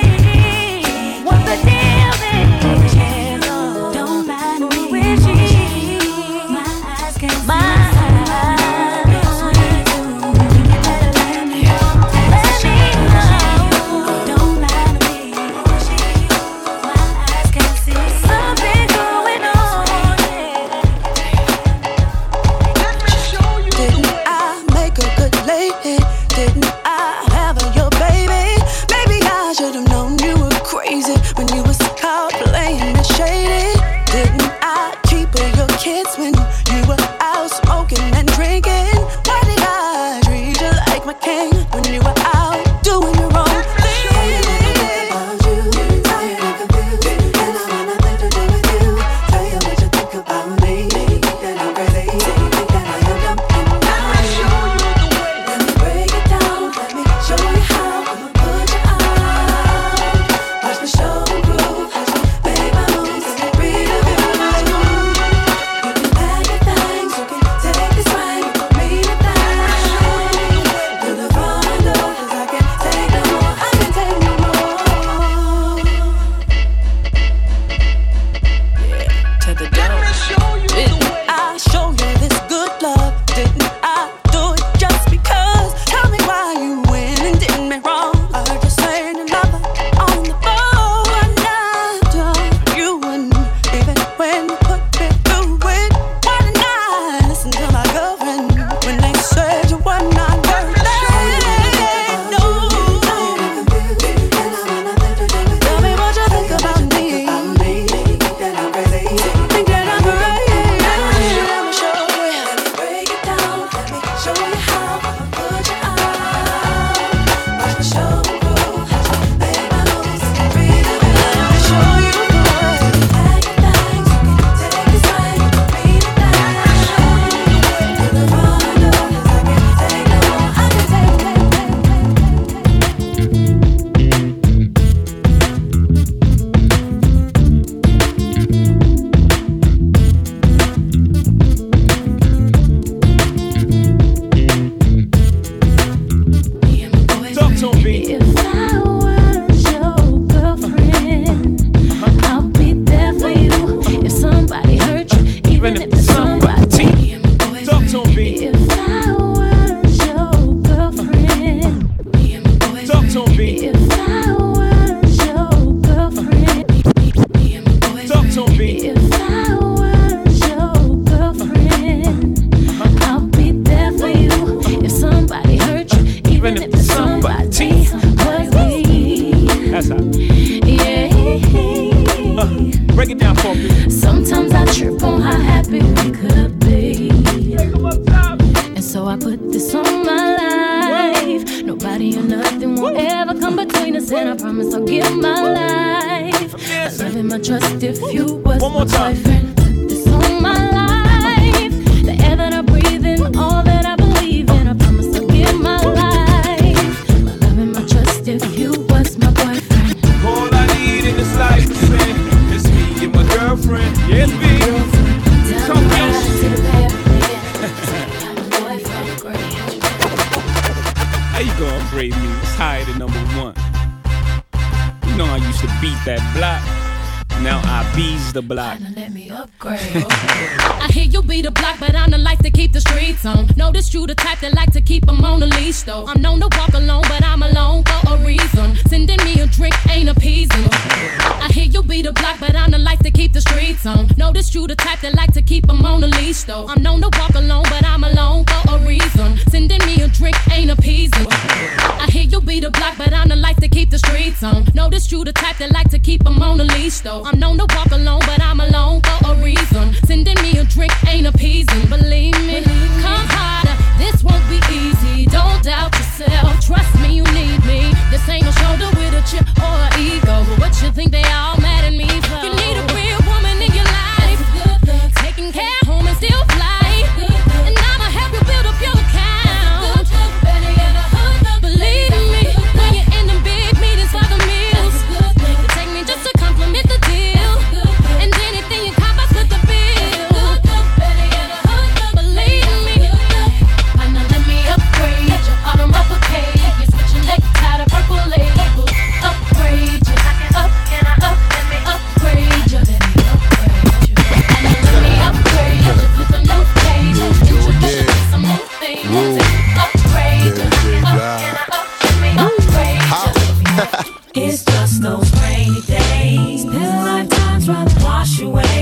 to 317.69 318.03
wash 318.03 318.41
away. 318.41 318.78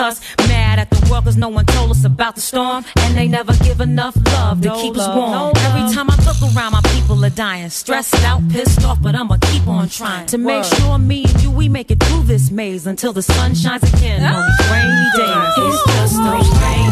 us 0.00 0.20
mad 0.48 0.78
at 0.78 0.90
the 0.90 1.08
world 1.10 1.24
cause 1.24 1.36
no 1.36 1.48
one 1.48 1.66
told 1.66 1.90
us 1.90 2.04
about 2.04 2.34
the 2.34 2.40
storm. 2.40 2.84
And 2.98 3.16
they 3.16 3.28
never 3.28 3.52
give 3.64 3.80
enough 3.80 4.16
love 4.32 4.62
to 4.62 4.68
no 4.68 4.82
keep 4.82 4.96
us 4.96 5.08
warm. 5.14 5.32
No 5.32 5.52
Every 5.56 5.94
time 5.94 6.10
I 6.10 6.16
look 6.24 6.40
around, 6.54 6.72
my 6.72 6.82
people 6.94 7.24
are 7.24 7.30
dying. 7.30 7.70
Stressed 7.70 8.22
out, 8.24 8.40
pissed 8.50 8.84
off, 8.84 9.00
but 9.02 9.14
I'ma 9.14 9.36
keep 9.40 9.66
on 9.66 9.88
trying. 9.88 10.26
To 10.26 10.38
make 10.38 10.64
Word. 10.64 10.78
sure 10.78 10.98
me 10.98 11.24
and 11.24 11.42
you, 11.42 11.50
we 11.50 11.68
make 11.68 11.90
it 11.90 12.02
through 12.02 12.24
this 12.24 12.50
maze 12.50 12.86
until 12.86 13.12
the 13.12 13.22
sun 13.22 13.54
shines 13.54 13.82
again 13.94 14.20
ah. 14.22 14.36
on 14.36 14.50
rainy 14.72 15.08
days. 15.16 15.74
It's 15.74 15.84
just 15.94 16.16
those 16.16 16.62
rainy 16.62 16.89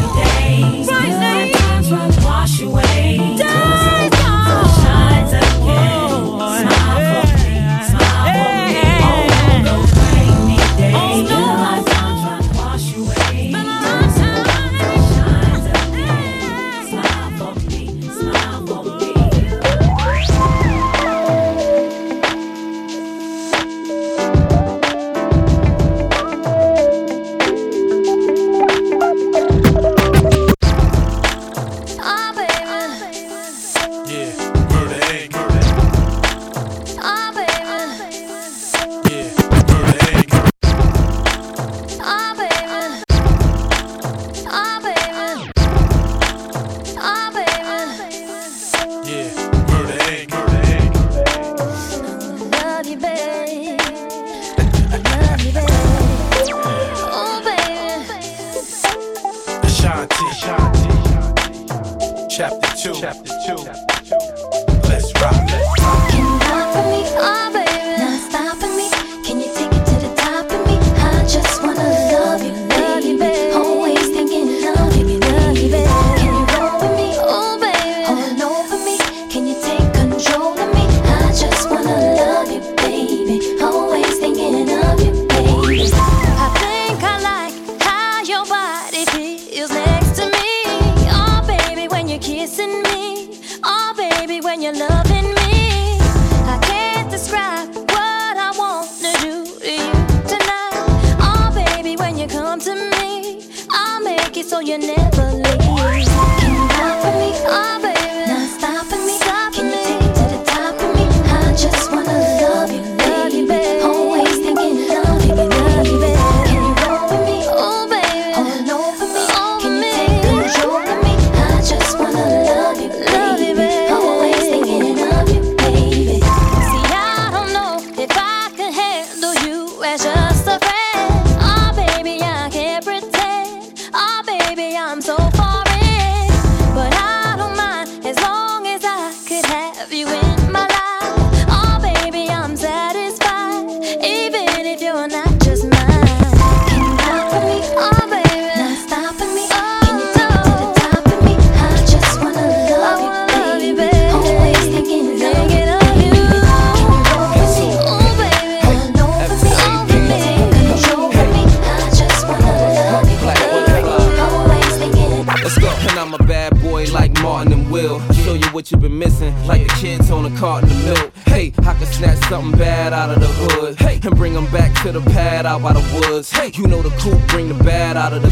bad 166.28 166.60
boy 166.60 166.84
like 166.92 167.10
Martin 167.22 167.54
and 167.54 167.72
Will. 167.72 168.00
I 168.00 168.12
Show 168.12 168.34
you 168.34 168.46
what 168.48 168.70
you've 168.70 168.82
been 168.82 168.98
missing, 168.98 169.34
like 169.46 169.66
the 169.66 169.74
kids 169.74 170.10
on 170.10 170.30
a 170.30 170.38
carton 170.38 170.70
of 170.70 170.84
milk. 170.84 171.12
Hey, 171.24 171.54
I 171.60 171.72
can 171.72 171.86
snatch 171.86 172.18
something 172.28 172.56
bad 172.58 172.92
out 172.92 173.10
of 173.10 173.20
the 173.20 173.26
hood. 173.26 173.78
Hey, 173.78 173.98
and 174.02 174.14
bring 174.14 174.34
them 174.34 174.44
back 174.52 174.80
to 174.82 174.92
the 174.92 175.00
pad 175.00 175.46
out 175.46 175.62
by 175.62 175.72
the 175.72 175.80
woods. 175.94 176.30
Hey, 176.30 176.52
you 176.54 176.66
know 176.66 176.82
the 176.82 176.90
coupe 177.00 177.26
bring 177.28 177.48
the 177.48 177.64
bad 177.64 177.96
out 177.96 178.12
of 178.12 178.20
the. 178.20 178.28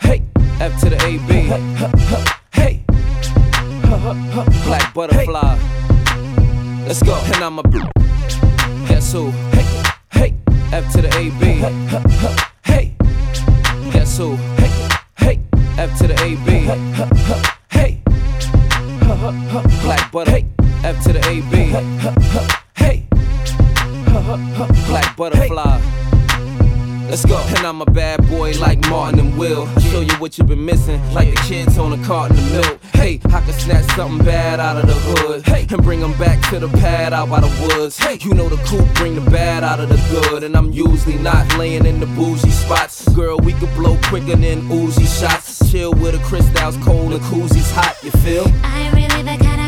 Hey, 0.00 0.22
F 0.58 0.80
to 0.80 0.88
the 0.88 0.96
AB. 1.04 1.32
Hey, 2.52 2.82
black 4.64 4.94
Buddafly. 4.94 5.58
Let's 6.86 7.02
go. 7.02 7.14
And 7.26 7.44
I'm 7.44 7.58
a. 7.58 7.62
Guess 8.88 9.12
who? 9.12 9.30
Hey, 9.52 9.66
hey, 10.12 10.34
F 10.72 10.90
to 10.92 11.02
the 11.02 11.14
AB. 11.18 11.44
Hey, 12.62 12.96
guess 13.92 14.16
who? 14.16 14.38
F 15.76 15.98
to 15.98 16.06
the 16.06 16.14
AB. 16.22 16.50
Hey, 17.68 18.00
black 19.82 20.12
butter. 20.12 20.30
Hey, 20.30 20.46
F 20.84 21.02
to 21.02 21.12
the 21.12 21.18
AB. 21.28 21.56
Hey, 22.76 23.06
black 24.86 25.16
Buddafly. 25.16 26.13
Let's 27.08 27.24
go. 27.24 27.38
And 27.48 27.66
I'm 27.66 27.80
a 27.82 27.86
bad 27.86 28.26
boy 28.28 28.52
like 28.58 28.80
Martin 28.88 29.20
and 29.20 29.38
Will. 29.38 29.68
I 29.76 29.80
Show 29.80 30.00
you 30.00 30.14
what 30.14 30.36
you've 30.38 30.48
been 30.48 30.64
missing, 30.64 31.00
like 31.12 31.30
the 31.30 31.40
kids 31.42 31.78
on 31.78 31.92
a 31.92 32.04
carton 32.04 32.36
of 32.36 32.52
milk. 32.52 32.80
Hey, 32.94 33.20
I 33.26 33.40
can 33.40 33.52
snatch 33.52 33.84
something 33.94 34.24
bad 34.24 34.58
out 34.58 34.76
of 34.76 34.86
the 34.86 34.94
hood. 34.94 35.46
Hey, 35.46 35.66
and 35.70 35.82
bring 35.82 36.00
them 36.00 36.16
back 36.18 36.40
to 36.50 36.58
the 36.58 36.68
pad 36.68 37.12
out 37.12 37.28
by 37.28 37.40
the 37.40 37.66
woods. 37.66 37.98
Hey, 37.98 38.18
you 38.22 38.34
know 38.34 38.48
the 38.48 38.56
coupe 38.68 38.92
bring 38.94 39.14
the 39.14 39.30
bad 39.30 39.62
out 39.62 39.80
of 39.80 39.88
the 39.88 39.96
good. 40.10 40.42
And 40.42 40.56
I'm 40.56 40.72
usually 40.72 41.18
not 41.18 41.56
laying 41.56 41.86
in 41.86 42.00
the 42.00 42.06
bougie 42.06 42.50
spots. 42.50 43.06
Girl, 43.08 43.38
we 43.38 43.52
could 43.52 43.72
blow 43.74 43.98
quicker 44.04 44.36
than 44.36 44.62
Uzi 44.68 45.06
shots. 45.20 45.70
Chill 45.70 45.92
with 45.94 46.14
a 46.14 46.18
Cristal's 46.24 46.76
cold 46.78 47.12
and 47.12 47.22
koozies 47.22 47.70
hot, 47.72 47.96
you 48.02 48.10
feel? 48.22 48.46
I 48.62 48.90
really 48.94 49.22
the 49.22 49.44
kind 49.44 49.60
of 49.60 49.63